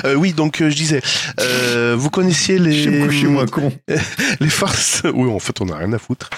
[0.05, 1.01] Euh, oui, donc euh, je disais,
[1.39, 3.71] euh, vous connaissiez les Je moi con.
[4.39, 5.03] les forces.
[5.13, 6.29] Oui, en fait, on n'a rien à foutre.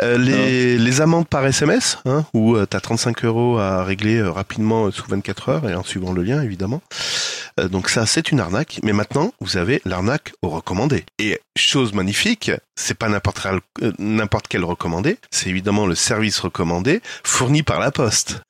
[0.00, 5.04] Euh, les, les amendes par SMS, hein, où t'as 35 euros à régler rapidement sous
[5.08, 6.82] 24 heures et en suivant le lien, évidemment.
[7.70, 8.80] Donc ça, c'est une arnaque.
[8.82, 11.04] Mais maintenant, vous avez l'arnaque au recommandé.
[11.18, 15.18] Et chose magnifique, c'est pas n'importe quel, euh, n'importe quel recommandé.
[15.30, 18.42] C'est évidemment le service recommandé fourni par la Poste.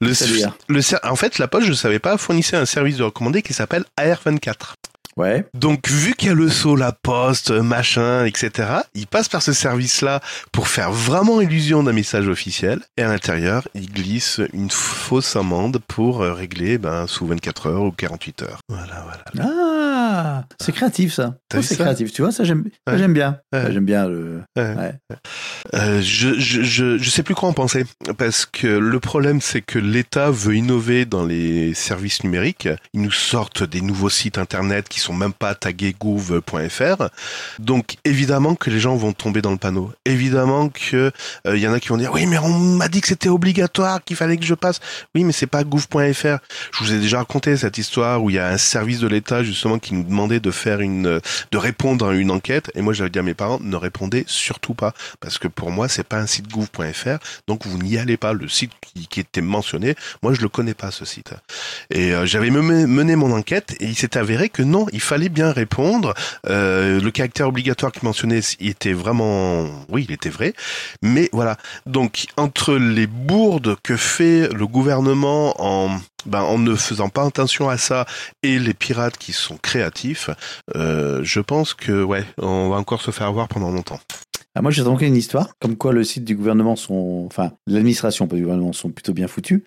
[0.00, 0.12] Le,
[0.68, 3.84] le en fait, la Poste, je savais pas, fournissait un service de recommandé qui s'appelle
[3.96, 4.74] AR24.
[5.16, 5.44] Ouais.
[5.54, 9.52] Donc, vu qu'il y a le saut, la poste, machin, etc., il passe par ce
[9.52, 10.20] service-là
[10.52, 12.80] pour faire vraiment illusion d'un message officiel.
[12.96, 17.82] Et à l'intérieur, il glisse une fausse amende pour euh, régler ben, sous 24 heures
[17.82, 18.60] ou 48 heures.
[18.68, 19.04] Voilà,
[19.34, 19.48] voilà.
[19.48, 21.34] Ah, c'est créatif ça.
[21.54, 22.12] Oh, c'est créatif.
[22.12, 22.98] Tu vois, ça j'aime, ça, Ouais.
[22.98, 23.38] j'aime bien.
[23.52, 23.72] Ouais.
[23.72, 24.42] J'aime bien le.
[24.56, 24.94] Ouais.
[25.74, 27.84] Euh, je, je, je, je sais plus quoi en penser.
[28.18, 32.68] Parce que le problème, c'est que l'État veut innover dans les services numériques.
[32.94, 37.08] Ils nous sortent des nouveaux sites internet qui sont même pas tagués gouv.fr.
[37.58, 39.92] Donc, évidemment que les gens vont tomber dans le panneau.
[40.04, 41.10] Évidemment que
[41.46, 43.28] euh, il y en a qui vont dire oui, mais on m'a dit que c'était
[43.28, 44.80] obligatoire, qu'il fallait que je passe.
[45.14, 46.38] Oui, mais c'est pas gouv.fr.
[46.72, 49.42] Je vous ai déjà raconté cette histoire où il y a un service de l'État
[49.42, 51.20] justement qui nous demandait de faire une,
[51.50, 52.70] de répondre à une enquête.
[52.74, 55.88] Et moi, j'avais dit à mes parents ne répondez surtout pas parce que pour moi,
[55.88, 58.32] c'est pas un site gouv.fr, donc vous n'y allez pas.
[58.32, 61.34] Le site qui, qui était mentionné, moi, je le connais pas ce site.
[61.90, 65.52] Et euh, j'avais mené mon enquête et il s'est avéré que non, il fallait bien
[65.52, 66.14] répondre.
[66.48, 70.54] Euh, le caractère obligatoire qui mentionnait, il était vraiment, oui, il était vrai.
[71.02, 71.56] Mais voilà.
[71.86, 77.70] Donc entre les bourdes que fait le gouvernement en ben, en ne faisant pas attention
[77.70, 78.04] à ça
[78.42, 80.28] et les pirates qui sont créatifs,
[80.76, 84.00] euh, je pense que ouais, on va encore se faire avoir pendant longtemps.
[84.56, 86.74] Ah, moi, j'ai rencontré une histoire, comme quoi le site du gouvernement
[87.26, 89.62] enfin, l'administration, pas du gouvernement, sont plutôt bien foutus.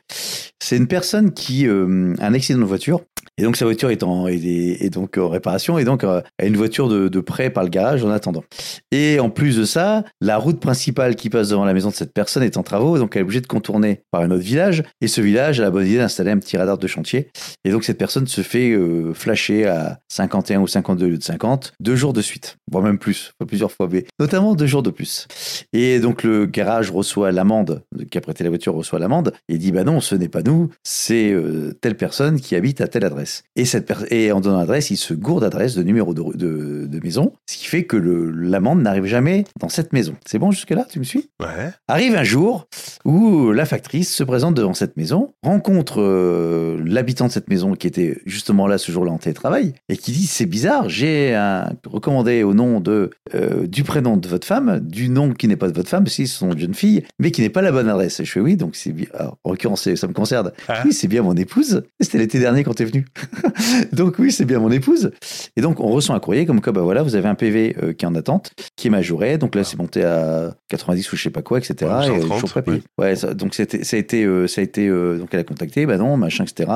[0.60, 3.02] C'est une personne qui euh, a un accident de voiture
[3.38, 6.58] et donc sa voiture est en est, donc en réparation et donc euh, a une
[6.58, 8.44] voiture de, de prêt par le garage en attendant.
[8.92, 12.14] Et en plus de ça, la route principale qui passe devant la maison de cette
[12.14, 14.84] personne est en travaux, donc elle est obligée de contourner par un autre village.
[15.02, 17.30] Et ce village a la bonne idée d'installer un petit radar de chantier.
[17.66, 21.74] Et donc cette personne se fait euh, flasher à 51 ou 52 lieu de 50
[21.80, 25.28] deux jours de suite, voire même plus, plusieurs fois, mais notamment deux jours de plus.
[25.74, 29.72] Et donc le garage reçoit l'amende, qui a prêté la voiture reçoit l'amende et dit
[29.72, 33.23] bah non, ce n'est pas nous, c'est euh, telle personne qui habite à telle adresse.
[33.56, 37.00] Et, cette et en donnant l'adresse, il se gourde d'adresse, de numéro de, de, de,
[37.04, 40.16] maison, ce qui fait que l'amende n'arrive jamais dans cette maison.
[40.26, 41.30] C'est bon jusque-là Tu me suis?
[41.42, 41.72] Ouais.
[41.88, 42.68] Arrive un jour
[43.06, 47.88] où la factrice se présente devant cette maison, rencontre euh, l'habitant de cette maison qui
[47.88, 51.38] était justement là ce jour-là en télétravail, et qui dit c'est bizarre, j'ai
[51.86, 55.68] recommandé au nom de euh, du prénom de votre femme, du nom qui n'est pas
[55.68, 58.20] de votre femme, si c'est son jeune fille, mais qui n'est pas la bonne adresse.
[58.20, 59.08] Et je fais oui, donc c'est bien.
[59.14, 60.52] Alors, en l'occurrence, ça me concerne.
[60.68, 60.84] Ah.
[60.86, 61.84] Oui, c'est bien mon épouse.
[62.00, 63.06] C'était l'été dernier quand tu es venu.
[63.94, 65.12] donc oui, c'est bien mon épouse.
[65.56, 67.94] Et donc on reçoit un courrier comme quoi, bah voilà, vous avez un PV euh,
[67.94, 69.38] qui est en attente, qui est majoré.
[69.38, 71.76] Donc là, c'est monté à 90 ou je sais pas quoi, etc.
[71.82, 72.72] Ouais, et 130, toujours pas.
[72.98, 75.44] Ouais, ça, donc c'était, ça a été, euh, ça a été, euh, donc elle a
[75.44, 76.72] contacté, bah non, machin, etc.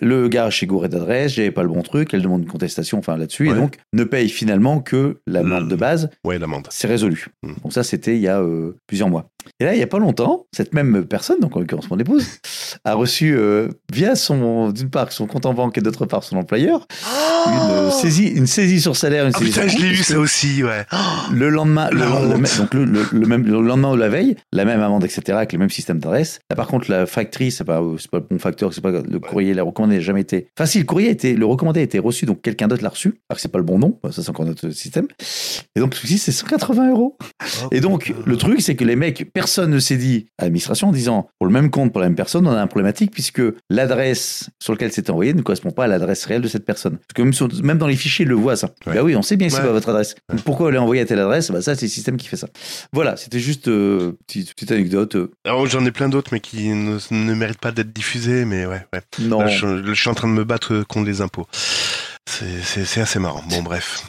[0.00, 3.16] Le garage chez gouré d'adresse, j'avais pas le bon truc, elle demande une contestation, enfin
[3.16, 3.56] là-dessus, Ouais.
[3.56, 6.10] et donc ne paye finalement que l'amende de base.
[6.24, 6.66] Ouais, l'amende.
[6.70, 7.26] C'est résolu.
[7.42, 7.52] Mm.
[7.62, 8.42] Donc ça, c'était il y a
[8.86, 9.28] plusieurs mois.
[9.60, 12.26] Et là, il y a pas longtemps, cette même personne, donc en l'occurrence mon épouse,
[12.84, 16.36] a reçu euh, via son, d'une part son compte en banque et d'autre part son
[16.36, 16.86] employeur,
[17.46, 19.96] une euh, saisie, une saisie sur salaire, une Oh saisie putain, sur je l'ai lu
[20.02, 20.84] ça aussi, ouais.
[21.32, 24.64] le lendemain, le, le- donc le, le- le même, le lendemain ou la veille, la
[24.64, 26.40] même amende, etc., avec le même système d'adresse.
[26.50, 29.18] Là, par contre, la factrice, c'est pas, c'est pas le bon facteur, c'est pas le
[29.20, 30.48] courrier, la recommandé n'a jamais été.
[30.58, 32.88] Enfin, si le courrier a été, le recommandé a été reçu, donc quelqu'un d'autre l'a
[32.90, 35.06] reçu, alors que c'est pas le bon nom, ça c'est encore notre système.
[35.76, 37.16] Et donc, le souci, c'est 180 euros.
[37.70, 40.92] Et donc, le truc, c'est que les mecs, personne ne s'est dit à l'administration en
[40.92, 44.50] disant, pour le même compte, pour la même personne, on a un problématique puisque l'adresse
[44.62, 46.98] sur laquelle c'était envoyé ne correspond pas à l'adresse réelle de cette personne.
[46.98, 48.70] Parce que même, dans les fichiers, ils le voit ça.
[48.86, 48.94] Ouais.
[48.94, 49.66] Bah oui, on sait bien que c'est Ouais.
[49.66, 50.14] pas votre adresse.
[50.44, 51.50] Pourquoi elle est envoyée à telle adresse?
[51.50, 52.48] Bah ça, c'est le système qui fait ça.
[52.92, 55.16] Voilà, c'était juste euh, petite, petite anecdote.
[55.16, 58.66] euh, Alors, j'en ai plein d'autres, mais qui ne, ne méritent pas d'être diffusés, mais
[58.66, 58.82] ouais,
[59.20, 59.40] non.
[59.40, 61.46] Là, je, je suis en train de me battre contre les impôts.
[62.28, 63.42] C'est- C'est c'est assez marrant.
[63.48, 64.02] Bon, bref.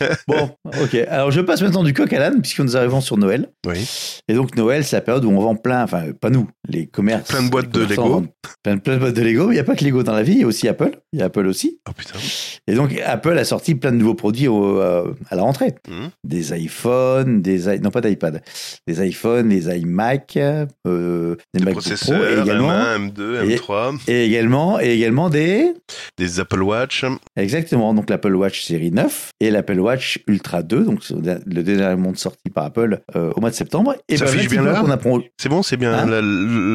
[0.28, 0.94] Bon, ok.
[1.08, 3.48] Alors, je passe maintenant du coq à l'âne, puisque nous arrivons sur Noël.
[3.66, 3.88] Oui.
[4.28, 7.28] Et donc, Noël, c'est la période où on vend plein, enfin, pas nous, les commerces.
[7.30, 8.02] Plein de boîtes de Lego.
[8.08, 8.28] vendent
[8.62, 9.46] Plein, plein de boîtes de Lego.
[9.46, 10.92] mais Il n'y a pas que Lego dans la vie, il y a aussi Apple.
[11.12, 11.80] Il y a Apple aussi.
[11.88, 12.18] Oh putain.
[12.66, 15.74] Et donc, Apple a sorti plein de nouveaux produits au- euh, à la rentrée.
[15.88, 16.10] Mhm.
[16.24, 18.42] Des iPhones, des i- non pas d'iPad,
[18.86, 23.94] des iPhones, des iMac, euh, des Des MacBook Pro, et également, M1, M2, et- M3,
[24.08, 25.72] et également, et également des,
[26.18, 27.04] des Apple Watch.
[27.36, 32.16] exactement, donc l'Apple Watch série 9 et l'Apple Watch Ultra 2, donc le dernier monde
[32.18, 33.94] sorti par Apple euh, au mois de septembre.
[34.08, 35.20] Et Ça ben, affiche bien l'heure apprend.
[35.38, 35.94] C'est bon, c'est bien.
[35.94, 36.20] Hein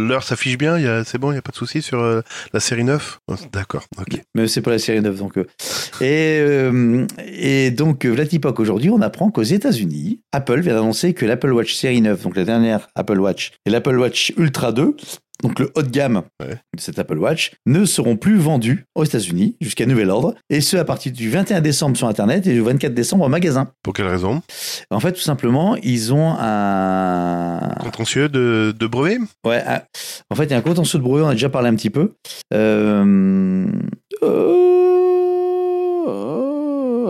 [0.07, 0.77] L'heure s'affiche bien.
[0.77, 2.21] il y a- C'est bon, il n'y a pas de souci sur euh,
[2.53, 4.21] la série 9 Oh, D'accord, ok.
[4.35, 5.37] Mais c'est pas la série 9 donc.
[5.37, 5.45] euh.
[6.01, 6.41] Et,
[7.27, 12.01] et donc, Vlatipoc, aujourd'hui, on apprend qu'aux États-Unis, Apple vient d'annoncer que l'Apple Watch série
[12.01, 14.95] 9, donc la dernière Apple Watch, et l'Apple Watch Ultra 2,
[15.41, 16.55] donc le haut de gamme Ouais.
[16.75, 20.77] de cette Apple Watch, ne seront plus vendus aux États-Unis jusqu'à nouvel ordre, et ce
[20.77, 23.71] à partir du 21 décembre sur Internet et du 24 décembre en magasin.
[23.83, 24.41] Pour quelle raison?
[24.89, 29.83] En fait, tout simplement, ils ont un, Contentieux de, de brevet Ouais, ah,
[30.29, 31.89] en fait, il y a un contentieux de brevet, on a déjà parlé un petit
[31.89, 32.13] peu.
[32.53, 33.65] Euh...
[34.23, 34.70] euh,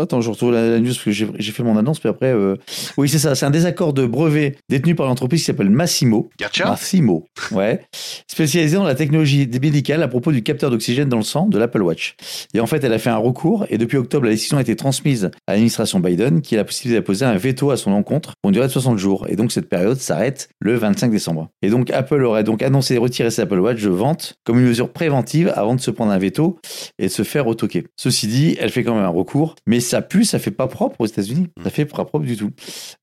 [0.02, 2.34] Attends, je retrouve la, la news parce que j'ai fait mon annonce, puis après.
[2.34, 2.56] euh,
[2.97, 6.30] Oui, c'est ça, c'est un désaccord de brevet détenu par l'entreprise qui s'appelle Massimo.
[6.70, 7.82] Massimo, ouais.
[8.28, 11.82] Spécialisée dans la technologie médicale à propos du capteur d'oxygène dans le sang de l'Apple
[11.82, 12.16] Watch.
[12.54, 14.76] Et en fait, elle a fait un recours et depuis octobre, la décision a été
[14.76, 18.49] transmise à l'administration Biden qui a la possibilité d'apposer un veto à son encontre pour
[18.49, 19.26] une durée de 60 jours.
[19.30, 21.49] Et donc, cette période s'arrête le 25 décembre.
[21.62, 24.89] Et donc, Apple aurait donc annoncé retirer ses Apple Watch de vente comme une mesure
[24.91, 26.60] préventive avant de se prendre un veto
[26.99, 27.86] et de se faire retoquer.
[27.97, 30.95] Ceci dit, elle fait quand même un recours, mais ça pue, ça fait pas propre
[30.99, 31.47] aux États-Unis.
[31.63, 32.51] Ça fait pas propre du tout.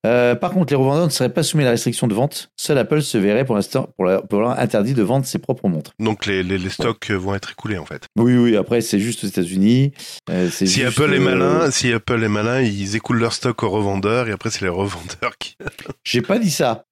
[0.06, 2.50] Euh, par contre, les revendeurs ne seraient pas soumis à la restriction de vente.
[2.56, 5.68] Seul Apple se verrait pour l'instant pour, la- pour leur interdit de vendre ses propres
[5.68, 5.92] montres.
[6.00, 8.02] Donc les, les, les stocks vont être écoulés en fait.
[8.18, 8.56] Oui, oui.
[8.56, 9.92] Après, c'est juste aux États-Unis.
[10.30, 13.62] Euh, Si juste, Apple est euh, malin, si Apple est malin, ils écoulent leur stock
[13.62, 15.56] aux revendeurs et après c'est les revendeurs qui.
[16.04, 16.84] J'ai pas dit ça.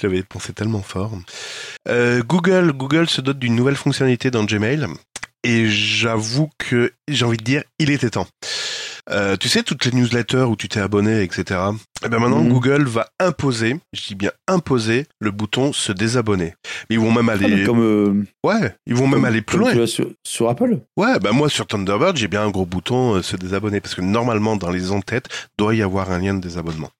[0.00, 1.12] Je l'avais pensé tellement fort.
[1.88, 4.86] Euh, Google, Google se dote d'une nouvelle fonctionnalité dans Gmail
[5.44, 8.26] et j'avoue que j'ai envie de dire, il était temps.
[9.10, 11.60] Euh, tu sais, toutes les newsletters où tu t'es abonné, etc.
[12.04, 12.50] Eh ben maintenant, Mhm.
[12.50, 16.54] Google va imposer, je dis bien imposer, le bouton se désabonner.
[16.90, 19.86] Mais ils vont même Ah, aller, comme, euh, ouais, ils vont même aller plus loin.
[19.86, 20.78] sur, sur Apple.
[20.98, 24.02] Ouais, bah moi sur Thunderbird, j'ai bien un gros bouton euh, se désabonner parce que
[24.02, 25.28] normalement dans les en-têtes
[25.58, 26.90] doit y avoir un lien de désabonnement.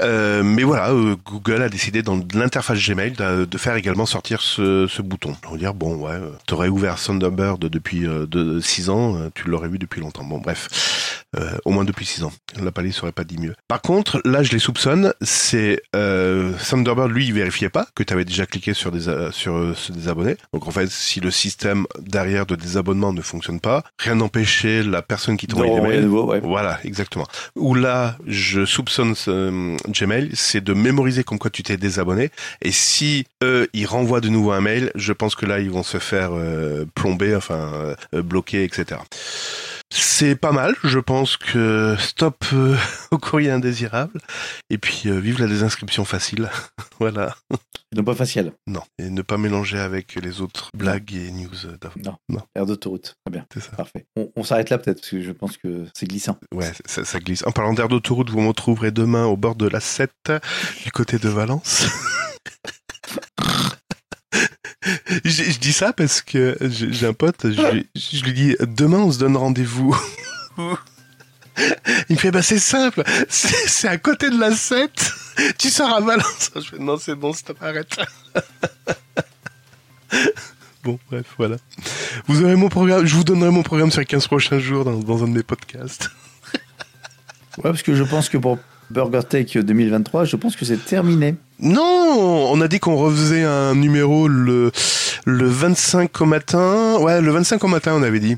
[0.00, 4.40] Euh, mais voilà, euh, Google a décidé dans l'interface Gmail de, de faire également sortir
[4.40, 5.36] ce, ce bouton.
[5.46, 9.48] On va dire bon ouais, euh, t'aurais ouvert Thunderbird depuis euh, de 6 ans, tu
[9.48, 10.24] l'aurais vu depuis longtemps.
[10.24, 12.32] Bon bref, euh, au moins depuis 6 ans.
[12.60, 13.54] La palais serait pas dit mieux.
[13.68, 18.12] Par contre, là je les soupçonne, c'est euh, Thunderbird lui il vérifiait pas que tu
[18.12, 20.36] avais déjà cliqué sur des euh, sur euh, se désabonner.
[20.52, 25.02] Donc en fait, si le système derrière de désabonnement ne fonctionne pas, rien n'empêchait la
[25.02, 26.40] personne qui t'envoie à mails nouveau, ouais.
[26.40, 27.26] voilà, exactement.
[27.56, 32.30] Où là, je soupçonne ce, euh, Gmail, c'est de mémoriser comme quoi tu t'es désabonné.
[32.60, 35.82] Et si eux, ils renvoient de nouveau un mail, je pense que là, ils vont
[35.82, 39.00] se faire euh, plomber, enfin euh, bloquer, etc.
[39.94, 42.76] C'est pas mal, je pense que stop euh,
[43.10, 44.20] au courrier indésirable.
[44.70, 46.48] Et puis euh, vive la désinscription facile.
[46.98, 47.36] voilà.
[47.94, 48.52] Non, pas facial.
[48.66, 48.80] Non.
[48.98, 51.66] Et ne pas mélanger avec les autres blagues et news.
[51.66, 51.94] euh, d'avant.
[52.02, 52.16] Non.
[52.30, 52.40] Non.
[52.54, 53.16] Air d'autoroute.
[53.26, 53.46] Très bien.
[53.52, 53.72] C'est ça.
[53.72, 54.06] Parfait.
[54.16, 56.38] On, on s'arrête là peut-être parce que je pense que c'est glissant.
[56.54, 57.44] Ouais, ça, ça glisse.
[57.46, 60.10] En parlant d'air d'autoroute, vous me retrouverez demain au bord de la 7,
[60.84, 61.86] du côté de Valence.
[65.24, 69.36] je, dis ça parce que j'ai un pote, je, lui- dis demain on se donne
[69.36, 69.96] rendez-vous.
[72.08, 74.90] Il me fait bah c'est simple, c'est c'est à côté de la 7.
[75.58, 76.50] Tu sors à Valence.
[76.54, 77.96] Je fais non c'est bon, stop, arrête.
[80.84, 81.56] Bon, bref, voilà.
[82.26, 84.98] Vous aurez mon programme, je vous donnerai mon programme sur les 15 prochains jours dans,
[84.98, 86.10] dans un de mes podcasts.
[87.58, 88.58] Ouais, parce que je pense que pour
[88.90, 91.36] Burger Tech 2023, je pense que c'est terminé.
[91.62, 94.72] Non, on a dit qu'on refaisait un numéro le,
[95.24, 96.98] le 25 au matin.
[96.98, 98.36] Ouais, le 25 au matin, on avait dit.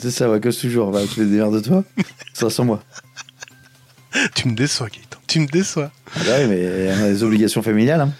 [0.00, 0.92] C'est ça, ouais, que toujours.
[0.92, 1.84] Va, tu merdes de toi.
[2.32, 2.82] Ça sans moi.
[4.34, 5.18] Tu me déçois, Gaëtan.
[5.26, 5.90] Tu me déçois.
[6.14, 8.02] Ah bah oui, mais on a des obligations familiales.
[8.02, 8.12] hein.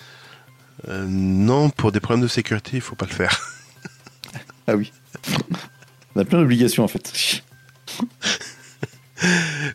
[0.89, 3.41] Euh, non, pour des problèmes de sécurité, il faut pas le faire.
[4.67, 4.91] Ah oui.
[6.17, 7.13] On a plein d'obligations en fait.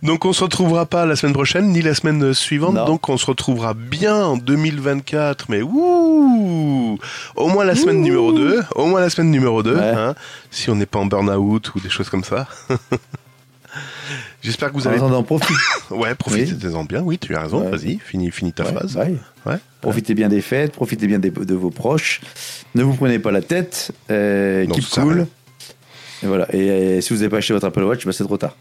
[0.04, 2.76] Donc on se retrouvera pas la semaine prochaine, ni la semaine suivante.
[2.76, 2.86] Non.
[2.86, 5.46] Donc on se retrouvera bien en 2024.
[5.50, 6.98] Mais ouh
[7.36, 8.64] Au moins la semaine numéro 2.
[8.76, 9.76] Au moins la semaine numéro 2.
[9.76, 9.82] Ouais.
[9.84, 10.16] Hein,
[10.52, 12.48] si on n'est pas en burn-out ou des choses comme ça.
[14.42, 14.98] J'espère que vous En avez...
[14.98, 15.54] attendant, profitez.
[15.92, 17.02] Ouais, profitez-en bien.
[17.02, 17.62] Oui, tu as raison.
[17.64, 17.70] Ouais.
[17.72, 18.96] Vas-y, finis, finis ta Ouais, phrase.
[18.98, 19.58] ouais.
[19.82, 22.22] Profitez bien des fêtes, profitez bien des- de vos proches.
[22.76, 23.92] Ne vous prenez pas la tête.
[24.10, 25.28] Euh, Non, keep cool.
[26.24, 26.48] Et voilà.
[26.54, 28.56] Et euh, si vous n'avez pas acheté votre Apple Watch, bah, c'est trop tard.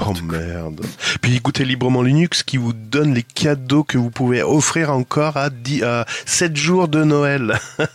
[0.00, 0.80] Oh merde.
[1.20, 5.50] Puis écoutez librement Linux qui vous donne les cadeaux que vous pouvez offrir encore à,
[5.50, 7.58] 10, à 7 jours de Noël.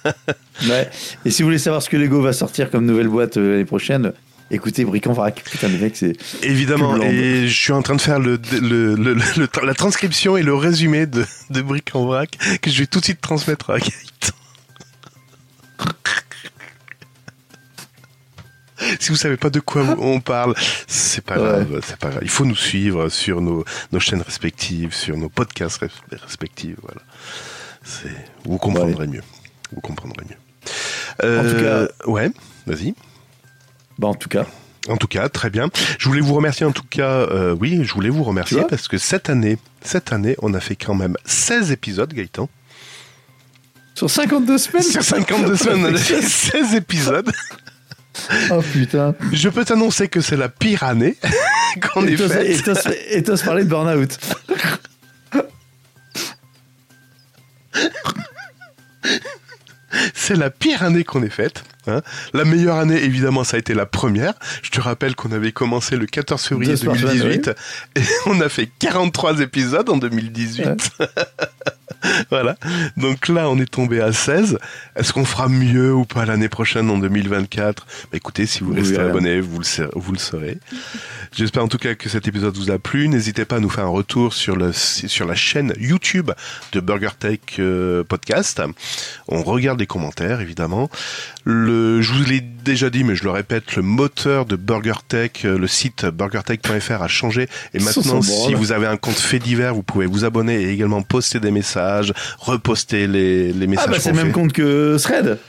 [0.68, 0.90] Ouais.
[1.24, 3.64] Et si vous voulez savoir ce que Lego va sortir comme nouvelle boîte euh, l'année
[3.64, 4.12] prochaine,
[4.50, 5.44] écoutez Brick en vrac.
[5.52, 6.18] Putain, c'est.
[6.42, 10.42] Évidemment, et je suis en train de faire le, le, le- le- la transcription et
[10.42, 13.78] le résumé de, de Brick en Vrac que je vais tout de suite transmettre à
[13.78, 14.34] Gaëtan.
[19.00, 20.54] Si vous savez pas de quoi on parle,
[20.88, 21.66] c'est pas Ouais.
[21.66, 22.22] grave, c'est pas grave.
[22.24, 25.90] Il faut nous suivre sur nos, nos chaînes respectives, sur nos podcasts res-
[26.24, 27.02] respectifs, voilà.
[27.84, 28.14] C'est,
[28.46, 29.24] vous comprendrez mieux.
[29.74, 30.36] Vous comprendrez mieux.
[31.24, 32.32] En tout Euh, ouais,
[32.66, 32.94] vas-y.
[33.98, 34.46] Bah, en tout cas,
[34.90, 35.70] En tout cas, très bien.
[36.00, 38.98] Je voulais vous remercier en tout cas, euh, oui, je voulais vous remercier parce que
[38.98, 42.48] cette année, cette année, on a fait quand même 16 épisodes, Gaëtan.
[43.96, 44.84] sur 52 semaines.
[44.84, 47.30] Sur 52 semaines, on a fait 16 épisodes.
[48.52, 49.16] Oh putain.
[49.32, 51.16] Je peux t'annoncer que c'est la pire année
[51.94, 52.48] qu'on ait faite.
[53.10, 54.18] Et t'oses parler de burn-out.
[60.14, 61.64] C'est la pire année qu'on ait faite.
[61.88, 62.02] hein.
[62.34, 64.34] La meilleure année, évidemment, ça a été la première.
[64.62, 67.52] Je te rappelle qu'on avait commencé le 14 février Deux semaines, 2018
[67.96, 70.66] et on a fait 43 épisodes en 2018.
[70.66, 70.76] Ouais.
[72.30, 72.56] voilà.
[72.98, 74.58] Donc là, on est tombé à 16.
[74.96, 78.98] Est-ce qu'on fera mieux ou pas l'année prochaine en 2024 bah, Écoutez, si vous restez
[79.10, 80.60] abonné, vous le, sa- vous le saurez.
[81.36, 83.08] J'espère en tout cas que cet épisode vous a plu.
[83.08, 86.32] N'hésitez pas à nous faire un retour sur, le, sur la chaîne YouTube
[86.72, 88.62] de BurgerTech euh, Podcast.
[89.28, 90.90] On regarde les commentaires, évidemment.
[91.44, 95.58] Le, je vous l'ai déjà dit, mais je le répète, le moteur de BurgerTech, euh,
[95.58, 97.48] le site burgertech.fr a changé.
[97.74, 101.02] Et maintenant, si vous avez un compte fait divers, vous pouvez vous abonner et également
[101.02, 105.40] poster des messages, reposter les, les messages Ah bah c'est le même compte que Thread.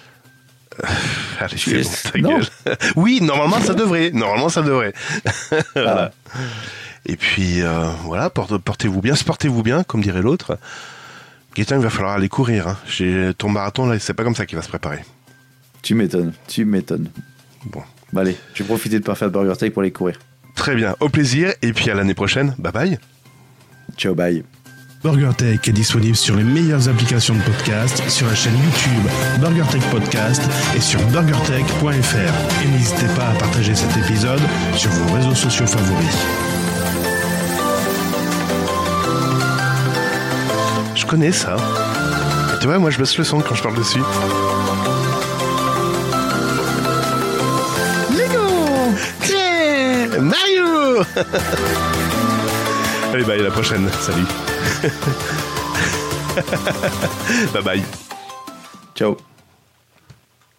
[1.40, 2.38] Allez, Tu c'est es- bon, ta non.
[2.38, 2.46] gueule.
[2.96, 4.10] oui, normalement, ça devrait.
[4.12, 4.94] Normalement, ça devrait.
[5.74, 6.12] Voilà.
[7.06, 10.58] Et puis, euh, voilà, porte- portez-vous bien, sportez-vous bien, comme dirait l'autre.
[11.56, 12.68] Gaëtan, il va falloir aller courir.
[12.68, 13.32] Hein.
[13.38, 15.00] Ton marathon, là, c'est pas comme ça qu'il va se préparer.
[15.82, 17.08] Tu m'étonnes, tu m'étonnes.
[17.66, 17.82] Bon.
[18.12, 20.18] Bah allez, je vais profiter de pas faire de Burger Tech pour aller courir.
[20.54, 22.54] Très bien, au plaisir, et puis à l'année prochaine.
[22.58, 22.98] Bye bye.
[23.96, 24.42] Ciao, bye.
[25.02, 30.42] BurgerTech est disponible sur les meilleures applications de podcast, sur la chaîne YouTube BurgerTech Podcast
[30.76, 32.64] et sur burgertech.fr.
[32.64, 34.40] Et n'hésitez pas à partager cet épisode
[34.74, 36.16] sur vos réseaux sociaux favoris.
[41.08, 41.56] reconnais ça.
[42.54, 44.02] Et tu vois, moi je baisse le son quand je parle dessus.
[50.20, 51.04] Mario
[53.12, 53.88] Allez, bye, à la prochaine.
[54.00, 54.26] Salut.
[57.54, 57.82] bye bye.
[58.94, 59.16] Ciao.